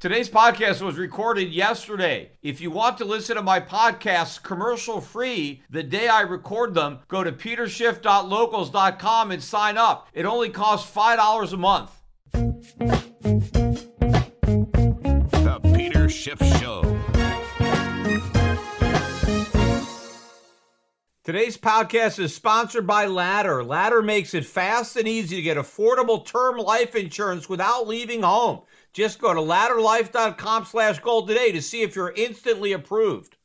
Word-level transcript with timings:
Today's 0.00 0.28
podcast 0.28 0.80
was 0.80 0.96
recorded 0.96 1.52
yesterday. 1.52 2.30
If 2.40 2.60
you 2.60 2.70
want 2.70 2.98
to 2.98 3.04
listen 3.04 3.34
to 3.34 3.42
my 3.42 3.58
podcasts 3.58 4.40
commercial 4.40 5.00
free 5.00 5.64
the 5.70 5.82
day 5.82 6.06
I 6.06 6.20
record 6.20 6.72
them, 6.74 7.00
go 7.08 7.24
to 7.24 7.32
peterschiff.locals.com 7.32 9.30
and 9.32 9.42
sign 9.42 9.76
up. 9.76 10.06
It 10.12 10.24
only 10.24 10.50
costs 10.50 10.88
$5 10.94 11.52
a 11.52 11.56
month. 11.56 11.90
The 15.32 15.60
Peter 15.74 16.08
Schiff 16.08 16.38
Show. 16.60 16.87
Today's 21.28 21.58
podcast 21.58 22.18
is 22.20 22.34
sponsored 22.34 22.86
by 22.86 23.04
Ladder. 23.04 23.62
Ladder 23.62 24.00
makes 24.00 24.32
it 24.32 24.46
fast 24.46 24.96
and 24.96 25.06
easy 25.06 25.36
to 25.36 25.42
get 25.42 25.58
affordable 25.58 26.24
term 26.24 26.56
life 26.56 26.94
insurance 26.94 27.50
without 27.50 27.86
leaving 27.86 28.22
home. 28.22 28.62
Just 28.94 29.18
go 29.18 29.34
to 29.34 29.40
ladderlife.com 29.40 30.64
slash 30.64 31.00
gold 31.00 31.28
today 31.28 31.52
to 31.52 31.60
see 31.60 31.82
if 31.82 31.94
you're 31.94 32.14
instantly 32.16 32.72
approved. 32.72 33.36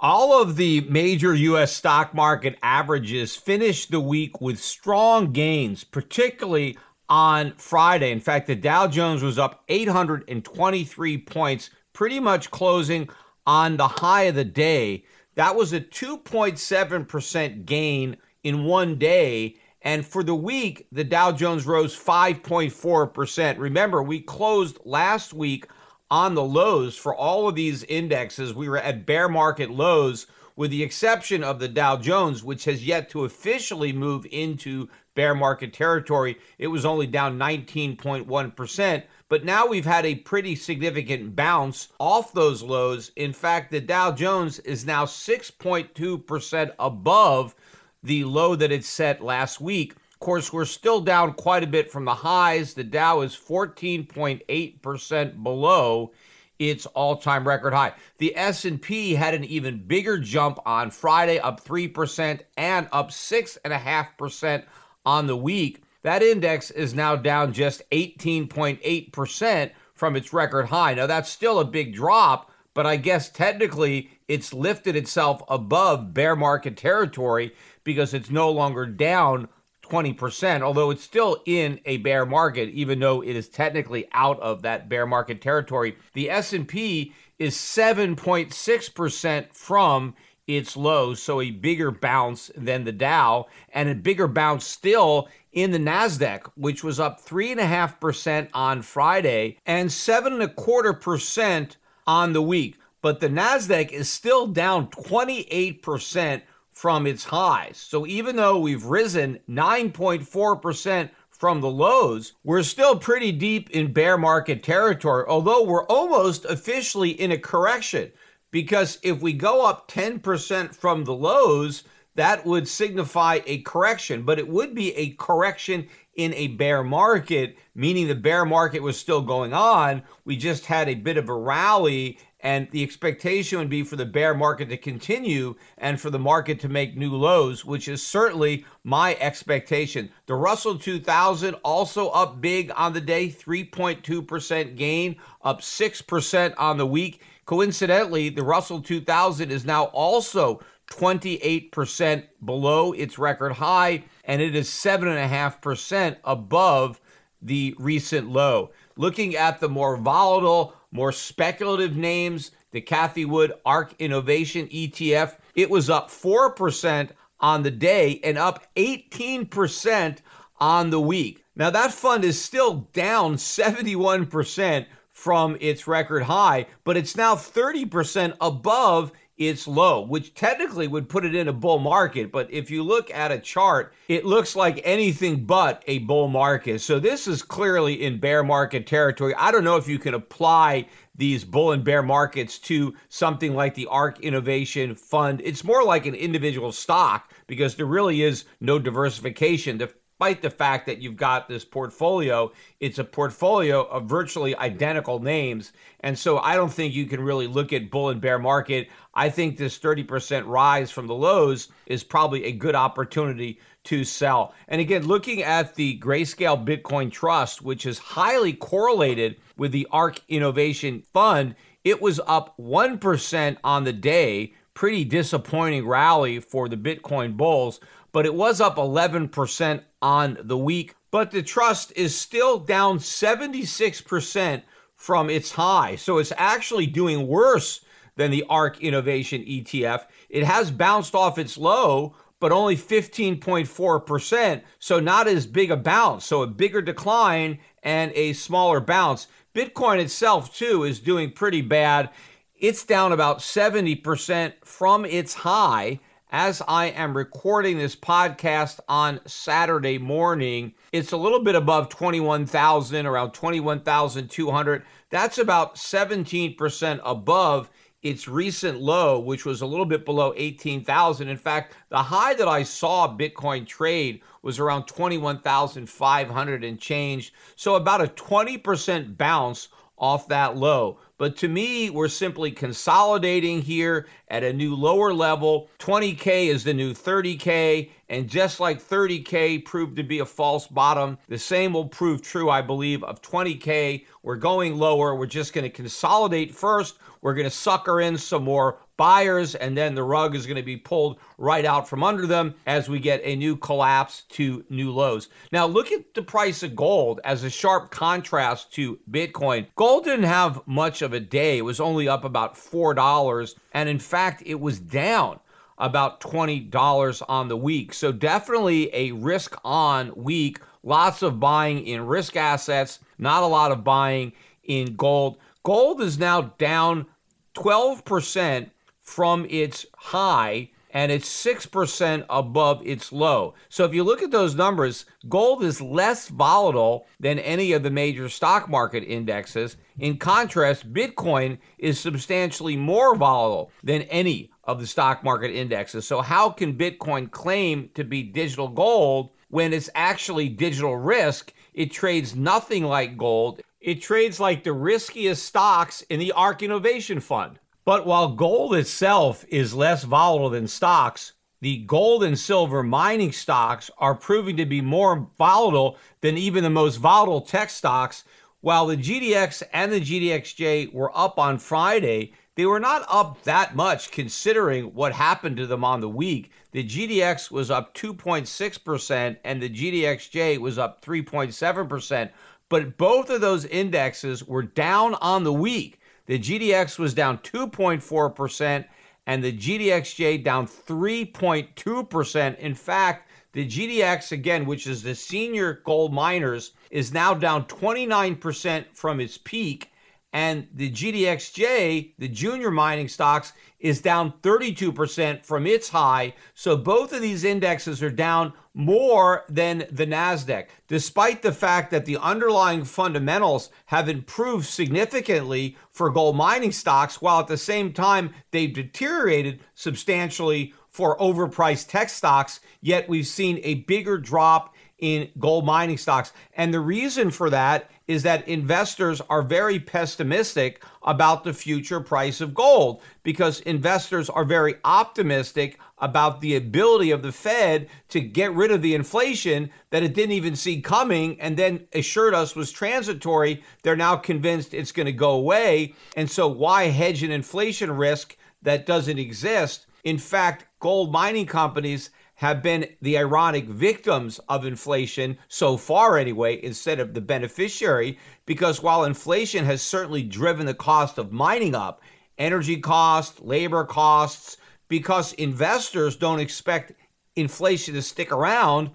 All 0.00 0.40
of 0.40 0.56
the 0.56 0.80
major 0.88 1.34
U.S. 1.34 1.76
stock 1.76 2.14
market 2.14 2.58
averages 2.62 3.36
finished 3.36 3.90
the 3.90 4.00
week 4.00 4.40
with 4.40 4.58
strong 4.58 5.30
gains, 5.30 5.84
particularly 5.84 6.78
on 7.10 7.52
Friday. 7.58 8.10
In 8.10 8.20
fact, 8.20 8.46
the 8.46 8.56
Dow 8.56 8.86
Jones 8.86 9.22
was 9.22 9.38
up 9.38 9.64
823 9.68 11.18
points, 11.18 11.68
pretty 11.92 12.20
much 12.20 12.50
closing 12.50 13.10
on 13.46 13.76
the 13.76 13.88
high 13.88 14.22
of 14.22 14.34
the 14.34 14.46
day. 14.46 15.04
That 15.38 15.54
was 15.54 15.72
a 15.72 15.80
2.7% 15.80 17.64
gain 17.64 18.16
in 18.42 18.64
one 18.64 18.98
day 18.98 19.54
and 19.82 20.04
for 20.04 20.24
the 20.24 20.34
week, 20.34 20.88
the 20.90 21.04
Dow 21.04 21.30
Jones 21.30 21.64
rose 21.64 21.96
5.4%. 21.96 23.58
Remember, 23.58 24.02
we 24.02 24.20
closed 24.20 24.78
last 24.84 25.32
week 25.32 25.66
on 26.10 26.34
the 26.34 26.42
lows 26.42 26.96
for 26.96 27.14
all 27.14 27.48
of 27.48 27.54
these 27.54 27.84
indexes. 27.84 28.52
We 28.52 28.68
were 28.68 28.78
at 28.78 29.06
bear 29.06 29.28
market 29.28 29.70
lows, 29.70 30.26
with 30.56 30.72
the 30.72 30.82
exception 30.82 31.44
of 31.44 31.60
the 31.60 31.68
Dow 31.68 31.96
Jones, 31.96 32.42
which 32.42 32.64
has 32.64 32.84
yet 32.84 33.08
to 33.10 33.24
officially 33.24 33.92
move 33.92 34.26
into 34.32 34.88
bear 35.14 35.36
market 35.36 35.72
territory. 35.72 36.38
It 36.58 36.66
was 36.66 36.84
only 36.84 37.06
down 37.06 37.38
19.1%. 37.38 39.02
But 39.28 39.44
now 39.44 39.66
we've 39.66 39.84
had 39.84 40.06
a 40.06 40.14
pretty 40.14 40.56
significant 40.56 41.36
bounce 41.36 41.88
off 42.00 42.32
those 42.32 42.62
lows. 42.62 43.12
In 43.14 43.34
fact, 43.34 43.70
the 43.70 43.80
Dow 43.80 44.12
Jones 44.12 44.58
is 44.60 44.86
now 44.86 45.04
6.2% 45.04 46.72
above 46.78 47.54
the 48.02 48.24
low 48.24 48.54
that 48.54 48.72
it 48.72 48.86
set 48.86 49.22
last 49.22 49.60
week. 49.60 49.94
Of 50.12 50.20
course, 50.20 50.50
we're 50.52 50.64
still 50.64 51.00
down 51.00 51.34
quite 51.34 51.62
a 51.62 51.66
bit 51.66 51.92
from 51.92 52.06
the 52.06 52.14
highs. 52.14 52.72
The 52.72 52.84
Dow 52.84 53.20
is 53.20 53.36
14.8% 53.36 55.42
below 55.42 56.12
its 56.58 56.86
all-time 56.86 57.46
record 57.46 57.74
high. 57.74 57.92
The 58.16 58.34
S&P 58.36 59.14
had 59.14 59.34
an 59.34 59.44
even 59.44 59.84
bigger 59.86 60.18
jump 60.18 60.58
on 60.66 60.90
Friday, 60.90 61.38
up 61.38 61.64
3% 61.64 62.40
and 62.56 62.88
up 62.90 63.10
6.5% 63.10 64.64
on 65.04 65.26
the 65.26 65.36
week. 65.36 65.82
That 66.02 66.22
index 66.22 66.70
is 66.70 66.94
now 66.94 67.16
down 67.16 67.52
just 67.52 67.82
18.8% 67.90 69.70
from 69.94 70.16
its 70.16 70.32
record 70.32 70.66
high. 70.66 70.94
Now, 70.94 71.06
that's 71.06 71.28
still 71.28 71.58
a 71.58 71.64
big 71.64 71.94
drop, 71.94 72.50
but 72.72 72.86
I 72.86 72.96
guess 72.96 73.30
technically 73.30 74.10
it's 74.28 74.54
lifted 74.54 74.94
itself 74.94 75.42
above 75.48 76.14
bear 76.14 76.36
market 76.36 76.76
territory 76.76 77.52
because 77.82 78.14
it's 78.14 78.30
no 78.30 78.50
longer 78.50 78.86
down 78.86 79.48
20%, 79.82 80.62
although 80.62 80.90
it's 80.90 81.02
still 81.02 81.42
in 81.46 81.80
a 81.84 81.96
bear 81.98 82.26
market 82.26 82.68
even 82.70 83.00
though 83.00 83.22
it 83.22 83.34
is 83.34 83.48
technically 83.48 84.06
out 84.12 84.38
of 84.40 84.62
that 84.62 84.88
bear 84.88 85.06
market 85.06 85.40
territory. 85.40 85.96
The 86.12 86.30
S&P 86.30 87.12
is 87.38 87.56
7.6% 87.56 89.52
from 89.52 90.14
its 90.46 90.76
lows, 90.76 91.22
so 91.22 91.40
a 91.40 91.50
bigger 91.50 91.90
bounce 91.90 92.50
than 92.56 92.84
the 92.84 92.92
Dow 92.92 93.46
and 93.72 93.88
a 93.88 93.94
bigger 93.94 94.28
bounce 94.28 94.64
still 94.64 95.28
in 95.52 95.70
the 95.70 95.78
Nasdaq, 95.78 96.50
which 96.54 96.84
was 96.84 97.00
up 97.00 97.24
3.5% 97.24 98.48
on 98.52 98.82
Friday 98.82 99.58
and 99.66 99.88
7.25% 99.88 101.76
on 102.06 102.32
the 102.32 102.42
week. 102.42 102.76
But 103.00 103.20
the 103.20 103.28
Nasdaq 103.28 103.92
is 103.92 104.08
still 104.08 104.46
down 104.46 104.88
28% 104.88 106.42
from 106.72 107.06
its 107.06 107.24
highs. 107.24 107.76
So 107.76 108.06
even 108.06 108.36
though 108.36 108.58
we've 108.58 108.84
risen 108.84 109.40
9.4% 109.48 111.10
from 111.30 111.60
the 111.60 111.70
lows, 111.70 112.32
we're 112.44 112.62
still 112.62 112.96
pretty 112.96 113.32
deep 113.32 113.70
in 113.70 113.92
bear 113.92 114.18
market 114.18 114.62
territory, 114.62 115.24
although 115.28 115.64
we're 115.64 115.86
almost 115.86 116.44
officially 116.44 117.10
in 117.10 117.32
a 117.32 117.38
correction. 117.38 118.10
Because 118.50 118.98
if 119.02 119.20
we 119.20 119.32
go 119.32 119.66
up 119.66 119.88
10% 119.90 120.74
from 120.74 121.04
the 121.04 121.14
lows, 121.14 121.84
that 122.18 122.44
would 122.44 122.66
signify 122.66 123.38
a 123.46 123.58
correction, 123.62 124.24
but 124.24 124.40
it 124.40 124.48
would 124.48 124.74
be 124.74 124.92
a 124.96 125.10
correction 125.10 125.86
in 126.16 126.34
a 126.34 126.48
bear 126.48 126.82
market, 126.82 127.56
meaning 127.76 128.08
the 128.08 128.14
bear 128.16 128.44
market 128.44 128.82
was 128.82 128.98
still 128.98 129.22
going 129.22 129.52
on. 129.52 130.02
We 130.24 130.36
just 130.36 130.66
had 130.66 130.88
a 130.88 130.96
bit 130.96 131.16
of 131.16 131.28
a 131.28 131.34
rally 131.34 132.18
and 132.40 132.68
the 132.72 132.82
expectation 132.82 133.60
would 133.60 133.70
be 133.70 133.84
for 133.84 133.94
the 133.94 134.04
bear 134.04 134.34
market 134.34 134.68
to 134.68 134.76
continue 134.76 135.54
and 135.76 136.00
for 136.00 136.10
the 136.10 136.18
market 136.18 136.58
to 136.60 136.68
make 136.68 136.96
new 136.96 137.14
lows, 137.14 137.64
which 137.64 137.86
is 137.86 138.04
certainly 138.04 138.64
my 138.82 139.16
expectation. 139.20 140.10
The 140.26 140.34
Russell 140.34 140.76
2000 140.76 141.54
also 141.64 142.08
up 142.08 142.40
big 142.40 142.72
on 142.74 142.94
the 142.94 143.00
day, 143.00 143.28
3.2% 143.28 144.76
gain, 144.76 145.16
up 145.42 145.60
6% 145.60 146.54
on 146.58 146.78
the 146.78 146.86
week. 146.86 147.22
Coincidentally, 147.44 148.28
the 148.28 148.42
Russell 148.42 148.82
2000 148.82 149.52
is 149.52 149.64
now 149.64 149.84
also 149.84 150.60
28% 150.90 152.24
below 152.44 152.92
its 152.92 153.18
record 153.18 153.52
high, 153.52 154.04
and 154.24 154.42
it 154.42 154.54
is 154.54 154.68
7.5% 154.68 156.16
above 156.24 157.00
the 157.40 157.74
recent 157.78 158.28
low. 158.30 158.70
Looking 158.96 159.36
at 159.36 159.60
the 159.60 159.68
more 159.68 159.96
volatile, 159.96 160.74
more 160.90 161.12
speculative 161.12 161.96
names, 161.96 162.50
the 162.72 162.80
Cathie 162.80 163.24
Wood 163.24 163.52
ARK 163.64 163.94
Innovation 163.98 164.66
ETF, 164.68 165.36
it 165.54 165.70
was 165.70 165.88
up 165.88 166.10
4% 166.10 167.10
on 167.40 167.62
the 167.62 167.70
day 167.70 168.20
and 168.24 168.36
up 168.36 168.66
18% 168.76 170.18
on 170.60 170.90
the 170.90 171.00
week. 171.00 171.44
Now, 171.54 171.70
that 171.70 171.92
fund 171.92 172.24
is 172.24 172.40
still 172.40 172.88
down 172.92 173.34
71% 173.36 174.86
from 175.10 175.56
its 175.60 175.88
record 175.88 176.24
high, 176.24 176.66
but 176.84 176.96
it's 176.96 177.16
now 177.16 177.34
30% 177.34 178.36
above 178.40 179.12
its 179.38 179.66
low, 179.66 180.00
which 180.00 180.34
technically 180.34 180.88
would 180.88 181.08
put 181.08 181.24
it 181.24 181.34
in 181.34 181.48
a 181.48 181.52
bull 181.52 181.78
market. 181.78 182.30
But 182.32 182.50
if 182.52 182.70
you 182.70 182.82
look 182.82 183.10
at 183.10 183.32
a 183.32 183.38
chart, 183.38 183.94
it 184.08 184.24
looks 184.24 184.56
like 184.56 184.80
anything 184.84 185.44
but 185.44 185.82
a 185.86 185.98
bull 186.00 186.28
market. 186.28 186.80
So 186.80 186.98
this 186.98 187.26
is 187.26 187.42
clearly 187.42 188.02
in 188.02 188.18
bear 188.18 188.42
market 188.42 188.86
territory. 188.86 189.34
I 189.36 189.50
don't 189.50 189.64
know 189.64 189.76
if 189.76 189.88
you 189.88 189.98
can 189.98 190.14
apply 190.14 190.88
these 191.14 191.44
bull 191.44 191.72
and 191.72 191.84
bear 191.84 192.02
markets 192.02 192.58
to 192.60 192.94
something 193.08 193.54
like 193.54 193.74
the 193.74 193.86
ARK 193.86 194.20
Innovation 194.20 194.94
Fund. 194.94 195.40
It's 195.44 195.64
more 195.64 195.84
like 195.84 196.06
an 196.06 196.14
individual 196.14 196.72
stock 196.72 197.32
because 197.46 197.74
there 197.74 197.86
really 197.86 198.22
is 198.22 198.44
no 198.60 198.78
diversification. 198.78 199.78
The 199.78 199.92
despite 200.18 200.42
the 200.42 200.50
fact 200.50 200.86
that 200.86 201.00
you've 201.00 201.16
got 201.16 201.48
this 201.48 201.64
portfolio, 201.64 202.50
it's 202.80 202.98
a 202.98 203.04
portfolio 203.04 203.82
of 203.84 204.06
virtually 204.06 204.56
identical 204.56 205.20
names. 205.20 205.72
And 206.00 206.18
so 206.18 206.38
I 206.38 206.56
don't 206.56 206.72
think 206.72 206.92
you 206.92 207.06
can 207.06 207.20
really 207.20 207.46
look 207.46 207.72
at 207.72 207.88
bull 207.88 208.08
and 208.08 208.20
bear 208.20 208.36
market. 208.36 208.88
I 209.14 209.30
think 209.30 209.56
this 209.56 209.78
30% 209.78 210.48
rise 210.48 210.90
from 210.90 211.06
the 211.06 211.14
lows 211.14 211.68
is 211.86 212.02
probably 212.02 212.46
a 212.46 212.52
good 212.52 212.74
opportunity 212.74 213.60
to 213.84 214.02
sell. 214.02 214.54
And 214.66 214.80
again, 214.80 215.06
looking 215.06 215.44
at 215.44 215.76
the 215.76 216.00
Grayscale 216.00 216.66
Bitcoin 216.66 217.12
Trust, 217.12 217.62
which 217.62 217.86
is 217.86 218.00
highly 218.00 218.54
correlated 218.54 219.36
with 219.56 219.70
the 219.70 219.86
ARK 219.92 220.20
Innovation 220.26 221.04
Fund, 221.12 221.54
it 221.84 222.02
was 222.02 222.20
up 222.26 222.56
1% 222.58 223.56
on 223.62 223.84
the 223.84 223.92
day. 223.92 224.52
Pretty 224.74 225.04
disappointing 225.04 225.86
rally 225.86 226.40
for 226.40 226.68
the 226.68 226.76
Bitcoin 226.76 227.36
bulls 227.36 227.78
but 228.12 228.26
it 228.26 228.34
was 228.34 228.60
up 228.60 228.76
11% 228.76 229.82
on 230.02 230.38
the 230.40 230.58
week. 230.58 230.94
But 231.10 231.30
the 231.30 231.42
trust 231.42 231.92
is 231.96 232.16
still 232.16 232.58
down 232.58 232.98
76% 232.98 234.62
from 234.94 235.30
its 235.30 235.52
high. 235.52 235.96
So 235.96 236.18
it's 236.18 236.32
actually 236.36 236.86
doing 236.86 237.26
worse 237.26 237.80
than 238.16 238.30
the 238.30 238.44
ARK 238.50 238.82
Innovation 238.82 239.42
ETF. 239.42 240.06
It 240.28 240.44
has 240.44 240.70
bounced 240.70 241.14
off 241.14 241.38
its 241.38 241.56
low, 241.56 242.14
but 242.40 242.52
only 242.52 242.76
15.4%. 242.76 244.62
So 244.78 245.00
not 245.00 245.28
as 245.28 245.46
big 245.46 245.70
a 245.70 245.76
bounce. 245.76 246.26
So 246.26 246.42
a 246.42 246.46
bigger 246.46 246.82
decline 246.82 247.58
and 247.82 248.12
a 248.14 248.32
smaller 248.34 248.80
bounce. 248.80 249.28
Bitcoin 249.54 249.98
itself, 250.00 250.54
too, 250.54 250.84
is 250.84 251.00
doing 251.00 251.30
pretty 251.30 251.62
bad. 251.62 252.10
It's 252.54 252.84
down 252.84 253.12
about 253.12 253.38
70% 253.38 254.52
from 254.64 255.04
its 255.04 255.32
high 255.34 256.00
as 256.30 256.60
I 256.68 256.86
am 256.86 257.16
recording 257.16 257.78
this 257.78 257.96
podcast 257.96 258.80
on 258.86 259.20
Saturday 259.24 259.96
morning, 259.96 260.74
it's 260.92 261.12
a 261.12 261.16
little 261.16 261.42
bit 261.42 261.54
above 261.54 261.88
21,000, 261.88 263.06
around 263.06 263.32
21,200. 263.32 264.82
That's 265.08 265.38
about 265.38 265.76
17% 265.76 267.00
above 267.02 267.70
its 268.02 268.28
recent 268.28 268.78
low, 268.78 269.18
which 269.18 269.46
was 269.46 269.62
a 269.62 269.66
little 269.66 269.86
bit 269.86 270.04
below 270.04 270.34
18,000. 270.36 271.28
In 271.28 271.36
fact, 271.36 271.74
the 271.88 272.02
high 272.02 272.34
that 272.34 272.46
I 272.46 272.62
saw 272.62 273.08
Bitcoin 273.08 273.66
trade 273.66 274.20
was 274.42 274.58
around 274.58 274.84
21,500 274.84 276.64
and 276.64 276.78
change. 276.78 277.32
So 277.56 277.74
about 277.76 278.02
a 278.02 278.08
20% 278.08 279.16
bounce 279.16 279.68
off 279.96 280.28
that 280.28 280.56
low. 280.56 280.98
But 281.18 281.36
to 281.38 281.48
me, 281.48 281.90
we're 281.90 282.08
simply 282.08 282.52
consolidating 282.52 283.60
here 283.60 284.06
at 284.28 284.44
a 284.44 284.52
new 284.52 284.76
lower 284.76 285.12
level. 285.12 285.68
20K 285.80 286.46
is 286.46 286.62
the 286.62 286.72
new 286.72 286.94
30K. 286.94 287.90
And 288.08 288.28
just 288.28 288.60
like 288.60 288.80
30K 288.80 289.64
proved 289.64 289.96
to 289.96 290.04
be 290.04 290.20
a 290.20 290.24
false 290.24 290.68
bottom, 290.68 291.18
the 291.28 291.38
same 291.38 291.72
will 291.72 291.88
prove 291.88 292.22
true, 292.22 292.48
I 292.48 292.62
believe, 292.62 293.02
of 293.02 293.20
20K. 293.20 294.06
We're 294.22 294.36
going 294.36 294.78
lower. 294.78 295.16
We're 295.16 295.26
just 295.26 295.52
going 295.52 295.64
to 295.64 295.70
consolidate 295.70 296.54
first. 296.54 296.98
We're 297.20 297.34
going 297.34 297.44
to 297.44 297.50
sucker 297.50 298.00
in 298.00 298.16
some 298.16 298.44
more 298.44 298.78
buyers, 298.98 299.54
and 299.54 299.74
then 299.74 299.94
the 299.94 300.02
rug 300.02 300.34
is 300.34 300.44
going 300.44 300.58
to 300.58 300.62
be 300.62 300.76
pulled 300.76 301.18
right 301.38 301.64
out 301.64 301.88
from 301.88 302.04
under 302.04 302.26
them 302.26 302.54
as 302.66 302.88
we 302.88 302.98
get 302.98 303.22
a 303.24 303.36
new 303.36 303.56
collapse 303.56 304.24
to 304.28 304.62
new 304.68 304.92
lows. 304.92 305.28
Now, 305.52 305.64
look 305.64 305.90
at 305.90 306.12
the 306.12 306.20
price 306.20 306.62
of 306.62 306.76
gold 306.76 307.20
as 307.24 307.44
a 307.44 307.50
sharp 307.50 307.90
contrast 307.90 308.74
to 308.74 308.98
Bitcoin. 309.10 309.68
Gold 309.76 310.04
didn't 310.04 310.24
have 310.24 310.60
much 310.66 311.00
of 311.00 311.14
a 311.14 311.20
day, 311.20 311.56
it 311.56 311.62
was 311.62 311.80
only 311.80 312.08
up 312.08 312.24
about 312.24 312.56
$4, 312.56 313.54
and 313.72 313.88
in 313.88 313.98
fact, 313.98 314.42
it 314.44 314.60
was 314.60 314.78
down 314.78 315.40
about 315.78 316.20
$20 316.20 317.22
on 317.28 317.48
the 317.48 317.56
week. 317.56 317.94
So, 317.94 318.12
definitely 318.12 318.92
a 318.92 319.12
risk 319.12 319.56
on 319.64 320.12
week. 320.16 320.58
Lots 320.82 321.22
of 321.22 321.38
buying 321.38 321.86
in 321.86 322.04
risk 322.04 322.36
assets, 322.36 322.98
not 323.16 323.44
a 323.44 323.46
lot 323.46 323.70
of 323.70 323.84
buying 323.84 324.32
in 324.64 324.96
gold. 324.96 325.38
Gold 325.62 326.00
is 326.00 326.18
now 326.18 326.42
down 326.58 327.06
12% 327.54 328.70
from 329.08 329.46
its 329.48 329.86
high 329.96 330.70
and 330.90 331.12
it's 331.12 331.28
6% 331.44 332.24
above 332.30 332.86
its 332.86 333.12
low. 333.12 333.54
So 333.68 333.84
if 333.84 333.94
you 333.94 334.04
look 334.04 334.22
at 334.22 334.30
those 334.30 334.54
numbers, 334.54 335.04
gold 335.28 335.62
is 335.62 335.80
less 335.80 336.28
volatile 336.28 337.06
than 337.20 337.38
any 337.38 337.72
of 337.72 337.82
the 337.82 337.90
major 337.90 338.28
stock 338.28 338.68
market 338.68 339.04
indexes. 339.04 339.76
In 339.98 340.16
contrast, 340.16 340.92
Bitcoin 340.92 341.58
is 341.78 342.00
substantially 342.00 342.76
more 342.76 343.16
volatile 343.16 343.70
than 343.82 344.02
any 344.02 344.50
of 344.64 344.80
the 344.80 344.86
stock 344.86 345.22
market 345.22 345.50
indexes. 345.50 346.06
So 346.06 346.20
how 346.20 346.50
can 346.50 346.78
Bitcoin 346.78 347.30
claim 347.30 347.90
to 347.94 348.04
be 348.04 348.22
digital 348.22 348.68
gold 348.68 349.30
when 349.48 349.72
it's 349.72 349.90
actually 349.94 350.48
digital 350.48 350.96
risk? 350.96 351.52
It 351.74 351.92
trades 351.92 352.34
nothing 352.34 352.84
like 352.84 353.18
gold. 353.18 353.60
It 353.80 354.02
trades 354.02 354.40
like 354.40 354.64
the 354.64 354.72
riskiest 354.72 355.44
stocks 355.44 356.02
in 356.02 356.18
the 356.18 356.32
ARK 356.32 356.62
Innovation 356.62 357.20
Fund. 357.20 357.58
But 357.88 358.04
while 358.04 358.28
gold 358.28 358.74
itself 358.74 359.46
is 359.48 359.72
less 359.72 360.04
volatile 360.04 360.50
than 360.50 360.68
stocks, 360.68 361.32
the 361.62 361.78
gold 361.78 362.22
and 362.22 362.38
silver 362.38 362.82
mining 362.82 363.32
stocks 363.32 363.90
are 363.96 364.14
proving 364.14 364.58
to 364.58 364.66
be 364.66 364.82
more 364.82 365.30
volatile 365.38 365.96
than 366.20 366.36
even 366.36 366.64
the 366.64 366.68
most 366.68 366.96
volatile 366.96 367.40
tech 367.40 367.70
stocks. 367.70 368.24
While 368.60 368.88
the 368.88 368.98
GDX 368.98 369.62
and 369.72 369.90
the 369.90 370.02
GDXJ 370.02 370.92
were 370.92 371.16
up 371.16 371.38
on 371.38 371.56
Friday, 371.56 372.34
they 372.56 372.66
were 372.66 372.78
not 372.78 373.06
up 373.08 373.42
that 373.44 373.74
much 373.74 374.10
considering 374.10 374.92
what 374.92 375.14
happened 375.14 375.56
to 375.56 375.66
them 375.66 375.82
on 375.82 376.02
the 376.02 376.10
week. 376.10 376.52
The 376.72 376.84
GDX 376.84 377.50
was 377.50 377.70
up 377.70 377.94
2.6% 377.94 379.38
and 379.42 379.62
the 379.62 379.70
GDXJ 379.70 380.58
was 380.58 380.76
up 380.76 381.02
3.7%. 381.02 382.32
But 382.68 382.98
both 382.98 383.30
of 383.30 383.40
those 383.40 383.64
indexes 383.64 384.44
were 384.44 384.62
down 384.62 385.14
on 385.22 385.44
the 385.44 385.54
week. 385.54 385.97
The 386.28 386.38
GDX 386.38 386.98
was 386.98 387.14
down 387.14 387.38
2.4%, 387.38 388.84
and 389.26 389.42
the 389.42 389.52
GDXJ 389.52 390.44
down 390.44 390.66
3.2%. 390.66 392.58
In 392.58 392.74
fact, 392.74 393.30
the 393.52 393.66
GDX, 393.66 394.32
again, 394.32 394.66
which 394.66 394.86
is 394.86 395.02
the 395.02 395.14
senior 395.14 395.80
gold 395.86 396.12
miners, 396.12 396.72
is 396.90 397.14
now 397.14 397.32
down 397.32 397.64
29% 397.64 398.84
from 398.92 399.20
its 399.20 399.38
peak 399.38 399.90
and 400.32 400.68
the 400.74 400.90
GDXJ, 400.90 402.12
the 402.18 402.28
junior 402.28 402.70
mining 402.70 403.08
stocks, 403.08 403.52
is 403.80 404.00
down 404.00 404.32
32% 404.42 405.44
from 405.44 405.66
its 405.66 405.88
high. 405.88 406.34
So 406.54 406.76
both 406.76 407.12
of 407.12 407.22
these 407.22 407.44
indexes 407.44 408.02
are 408.02 408.10
down 408.10 408.52
more 408.74 409.44
than 409.48 409.86
the 409.90 410.06
NASDAQ, 410.06 410.66
despite 410.86 411.42
the 411.42 411.52
fact 411.52 411.90
that 411.90 412.04
the 412.04 412.18
underlying 412.18 412.84
fundamentals 412.84 413.70
have 413.86 414.08
improved 414.08 414.66
significantly 414.66 415.76
for 415.90 416.10
gold 416.10 416.36
mining 416.36 416.72
stocks, 416.72 417.22
while 417.22 417.40
at 417.40 417.46
the 417.46 417.56
same 417.56 417.92
time 417.92 418.34
they've 418.50 418.74
deteriorated 418.74 419.60
substantially 419.74 420.74
for 420.90 421.16
overpriced 421.18 421.88
tech 421.88 422.10
stocks. 422.10 422.60
Yet 422.80 423.08
we've 423.08 423.26
seen 423.26 423.60
a 423.62 423.74
bigger 423.74 424.18
drop 424.18 424.74
in 424.98 425.30
gold 425.38 425.64
mining 425.64 425.98
stocks. 425.98 426.32
And 426.54 426.74
the 426.74 426.80
reason 426.80 427.30
for 427.30 427.50
that 427.50 427.90
is 428.08 428.22
that 428.22 428.48
investors 428.48 429.20
are 429.28 429.42
very 429.42 429.78
pessimistic 429.78 430.82
about 431.02 431.44
the 431.44 431.52
future 431.52 432.00
price 432.00 432.40
of 432.40 432.54
gold 432.54 433.02
because 433.22 433.60
investors 433.60 434.28
are 434.30 434.44
very 434.44 434.74
optimistic 434.84 435.78
about 435.98 436.40
the 436.40 436.56
ability 436.56 437.10
of 437.10 437.22
the 437.22 437.32
Fed 437.32 437.88
to 438.08 438.20
get 438.20 438.52
rid 438.54 438.70
of 438.70 438.82
the 438.82 438.94
inflation 438.94 439.70
that 439.90 440.02
it 440.02 440.14
didn't 440.14 440.32
even 440.32 440.56
see 440.56 440.80
coming 440.80 441.38
and 441.40 441.56
then 441.56 441.86
assured 441.92 442.34
us 442.34 442.56
was 442.56 442.72
transitory. 442.72 443.62
They're 443.82 443.96
now 443.96 444.16
convinced 444.16 444.74
it's 444.74 444.92
going 444.92 445.06
to 445.06 445.12
go 445.12 445.32
away. 445.32 445.94
And 446.16 446.30
so, 446.30 446.48
why 446.48 446.84
hedge 446.84 447.22
an 447.22 447.30
inflation 447.30 447.90
risk 447.90 448.36
that 448.62 448.86
doesn't 448.86 449.18
exist? 449.18 449.86
In 450.04 450.18
fact, 450.18 450.66
gold 450.80 451.12
mining 451.12 451.46
companies 451.46 452.10
have 452.38 452.62
been 452.62 452.86
the 453.02 453.18
ironic 453.18 453.64
victims 453.64 454.38
of 454.48 454.64
inflation 454.64 455.36
so 455.48 455.76
far, 455.76 456.16
anyway, 456.16 456.62
instead 456.62 457.00
of 457.00 457.12
the 457.12 457.20
beneficiary. 457.20 458.16
Because 458.46 458.80
while 458.80 459.02
inflation 459.02 459.64
has 459.64 459.82
certainly 459.82 460.22
driven 460.22 460.64
the 460.64 460.72
cost 460.72 461.18
of 461.18 461.32
mining 461.32 461.74
up, 461.74 462.00
energy 462.38 462.76
costs, 462.76 463.40
labor 463.40 463.84
costs, 463.84 464.56
because 464.86 465.32
investors 465.32 466.14
don't 466.14 466.38
expect 466.38 466.92
inflation 467.34 467.94
to 467.94 468.02
stick 468.02 468.30
around, 468.30 468.90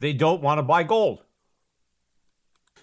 they 0.00 0.12
don't 0.12 0.42
want 0.42 0.58
to 0.58 0.62
buy 0.62 0.82
gold. 0.82 1.22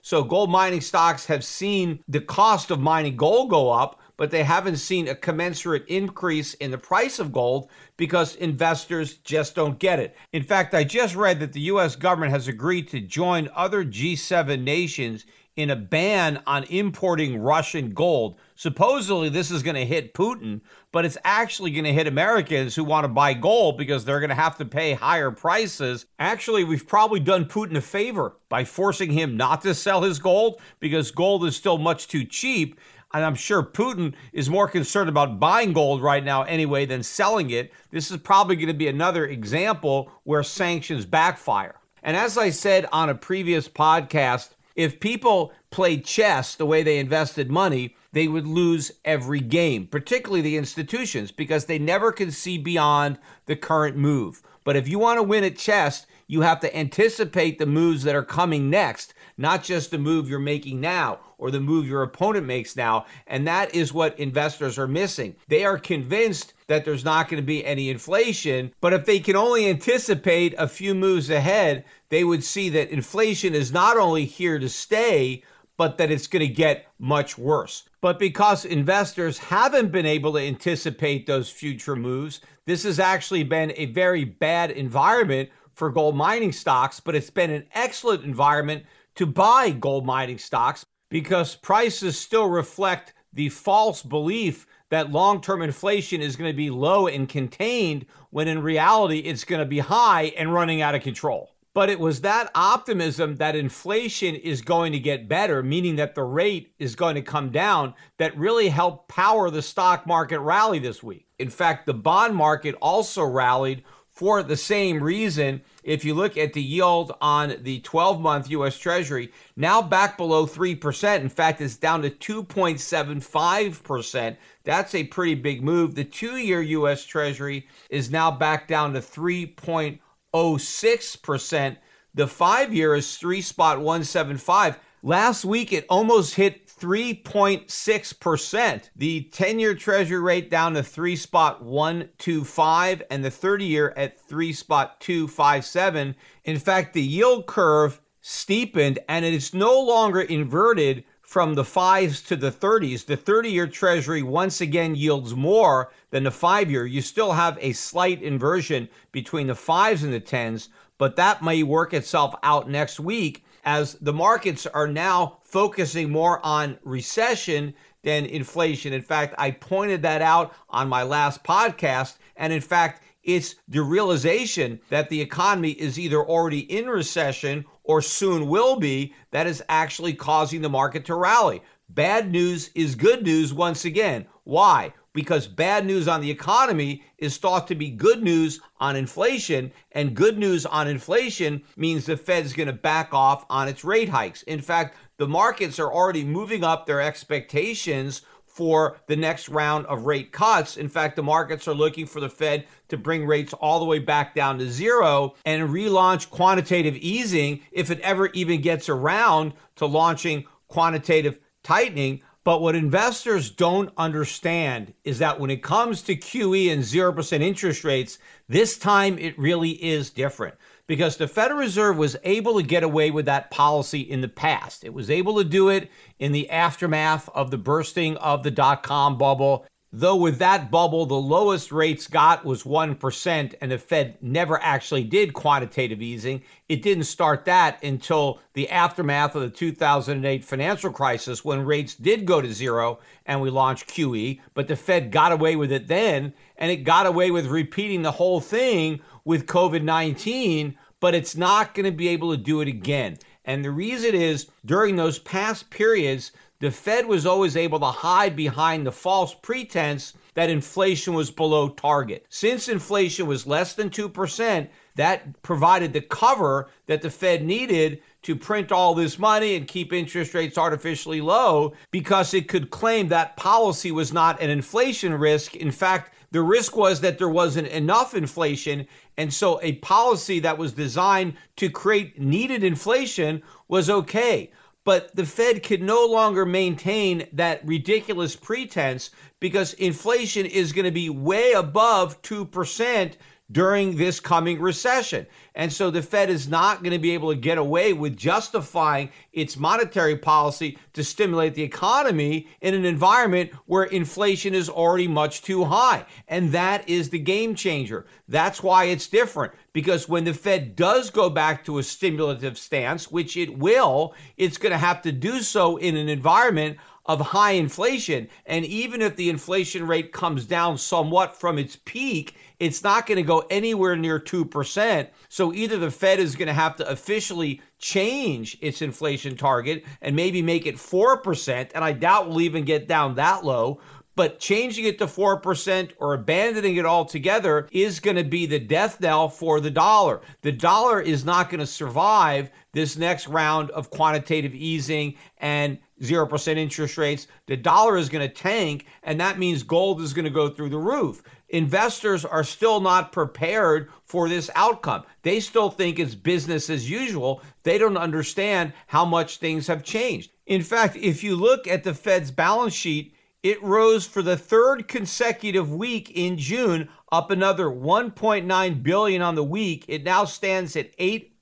So 0.02 0.24
gold 0.24 0.50
mining 0.50 0.82
stocks 0.82 1.28
have 1.28 1.46
seen 1.46 2.04
the 2.08 2.22
cost 2.22 2.72
of 2.72 2.80
mining 2.80 3.18
gold 3.18 3.52
go 3.52 3.70
up, 3.70 4.02
but 4.18 4.32
they 4.32 4.44
haven't 4.44 4.78
seen 4.78 5.08
a 5.08 5.16
commensurate 5.16 5.86
increase 5.88 6.54
in 6.56 6.72
the 6.72 6.78
price 6.78 7.20
of 7.20 7.32
gold 7.32 7.70
because 7.98 8.36
investors 8.36 9.18
just 9.18 9.56
don't 9.56 9.80
get 9.80 10.00
it. 10.00 10.16
In 10.32 10.44
fact, 10.44 10.74
I 10.74 10.84
just 10.84 11.16
read 11.16 11.40
that 11.40 11.54
the 11.54 11.62
US 11.62 11.96
government 11.96 12.32
has 12.32 12.48
agreed 12.48 12.88
to 12.90 13.00
join 13.00 13.50
other 13.56 13.84
G7 13.84 14.64
nations 14.64 15.26
in 15.56 15.70
a 15.70 15.76
ban 15.76 16.42
on 16.48 16.64
importing 16.66 17.38
Russian 17.38 17.94
gold. 17.94 18.40
Supposedly, 18.56 19.30
this 19.30 19.52
is 19.52 19.62
going 19.62 19.76
to 19.76 19.86
hit 19.86 20.14
Putin, 20.14 20.62
but 20.92 21.06
it's 21.06 21.18
actually 21.24 21.72
going 21.72 21.84
to 21.84 21.94
hit 21.94 22.08
Americans 22.08 22.76
who 22.76 22.84
want 22.84 23.04
to 23.04 23.08
buy 23.08 23.34
gold 23.34 23.78
because 23.78 24.04
they're 24.04 24.20
going 24.20 24.30
to 24.30 24.36
have 24.36 24.58
to 24.58 24.66
pay 24.66 24.94
higher 24.94 25.30
prices. 25.30 26.08
Actually, 26.18 26.64
we've 26.64 26.88
probably 26.88 27.20
done 27.20 27.46
Putin 27.46 27.78
a 27.78 27.82
favor 27.82 28.38
by 28.50 28.64
forcing 28.64 29.12
him 29.12 29.38
not 29.38 29.62
to 29.62 29.76
sell 29.76 30.02
his 30.02 30.18
gold 30.18 30.60
because 30.80 31.12
gold 31.12 31.46
is 31.46 31.56
still 31.56 31.78
much 31.78 32.08
too 32.08 32.26
cheap. 32.26 32.80
And 33.14 33.24
I'm 33.24 33.36
sure 33.36 33.62
Putin 33.62 34.14
is 34.32 34.50
more 34.50 34.68
concerned 34.68 35.08
about 35.08 35.40
buying 35.40 35.72
gold 35.72 36.02
right 36.02 36.24
now 36.24 36.44
anyway 36.44 36.86
than 36.88 37.04
selling 37.04 37.52
it. 37.52 37.72
This 37.92 38.10
is 38.10 38.18
probably 38.18 38.56
going 38.56 38.68
to 38.68 38.74
be 38.74 38.88
another 38.88 39.28
example 39.28 40.12
where 40.24 40.42
sanctions 40.42 41.06
backfire. 41.06 41.76
And 42.02 42.18
as 42.18 42.38
I 42.38 42.50
said 42.50 42.88
on 42.92 43.10
a 43.10 43.16
previous 43.16 43.70
podcast, 43.70 44.50
if 44.76 45.00
people 45.00 45.54
played 45.70 46.06
chess 46.06 46.56
the 46.56 46.66
way 46.66 46.82
they 46.82 46.98
invested 46.98 47.52
money, 47.52 47.96
they 48.14 48.28
would 48.28 48.48
lose 48.48 48.92
every 49.06 49.40
game, 49.40 49.86
particularly 49.86 50.42
the 50.42 50.58
institutions, 50.58 51.32
because 51.32 51.66
they 51.66 51.78
never 51.78 52.12
can 52.12 52.32
see 52.32 52.58
beyond 52.58 53.20
the 53.46 53.56
current 53.56 53.96
move. 53.96 54.42
But 54.64 54.76
if 54.76 54.88
you 54.88 54.98
want 54.98 55.20
to 55.20 55.24
win 55.24 55.44
at 55.44 55.58
chess, 55.58 56.08
you 56.28 56.42
have 56.42 56.60
to 56.62 56.76
anticipate 56.76 57.60
the 57.60 57.66
moves 57.66 58.04
that 58.04 58.16
are 58.16 58.24
coming 58.24 58.70
next, 58.70 59.14
not 59.38 59.64
just 59.64 59.92
the 59.92 59.98
move 59.98 60.30
you're 60.30 60.40
making 60.40 60.82
now 60.82 61.20
or 61.44 61.52
the 61.52 61.60
move 61.60 61.86
your 61.86 62.04
opponent 62.04 62.46
makes 62.46 62.78
now. 62.78 63.06
And 63.28 63.46
that 63.46 63.76
is 63.76 63.94
what 63.94 64.18
investors 64.18 64.80
are 64.80 64.88
missing. 64.88 65.36
They 65.50 65.66
are 65.66 65.78
convinced 65.78 66.54
that 66.68 66.86
there's 66.86 67.04
not 67.04 67.28
going 67.28 67.44
to 67.44 67.46
be 67.46 67.66
any 67.66 67.90
inflation, 67.90 68.72
but 68.80 68.94
if 68.94 69.04
they 69.04 69.20
can 69.20 69.36
only 69.36 69.68
anticipate 69.70 70.56
a 70.58 70.70
few 70.70 70.96
moves 70.96 71.30
ahead, 71.30 71.84
they 72.08 72.24
would 72.24 72.46
see 72.46 72.70
that 72.70 72.92
inflation 72.92 73.54
is 73.54 73.74
not 73.74 73.98
only 73.98 74.24
here 74.24 74.58
to 74.58 74.70
stay, 74.70 75.44
but 75.76 75.98
that 75.98 76.10
it's 76.10 76.28
going 76.28 76.48
to 76.48 76.54
get 76.54 76.88
much 76.98 77.38
worse. 77.38 77.84
But 78.00 78.20
because 78.20 78.64
investors 78.64 79.38
haven't 79.38 79.92
been 79.92 80.06
able 80.06 80.32
to 80.34 80.40
anticipate 80.40 81.26
those 81.26 81.50
future 81.50 81.98
moves, 81.98 82.40
this 82.66 82.84
has 82.84 83.00
actually 83.00 83.44
been 83.44 83.74
a 83.76 83.88
very 83.88 84.24
bad 84.24 84.72
environment 84.72 85.50
for 85.74 85.90
gold 85.90 86.16
mining 86.16 86.54
stocks, 86.54 87.02
but 87.02 87.16
it's 87.16 87.32
been 87.32 87.52
an 87.52 87.66
excellent 87.74 88.24
environment 88.24 88.86
to 89.16 89.26
buy 89.26 89.72
gold 89.72 90.06
mining 90.06 90.38
stocks 90.38 90.86
because 91.14 91.54
prices 91.54 92.18
still 92.18 92.48
reflect 92.48 93.14
the 93.34 93.48
false 93.48 94.02
belief 94.02 94.66
that 94.90 95.12
long 95.12 95.40
term 95.40 95.62
inflation 95.62 96.22
is 96.22 96.36
going 96.36 96.50
to 96.50 96.58
be 96.58 96.72
low 96.72 97.06
and 97.06 97.30
contained 97.30 98.04
when 98.32 98.48
in 98.48 98.64
reality 98.64 99.20
it's 99.20 99.44
going 99.44 99.60
to 99.60 99.66
be 99.66 99.78
high 99.78 100.34
and 100.36 100.52
running 100.52 100.82
out 100.82 100.96
of 100.96 101.04
control. 101.04 101.52
But 101.76 101.92
it 101.92 102.00
was 102.00 102.22
that 102.22 102.50
optimism 102.56 103.36
that 103.36 103.56
inflation 103.56 104.34
is 104.34 104.64
going 104.64 104.92
to 104.94 105.00
get 105.00 105.30
better, 105.30 105.62
meaning 105.62 105.98
that 105.98 106.16
the 106.16 106.24
rate 106.24 106.74
is 106.80 106.96
going 106.96 107.14
to 107.14 107.22
come 107.22 107.52
down, 107.52 107.94
that 108.18 108.36
really 108.36 108.70
helped 108.70 109.08
power 109.08 109.52
the 109.52 109.62
stock 109.62 110.08
market 110.08 110.40
rally 110.40 110.80
this 110.80 111.04
week. 111.04 111.28
In 111.38 111.52
fact, 111.52 111.86
the 111.86 111.94
bond 111.94 112.36
market 112.36 112.74
also 112.82 113.24
rallied 113.24 113.84
for 114.14 114.42
the 114.44 114.56
same 114.56 115.04
reason. 115.04 115.62
If 115.84 116.06
you 116.06 116.14
look 116.14 116.38
at 116.38 116.54
the 116.54 116.62
yield 116.62 117.12
on 117.20 117.56
the 117.64 117.80
12 117.80 118.22
month 118.22 118.52
US 118.52 118.78
Treasury, 118.78 119.32
now 119.56 119.82
back 119.82 120.18
below 120.18 120.46
3%. 120.46 121.20
In 121.20 121.30
fact, 121.30 121.60
it's 121.60 121.76
down 121.76 122.04
to 122.04 122.12
2.75%. 122.12 124.38
That's 124.64 124.96
a 124.96 125.04
pretty 125.06 125.36
big 125.36 125.62
move. 125.64 125.96
The 125.96 126.06
two 126.06 126.38
year 126.38 126.62
US 126.62 127.04
Treasury 127.04 127.68
is 127.90 128.12
now 128.12 128.32
back 128.32 128.68
down 128.68 128.94
to 128.94 129.00
3.06%. 129.00 131.78
The 132.16 132.28
five 132.28 132.72
year 132.74 132.96
is 132.96 133.18
3 133.18 133.42
spot 133.42 133.80
175. 133.80 134.80
Last 135.06 135.44
week, 135.44 135.74
it 135.74 135.86
almost 135.90 136.36
hit 136.36 136.63
3.6%. 136.84 138.90
The 138.98 139.22
10 139.22 139.60
year 139.60 139.74
treasury 139.74 140.20
rate 140.20 140.52
down 140.52 140.74
to 140.74 140.84
3 140.84 141.16
spot 141.16 141.64
125 141.64 143.04
and 143.10 143.24
the 143.24 143.32
30 143.32 143.64
year 143.64 143.94
at 143.96 144.20
3 144.20 144.52
spot 144.52 145.00
257. 145.00 146.14
In 146.44 146.60
fact, 146.60 146.94
the 146.94 147.02
yield 147.02 147.48
curve 147.48 148.02
steepened 148.20 149.00
and 149.08 149.24
it 149.24 149.34
is 149.34 149.54
no 149.54 149.80
longer 149.80 150.20
inverted 150.20 151.06
from 151.22 151.56
the 151.56 151.64
fives 151.64 152.22
to 152.24 152.36
the 152.36 152.52
30s. 152.52 153.06
The 153.06 153.16
30 153.16 153.50
year 153.50 153.68
treasury 153.68 154.22
once 154.22 154.60
again 154.60 154.94
yields 154.94 155.34
more 155.34 155.94
than 156.10 156.26
the 156.26 156.32
five 156.32 156.70
year. 156.70 156.86
You 156.86 157.02
still 157.02 157.32
have 157.32 157.58
a 157.62 157.72
slight 157.72 158.22
inversion 158.22 158.90
between 159.14 159.48
the 159.48 159.56
fives 159.56 160.04
and 160.04 160.12
the 160.12 160.20
tens, 160.20 160.68
but 160.98 161.16
that 161.16 161.42
may 161.42 161.64
work 161.64 161.94
itself 161.94 162.36
out 162.44 162.70
next 162.70 163.00
week 163.00 163.46
as 163.64 163.94
the 164.02 164.12
markets 164.12 164.66
are 164.66 164.88
now 164.88 165.38
focusing 165.54 166.10
more 166.10 166.44
on 166.44 166.80
recession 166.84 167.76
than 168.02 168.26
inflation. 168.26 168.92
In 168.92 169.04
fact, 169.04 169.36
I 169.38 169.52
pointed 169.52 170.02
that 170.02 170.24
out 170.24 170.52
on 170.68 170.90
my 170.90 171.04
last 171.04 171.44
podcast. 171.44 172.18
And 172.36 172.52
in 172.52 172.60
fact, 172.60 173.04
it's 173.22 173.54
the 173.68 173.84
realization 173.84 174.80
that 174.90 175.10
the 175.10 175.22
economy 175.22 175.70
is 175.74 176.00
either 176.00 176.18
already 176.18 176.62
in 176.62 176.88
recession 176.88 177.66
or 177.84 178.02
soon 178.02 178.48
will 178.48 178.80
be 178.80 179.14
that 179.30 179.46
is 179.46 179.64
actually 179.70 180.16
causing 180.16 180.62
the 180.62 180.70
market 180.70 181.06
to 181.06 181.16
rally. 181.16 181.62
Bad 181.88 182.32
news 182.32 182.72
is 182.74 182.96
good 182.96 183.24
news 183.24 183.54
once 183.54 183.86
again. 183.86 184.26
Why? 184.46 184.92
because 185.14 185.48
bad 185.48 185.86
news 185.86 186.08
on 186.08 186.22
the 186.22 186.32
economy 186.32 187.04
is 187.18 187.38
thought 187.38 187.68
to 187.68 187.76
be 187.76 187.90
good 187.90 188.24
news 188.24 188.60
on 188.80 188.96
inflation, 188.96 189.72
and 189.92 190.16
good 190.16 190.38
news 190.38 190.66
on 190.66 190.88
inflation 190.88 191.62
means 191.78 192.06
the 192.06 192.18
Fed's 192.18 192.54
going 192.54 192.68
to 192.68 192.74
back 192.74 193.14
off 193.14 193.46
on 193.50 193.68
its 193.68 193.84
rate 193.84 194.10
hikes. 194.10 194.42
In 194.44 194.60
fact, 194.60 194.98
the 195.24 195.30
markets 195.30 195.80
are 195.80 195.90
already 195.90 196.26
moving 196.26 196.66
up 196.66 196.86
their 196.86 197.00
expectations 197.00 198.24
for 198.46 198.98
the 199.08 199.16
next 199.16 199.48
round 199.48 199.86
of 199.86 200.06
rate 200.06 200.34
cuts. 200.34 200.76
In 200.76 200.90
fact, 200.90 201.16
the 201.16 201.24
markets 201.24 201.66
are 201.66 201.74
looking 201.74 202.06
for 202.06 202.20
the 202.20 202.28
Fed 202.28 202.68
to 202.90 202.98
bring 202.98 203.26
rates 203.26 203.54
all 203.54 203.80
the 203.80 203.86
way 203.86 204.00
back 204.00 204.36
down 204.36 204.60
to 204.60 204.70
zero 204.70 205.36
and 205.46 205.70
relaunch 205.70 206.30
quantitative 206.30 206.98
easing 206.98 207.62
if 207.72 207.90
it 207.90 208.02
ever 208.02 208.28
even 208.34 208.60
gets 208.60 208.90
around 208.90 209.54
to 209.78 209.86
launching 209.86 210.44
quantitative 210.68 211.40
tightening. 211.64 212.22
But 212.44 212.62
what 212.62 212.76
investors 212.76 213.50
don't 213.50 213.94
understand 213.96 214.94
is 215.06 215.20
that 215.20 215.40
when 215.40 215.50
it 215.50 215.64
comes 215.64 216.02
to 216.02 216.18
QE 216.18 216.70
and 216.70 216.84
0% 216.84 217.40
interest 217.40 217.86
rates, 217.86 218.20
this 218.50 218.78
time 218.78 219.18
it 219.20 219.40
really 219.40 219.72
is 219.82 220.10
different 220.10 220.56
because 220.88 221.18
the 221.18 221.28
Federal 221.28 221.60
Reserve 221.60 221.98
was 221.98 222.18
able 222.24 222.56
to 222.58 222.64
get 222.64 222.84
away 222.84 223.12
with 223.12 223.26
that 223.26 223.52
policy 223.52 224.02
in 224.02 224.22
the 224.22 224.28
past. 224.28 224.84
It 224.84 224.94
was 224.94 225.10
able 225.10 225.38
to 225.38 225.44
do 225.44 225.70
it 225.70 225.90
in 226.20 226.32
the 226.32 226.50
aftermath 226.50 227.30
of 227.34 227.52
the 227.52 227.58
bursting 227.58 228.18
of 228.18 228.44
the 228.44 228.52
dot 228.52 228.84
com 228.84 229.18
bubble. 229.18 229.66
Though 229.96 230.16
with 230.16 230.40
that 230.40 230.72
bubble, 230.72 231.06
the 231.06 231.14
lowest 231.14 231.72
rates 231.72 232.08
got 232.08 232.44
was 232.44 232.64
1%, 232.64 233.54
and 233.62 233.72
the 233.72 233.78
Fed 233.78 234.18
never 234.24 234.60
actually 234.60 235.04
did 235.04 235.36
quantitative 235.36 236.02
easing. 236.02 236.42
It 236.68 236.82
didn't 236.82 237.04
start 237.04 237.46
that 237.46 237.84
until 237.84 238.40
the 238.54 238.72
aftermath 238.72 239.36
of 239.36 239.44
the 239.44 239.52
2008 239.52 240.44
financial 240.44 240.92
crisis 240.92 241.46
when 241.46 241.64
rates 241.64 241.94
did 241.94 242.26
go 242.26 242.42
to 242.42 242.52
zero 242.52 243.02
and 243.28 243.40
we 243.40 243.52
launched 243.52 243.88
QE. 243.88 244.40
But 244.56 244.68
the 244.68 244.76
Fed 244.76 245.12
got 245.12 245.32
away 245.32 245.56
with 245.56 245.72
it 245.72 245.88
then, 245.88 246.34
and 246.58 246.72
it 246.72 246.78
got 246.78 247.06
away 247.06 247.30
with 247.30 247.46
repeating 247.46 248.02
the 248.02 248.14
whole 248.14 248.42
thing 248.42 249.00
with 249.26 249.46
COVID 249.46 249.84
19, 249.84 250.76
but 251.02 251.14
it's 251.14 251.38
not 251.38 251.76
going 251.76 251.86
to 251.86 251.96
be 251.96 252.08
able 252.08 252.32
to 252.32 252.42
do 252.42 252.62
it 252.62 252.68
again. 252.68 253.20
And 253.46 253.64
the 253.64 253.70
reason 253.70 254.16
is 254.16 254.48
during 254.66 254.96
those 254.96 255.20
past 255.20 255.70
periods, 255.70 256.32
the 256.64 256.72
Fed 256.72 257.06
was 257.06 257.26
always 257.26 257.58
able 257.58 257.78
to 257.82 257.88
hide 257.88 258.38
behind 258.38 258.88
the 258.88 258.92
false 258.94 259.34
pretense 259.34 260.14
that 260.34 260.50
inflation 260.50 261.14
was 261.14 261.30
below 261.30 261.68
target. 261.68 262.26
Since 262.30 262.70
inflation 262.70 263.28
was 263.28 263.46
less 263.46 263.74
than 263.74 263.90
2%, 263.90 264.70
that 264.96 265.42
provided 265.42 265.92
the 265.92 266.00
cover 266.00 266.70
that 266.88 267.02
the 267.02 267.10
Fed 267.10 267.44
needed 267.44 268.02
to 268.22 268.38
print 268.38 268.72
all 268.72 268.94
this 268.96 269.20
money 269.20 269.56
and 269.56 269.68
keep 269.68 269.92
interest 269.92 270.34
rates 270.34 270.58
artificially 270.58 271.20
low 271.20 271.74
because 271.92 272.34
it 272.34 272.48
could 272.48 272.70
claim 272.70 273.10
that 273.10 273.36
policy 273.36 273.92
was 273.92 274.14
not 274.14 274.42
an 274.42 274.50
inflation 274.50 275.14
risk. 275.14 275.58
In 275.58 275.70
fact, 275.70 276.14
the 276.32 276.42
risk 276.42 276.78
was 276.78 277.02
that 277.02 277.18
there 277.18 277.28
wasn't 277.28 277.68
enough 277.68 278.16
inflation. 278.16 278.88
And 279.18 279.34
so 279.34 279.60
a 279.62 279.74
policy 279.74 280.40
that 280.40 280.58
was 280.58 280.72
designed 280.72 281.34
to 281.58 281.70
create 281.70 282.22
needed 282.22 282.64
inflation 282.64 283.44
was 283.68 283.90
okay. 283.90 284.50
But 284.86 285.16
the 285.16 285.26
Fed 285.26 285.64
can 285.64 285.86
no 285.86 286.06
longer 286.06 286.46
maintain 286.46 287.28
that 287.32 287.66
ridiculous 287.66 288.36
pretense 288.36 289.12
because 289.40 289.74
inflation 289.76 290.46
is 290.46 290.74
going 290.74 290.86
to 290.86 290.92
be 290.92 291.10
way 291.10 291.54
above 291.54 292.22
2% 292.22 293.14
during 293.54 293.96
this 293.96 294.20
coming 294.20 294.60
recession. 294.60 295.26
And 295.56 295.72
so 295.72 295.92
the 295.92 296.02
Fed 296.02 296.30
is 296.30 296.48
not 296.48 296.82
going 296.82 296.92
to 296.92 297.00
be 297.00 297.12
able 297.12 297.30
to 297.30 297.40
get 297.40 297.58
away 297.58 297.94
with 297.94 298.18
justifying 298.18 299.10
its 299.32 299.56
monetary 299.56 300.18
policy 300.18 300.78
to 300.94 301.04
stimulate 301.04 301.54
the 301.54 301.64
economy 301.64 302.48
in 302.62 302.74
an 302.74 302.86
environment 302.86 303.52
where 303.68 303.84
inflation 303.84 304.56
is 304.56 304.68
already 304.68 305.08
much 305.08 305.44
too 305.44 305.64
high. 305.66 306.06
And 306.28 306.52
that 306.52 306.90
is 306.90 307.10
the 307.10 307.20
game 307.20 307.54
changer. 307.54 308.06
That's 308.28 308.64
why 308.64 308.86
it's 308.86 309.08
different. 309.08 309.54
Because 309.72 310.10
when 310.10 310.24
the 310.24 310.34
Fed 310.34 310.76
does 310.76 311.12
go 311.12 311.30
back 311.30 311.64
to 311.66 311.78
a 311.78 311.84
stimulative 311.84 312.58
stance, 312.58 313.12
which 313.12 313.38
it 313.38 313.58
will, 313.58 314.16
it's 314.38 314.58
going 314.58 314.72
to 314.72 314.78
have 314.78 315.04
to 315.04 315.12
do 315.12 315.42
so 315.42 315.78
in 315.78 315.96
an 315.96 316.10
environment 316.10 316.78
of 317.06 317.20
high 317.20 317.52
inflation. 317.52 318.30
And 318.46 318.66
even 318.66 319.02
if 319.02 319.16
the 319.16 319.30
inflation 319.30 319.88
rate 319.88 320.14
comes 320.14 320.46
down 320.46 320.78
somewhat 320.78 321.36
from 321.36 321.58
its 321.58 321.78
peak, 321.86 322.36
it's 322.60 322.84
not 322.84 323.06
going 323.06 323.18
to 323.18 323.24
go 323.24 323.46
anywhere 323.50 323.96
near 323.96 324.20
2%. 324.20 325.08
So 325.28 325.54
either 325.54 325.78
the 325.78 325.92
Fed 325.92 326.20
is 326.20 326.36
going 326.36 326.48
to 326.48 326.54
have 326.54 326.76
to 326.78 326.90
officially 326.90 327.62
change 327.78 328.58
its 328.62 328.82
inflation 328.82 329.36
target 329.36 329.84
and 330.02 330.16
maybe 330.16 330.42
make 330.42 330.66
it 330.66 330.76
4%, 330.76 331.72
and 331.76 331.84
I 331.84 331.92
doubt 331.92 332.30
we'll 332.30 332.42
even 332.42 332.64
get 332.64 332.88
down 332.88 333.16
that 333.16 333.44
low. 333.44 333.82
But 334.16 334.40
changing 334.40 334.86
it 334.86 335.00
to 335.00 335.08
4% 335.08 335.94
or 335.98 336.14
abandoning 336.14 336.76
it 336.76 336.86
altogether 336.86 337.68
is 337.72 338.00
going 338.00 338.18
to 338.18 338.24
be 338.24 338.46
the 338.46 338.60
death 338.60 339.02
knell 339.02 339.28
for 339.28 339.60
the 339.60 339.72
dollar. 339.72 340.22
The 340.42 340.52
dollar 340.52 341.02
is 341.02 341.26
not 341.26 341.50
going 341.50 341.62
to 341.62 341.66
survive 341.66 342.52
this 342.74 342.98
next 342.98 343.28
round 343.28 343.70
of 343.72 343.90
quantitative 343.90 344.54
easing 344.54 345.16
and 345.38 345.78
0% 346.02 346.58
interest 346.58 346.98
rates. 346.98 347.28
The 347.48 347.56
dollar 347.56 347.98
is 347.98 348.10
going 348.10 348.28
to 348.28 348.34
tank, 348.34 348.88
and 349.04 349.20
that 349.22 349.40
means 349.40 349.64
gold 349.64 350.02
is 350.02 350.14
going 350.14 350.26
to 350.26 350.32
go 350.32 350.50
through 350.50 350.70
the 350.70 350.78
roof. 350.78 351.24
Investors 351.50 352.26
are 352.26 352.44
still 352.44 352.82
not 352.82 353.12
prepared 353.12 353.90
for 354.06 354.28
this 354.28 354.50
outcome. 354.56 355.04
They 355.22 355.40
still 355.40 355.70
think 355.70 356.00
it's 356.00 356.16
business 356.16 356.70
as 356.70 356.90
usual. 356.90 357.42
They 357.62 357.78
don't 357.78 357.96
understand 357.96 358.74
how 358.88 359.06
much 359.06 359.38
things 359.38 359.68
have 359.68 359.84
changed. 359.84 360.32
In 360.48 360.64
fact, 360.64 360.96
if 360.96 361.24
you 361.24 361.36
look 361.36 361.68
at 361.68 361.84
the 361.84 361.94
Fed's 361.94 362.32
balance 362.32 362.74
sheet, 362.74 363.16
it 363.44 363.62
rose 363.62 364.08
for 364.08 364.22
the 364.22 364.38
third 364.38 364.88
consecutive 364.88 365.72
week 365.72 366.10
in 366.12 366.38
June, 366.38 366.90
up 367.12 367.30
another 367.30 367.66
1.9 367.66 368.84
billion 368.84 369.22
on 369.22 369.36
the 369.36 369.44
week. 369.44 369.86
It 369.88 370.04
now 370.04 370.26
stands 370.26 370.76
at 370.76 370.92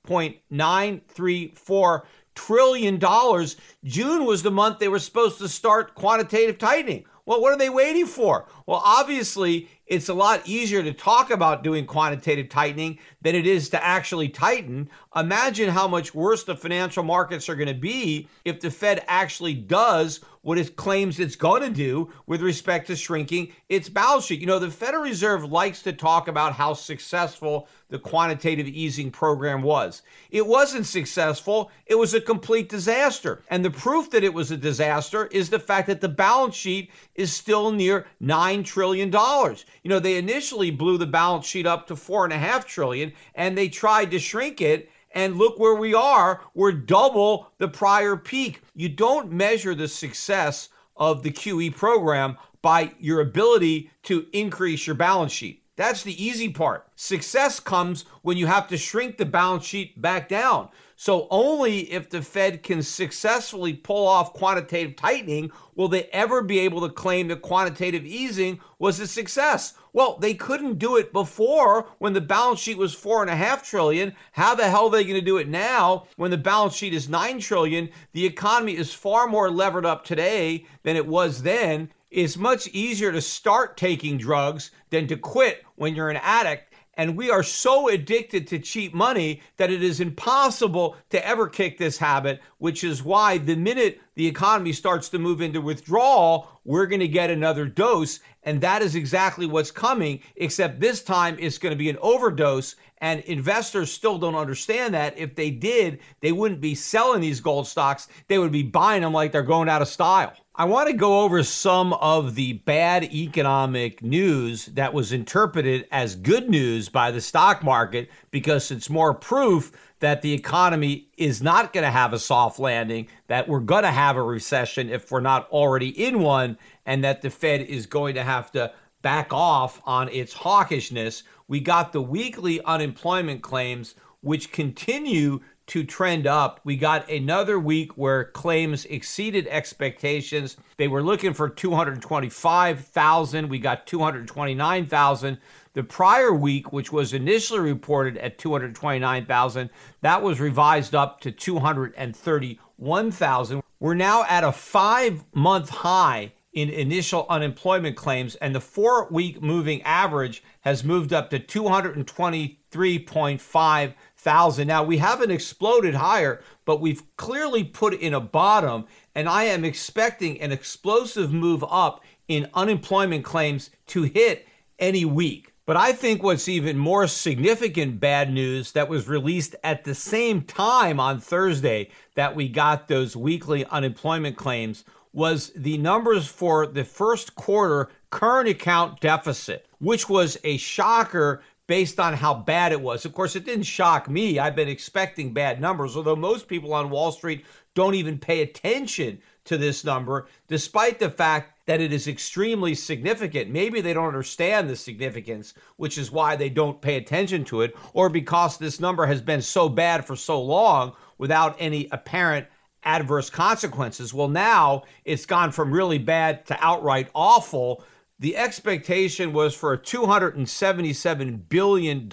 8.934 0.06 2.02
trillion 2.34 2.98
dollars. 2.98 3.56
June 3.84 4.24
was 4.24 4.42
the 4.42 4.50
month 4.50 4.78
they 4.78 4.88
were 4.88 4.98
supposed 4.98 5.38
to 5.38 5.48
start 5.48 5.94
quantitative 5.94 6.58
tightening. 6.58 7.04
Well, 7.24 7.40
what 7.40 7.52
are 7.52 7.58
they 7.58 7.70
waiting 7.70 8.06
for? 8.06 8.48
Well, 8.66 8.82
obviously, 8.84 9.68
it's 9.86 10.08
a 10.08 10.14
lot 10.14 10.42
easier 10.44 10.82
to 10.82 10.92
talk 10.92 11.30
about 11.30 11.62
doing 11.62 11.86
quantitative 11.86 12.48
tightening 12.48 12.98
than 13.20 13.36
it 13.36 13.46
is 13.46 13.68
to 13.68 13.84
actually 13.84 14.28
tighten. 14.28 14.90
Imagine 15.14 15.68
how 15.68 15.86
much 15.88 16.14
worse 16.14 16.42
the 16.44 16.56
financial 16.56 17.02
markets 17.02 17.48
are 17.50 17.54
going 17.54 17.68
to 17.68 17.74
be 17.74 18.28
if 18.46 18.60
the 18.60 18.70
Fed 18.70 19.04
actually 19.06 19.52
does 19.52 20.20
what 20.40 20.58
it 20.58 20.74
claims 20.74 21.20
it's 21.20 21.36
going 21.36 21.62
to 21.62 21.70
do 21.70 22.10
with 22.26 22.40
respect 22.40 22.86
to 22.86 22.96
shrinking 22.96 23.52
its 23.68 23.88
balance 23.88 24.24
sheet. 24.24 24.40
You 24.40 24.46
know, 24.46 24.58
the 24.58 24.70
Federal 24.70 25.02
Reserve 25.02 25.44
likes 25.44 25.82
to 25.82 25.92
talk 25.92 26.28
about 26.28 26.54
how 26.54 26.72
successful 26.72 27.68
the 27.90 27.98
quantitative 27.98 28.66
easing 28.66 29.10
program 29.10 29.62
was. 29.62 30.02
It 30.30 30.46
wasn't 30.46 30.86
successful, 30.86 31.70
it 31.86 31.94
was 31.94 32.14
a 32.14 32.20
complete 32.20 32.70
disaster. 32.70 33.42
And 33.50 33.62
the 33.62 33.70
proof 33.70 34.10
that 34.10 34.24
it 34.24 34.32
was 34.32 34.50
a 34.50 34.56
disaster 34.56 35.26
is 35.26 35.50
the 35.50 35.58
fact 35.58 35.86
that 35.88 36.00
the 36.00 36.08
balance 36.08 36.56
sheet 36.56 36.90
is 37.14 37.32
still 37.32 37.70
near 37.70 38.06
$9 38.22 38.64
trillion. 38.64 39.12
You 39.12 39.90
know, 39.90 40.00
they 40.00 40.16
initially 40.16 40.70
blew 40.70 40.96
the 40.96 41.06
balance 41.06 41.46
sheet 41.46 41.66
up 41.66 41.86
to 41.88 41.94
4.5 41.94 42.64
trillion 42.64 43.12
and 43.34 43.56
they 43.56 43.68
tried 43.68 44.10
to 44.10 44.18
shrink 44.18 44.60
it 44.62 44.88
and 45.14 45.36
look 45.36 45.58
where 45.58 45.74
we 45.74 45.94
are. 45.94 46.42
We're 46.54 46.72
double 46.72 47.52
the 47.58 47.68
prior 47.68 48.16
peak. 48.16 48.62
You 48.74 48.88
don't 48.88 49.32
measure 49.32 49.74
the 49.74 49.88
success 49.88 50.68
of 50.96 51.22
the 51.22 51.30
QE 51.30 51.74
program 51.74 52.36
by 52.60 52.92
your 52.98 53.20
ability 53.20 53.90
to 54.04 54.26
increase 54.32 54.86
your 54.86 54.96
balance 54.96 55.32
sheet. 55.32 55.62
That's 55.76 56.02
the 56.02 56.22
easy 56.22 56.50
part. 56.50 56.86
Success 56.96 57.58
comes 57.58 58.04
when 58.22 58.36
you 58.36 58.46
have 58.46 58.68
to 58.68 58.76
shrink 58.76 59.16
the 59.16 59.24
balance 59.24 59.64
sheet 59.64 60.00
back 60.00 60.28
down. 60.28 60.68
So, 61.04 61.26
only 61.30 61.90
if 61.90 62.10
the 62.10 62.22
Fed 62.22 62.62
can 62.62 62.80
successfully 62.80 63.72
pull 63.72 64.06
off 64.06 64.34
quantitative 64.34 64.94
tightening 64.94 65.50
will 65.74 65.88
they 65.88 66.04
ever 66.12 66.42
be 66.42 66.60
able 66.60 66.80
to 66.82 66.94
claim 66.94 67.26
that 67.26 67.42
quantitative 67.42 68.06
easing 68.06 68.60
was 68.78 69.00
a 69.00 69.08
success. 69.08 69.74
Well, 69.92 70.16
they 70.20 70.34
couldn't 70.34 70.78
do 70.78 70.96
it 70.96 71.12
before 71.12 71.88
when 71.98 72.12
the 72.12 72.20
balance 72.20 72.60
sheet 72.60 72.78
was 72.78 72.94
four 72.94 73.20
and 73.20 73.28
a 73.32 73.34
half 73.34 73.68
trillion. 73.68 74.14
How 74.30 74.54
the 74.54 74.70
hell 74.70 74.84
are 74.84 74.90
they 74.92 75.02
going 75.02 75.16
to 75.16 75.20
do 75.20 75.38
it 75.38 75.48
now 75.48 76.06
when 76.14 76.30
the 76.30 76.38
balance 76.38 76.76
sheet 76.76 76.94
is 76.94 77.08
nine 77.08 77.40
trillion? 77.40 77.88
The 78.12 78.24
economy 78.24 78.76
is 78.76 78.94
far 78.94 79.26
more 79.26 79.50
levered 79.50 79.84
up 79.84 80.04
today 80.04 80.66
than 80.84 80.94
it 80.94 81.08
was 81.08 81.42
then. 81.42 81.90
It's 82.12 82.36
much 82.36 82.68
easier 82.68 83.10
to 83.10 83.20
start 83.20 83.76
taking 83.76 84.18
drugs 84.18 84.70
than 84.90 85.08
to 85.08 85.16
quit 85.16 85.64
when 85.74 85.96
you're 85.96 86.10
an 86.10 86.20
addict 86.22 86.71
and 87.02 87.16
we 87.16 87.30
are 87.30 87.42
so 87.42 87.88
addicted 87.88 88.46
to 88.46 88.60
cheap 88.60 88.94
money 88.94 89.42
that 89.56 89.72
it 89.72 89.82
is 89.82 89.98
impossible 89.98 90.94
to 91.10 91.26
ever 91.26 91.48
kick 91.48 91.76
this 91.76 91.98
habit, 91.98 92.40
which 92.58 92.84
is 92.84 93.02
why 93.02 93.38
the 93.38 93.56
minute 93.56 94.00
the 94.14 94.28
economy 94.28 94.72
starts 94.72 95.08
to 95.08 95.18
move 95.18 95.40
into 95.40 95.60
withdrawal, 95.60 96.60
we're 96.64 96.86
going 96.86 97.00
to 97.00 97.08
get 97.08 97.28
another 97.28 97.66
dose. 97.66 98.20
And 98.44 98.60
that 98.60 98.82
is 98.82 98.94
exactly 98.94 99.46
what's 99.46 99.72
coming, 99.72 100.20
except 100.36 100.78
this 100.78 101.02
time 101.02 101.36
it's 101.40 101.58
going 101.58 101.72
to 101.72 101.76
be 101.76 101.90
an 101.90 101.98
overdose. 102.00 102.76
And 102.98 103.18
investors 103.22 103.90
still 103.90 104.16
don't 104.16 104.36
understand 104.36 104.94
that. 104.94 105.18
If 105.18 105.34
they 105.34 105.50
did, 105.50 105.98
they 106.20 106.30
wouldn't 106.30 106.60
be 106.60 106.76
selling 106.76 107.20
these 107.20 107.40
gold 107.40 107.66
stocks, 107.66 108.06
they 108.28 108.38
would 108.38 108.52
be 108.52 108.62
buying 108.62 109.02
them 109.02 109.12
like 109.12 109.32
they're 109.32 109.42
going 109.42 109.68
out 109.68 109.82
of 109.82 109.88
style. 109.88 110.34
I 110.54 110.66
want 110.66 110.90
to 110.90 110.92
go 110.94 111.22
over 111.22 111.42
some 111.42 111.94
of 111.94 112.34
the 112.34 112.52
bad 112.52 113.04
economic 113.04 114.02
news 114.02 114.66
that 114.66 114.92
was 114.92 115.10
interpreted 115.10 115.88
as 115.90 116.14
good 116.14 116.50
news 116.50 116.90
by 116.90 117.10
the 117.10 117.22
stock 117.22 117.64
market 117.64 118.10
because 118.30 118.70
it's 118.70 118.90
more 118.90 119.14
proof 119.14 119.72
that 120.00 120.20
the 120.20 120.34
economy 120.34 121.08
is 121.16 121.40
not 121.40 121.72
going 121.72 121.84
to 121.84 121.90
have 121.90 122.12
a 122.12 122.18
soft 122.18 122.58
landing, 122.58 123.08
that 123.28 123.48
we're 123.48 123.60
going 123.60 123.84
to 123.84 123.90
have 123.90 124.18
a 124.18 124.22
recession 124.22 124.90
if 124.90 125.10
we're 125.10 125.20
not 125.20 125.48
already 125.48 125.88
in 125.88 126.20
one, 126.20 126.58
and 126.84 127.02
that 127.02 127.22
the 127.22 127.30
Fed 127.30 127.62
is 127.62 127.86
going 127.86 128.14
to 128.16 128.22
have 128.22 128.52
to 128.52 128.70
back 129.00 129.32
off 129.32 129.80
on 129.86 130.10
its 130.10 130.34
hawkishness. 130.34 131.22
We 131.48 131.60
got 131.60 131.94
the 131.94 132.02
weekly 132.02 132.62
unemployment 132.62 133.40
claims, 133.40 133.94
which 134.20 134.52
continue 134.52 135.40
to 135.72 135.82
trend 135.82 136.26
up. 136.26 136.60
We 136.64 136.76
got 136.76 137.08
another 137.08 137.58
week 137.58 137.96
where 137.96 138.24
claims 138.24 138.84
exceeded 138.84 139.48
expectations. 139.48 140.58
They 140.76 140.86
were 140.86 141.02
looking 141.02 141.32
for 141.32 141.48
225,000. 141.48 143.48
We 143.48 143.58
got 143.58 143.86
229,000. 143.86 145.38
The 145.72 145.82
prior 145.82 146.34
week, 146.34 146.74
which 146.74 146.92
was 146.92 147.14
initially 147.14 147.60
reported 147.60 148.18
at 148.18 148.36
229,000, 148.36 149.70
that 150.02 150.22
was 150.22 150.40
revised 150.40 150.94
up 150.94 151.22
to 151.22 151.32
231,000. 151.32 153.62
We're 153.80 153.94
now 153.94 154.24
at 154.24 154.44
a 154.44 154.52
five 154.52 155.24
month 155.32 155.70
high 155.70 156.32
in 156.52 156.68
initial 156.68 157.24
unemployment 157.30 157.96
claims, 157.96 158.34
and 158.36 158.54
the 158.54 158.60
four 158.60 159.08
week 159.10 159.42
moving 159.42 159.80
average 159.84 160.42
has 160.60 160.84
moved 160.84 161.14
up 161.14 161.30
to 161.30 161.38
223.5 161.38 163.94
thousand. 164.22 164.68
Now 164.68 164.84
we 164.84 164.98
haven't 164.98 165.30
exploded 165.30 165.94
higher, 165.94 166.42
but 166.64 166.80
we've 166.80 167.02
clearly 167.16 167.64
put 167.64 167.94
in 167.94 168.14
a 168.14 168.20
bottom, 168.20 168.86
and 169.14 169.28
I 169.28 169.44
am 169.44 169.64
expecting 169.64 170.40
an 170.40 170.52
explosive 170.52 171.32
move 171.32 171.64
up 171.68 172.02
in 172.28 172.48
unemployment 172.54 173.24
claims 173.24 173.70
to 173.88 174.04
hit 174.04 174.46
any 174.78 175.04
week. 175.04 175.52
But 175.64 175.76
I 175.76 175.92
think 175.92 176.22
what's 176.22 176.48
even 176.48 176.76
more 176.76 177.06
significant 177.06 178.00
bad 178.00 178.32
news 178.32 178.72
that 178.72 178.88
was 178.88 179.08
released 179.08 179.54
at 179.62 179.84
the 179.84 179.94
same 179.94 180.42
time 180.42 180.98
on 180.98 181.20
Thursday 181.20 181.90
that 182.14 182.34
we 182.34 182.48
got 182.48 182.88
those 182.88 183.16
weekly 183.16 183.64
unemployment 183.66 184.36
claims 184.36 184.84
was 185.12 185.52
the 185.54 185.78
numbers 185.78 186.26
for 186.26 186.66
the 186.66 186.84
first 186.84 187.34
quarter 187.34 187.90
current 188.10 188.48
account 188.48 189.00
deficit, 189.00 189.66
which 189.78 190.08
was 190.08 190.38
a 190.42 190.56
shocker 190.56 191.42
based 191.72 191.98
on 191.98 192.12
how 192.12 192.34
bad 192.34 192.70
it 192.70 192.82
was. 192.82 193.06
Of 193.06 193.14
course, 193.14 193.34
it 193.34 193.46
didn't 193.46 193.62
shock 193.62 194.06
me. 194.06 194.38
I've 194.38 194.54
been 194.54 194.68
expecting 194.68 195.32
bad 195.32 195.58
numbers, 195.58 195.96
although 195.96 196.14
most 196.14 196.46
people 196.46 196.74
on 196.74 196.90
Wall 196.90 197.10
Street 197.12 197.46
don't 197.74 197.94
even 197.94 198.18
pay 198.18 198.42
attention 198.42 199.22
to 199.46 199.56
this 199.56 199.82
number, 199.82 200.26
despite 200.48 200.98
the 200.98 201.08
fact 201.08 201.64
that 201.64 201.80
it 201.80 201.90
is 201.90 202.06
extremely 202.06 202.74
significant. 202.74 203.50
Maybe 203.50 203.80
they 203.80 203.94
don't 203.94 204.08
understand 204.08 204.68
the 204.68 204.76
significance, 204.76 205.54
which 205.76 205.96
is 205.96 206.12
why 206.12 206.36
they 206.36 206.50
don't 206.50 206.82
pay 206.82 206.96
attention 206.96 207.42
to 207.46 207.62
it, 207.62 207.74
or 207.94 208.10
because 208.10 208.58
this 208.58 208.78
number 208.78 209.06
has 209.06 209.22
been 209.22 209.40
so 209.40 209.70
bad 209.70 210.04
for 210.04 210.14
so 210.14 210.42
long 210.42 210.92
without 211.16 211.56
any 211.58 211.88
apparent 211.90 212.48
adverse 212.84 213.30
consequences. 213.30 214.12
Well, 214.12 214.28
now 214.28 214.82
it's 215.06 215.24
gone 215.24 215.50
from 215.52 215.72
really 215.72 215.96
bad 215.96 216.44
to 216.48 216.58
outright 216.62 217.08
awful 217.14 217.82
The 218.22 218.36
expectation 218.36 219.32
was 219.32 219.52
for 219.52 219.72
a 219.72 219.78
$277 219.78 221.48
billion 221.48 222.08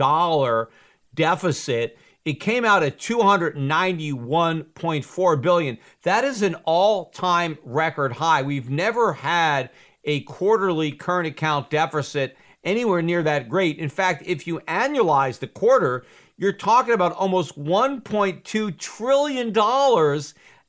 deficit. 1.14 2.00
It 2.26 2.40
came 2.40 2.66
out 2.66 2.82
at 2.82 2.98
291.4 2.98 5.42
billion. 5.42 5.78
That 6.02 6.24
is 6.24 6.42
an 6.42 6.56
all-time 6.66 7.60
record 7.64 8.14
high. 8.14 8.42
We've 8.42 8.72
never 8.72 9.14
had 9.14 9.70
a 10.04 10.22
quarterly 10.22 10.94
current 10.94 11.28
account 11.28 11.70
deficit 11.70 12.36
anywhere 12.64 13.04
near 13.04 13.22
that 13.22 13.48
great. 13.48 13.78
In 13.78 13.90
fact, 13.90 14.24
if 14.26 14.48
you 14.48 14.62
annualize 14.62 15.38
the 15.38 15.46
quarter, 15.46 16.08
you're 16.38 16.54
talking 16.54 16.96
about 16.96 17.14
almost 17.14 17.56
$1.2 17.56 18.80
trillion 18.80 19.54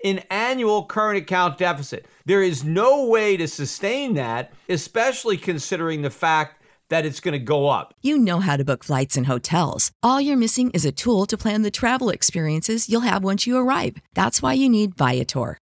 in 0.02 0.18
annual 0.30 0.84
current 0.84 1.18
account 1.18 1.58
deficit. 1.58 2.06
There 2.24 2.42
is 2.42 2.64
no 2.64 3.06
way 3.06 3.36
to 3.36 3.46
sustain 3.48 4.14
that, 4.14 4.52
especially 4.68 5.36
considering 5.36 6.02
the 6.02 6.10
fact 6.10 6.62
that 6.90 7.06
it's 7.06 7.20
going 7.20 7.32
to 7.32 7.38
go 7.38 7.68
up. 7.68 7.94
You 8.02 8.18
know 8.18 8.40
how 8.40 8.56
to 8.56 8.64
book 8.64 8.84
flights 8.84 9.16
and 9.16 9.26
hotels. 9.26 9.92
All 10.02 10.20
you're 10.20 10.36
missing 10.36 10.70
is 10.72 10.84
a 10.84 10.92
tool 10.92 11.24
to 11.26 11.38
plan 11.38 11.62
the 11.62 11.70
travel 11.70 12.10
experiences 12.10 12.88
you'll 12.88 13.02
have 13.02 13.24
once 13.24 13.46
you 13.46 13.56
arrive. 13.56 13.96
That's 14.14 14.42
why 14.42 14.54
you 14.54 14.68
need 14.68 14.96
Viator. 14.96 15.58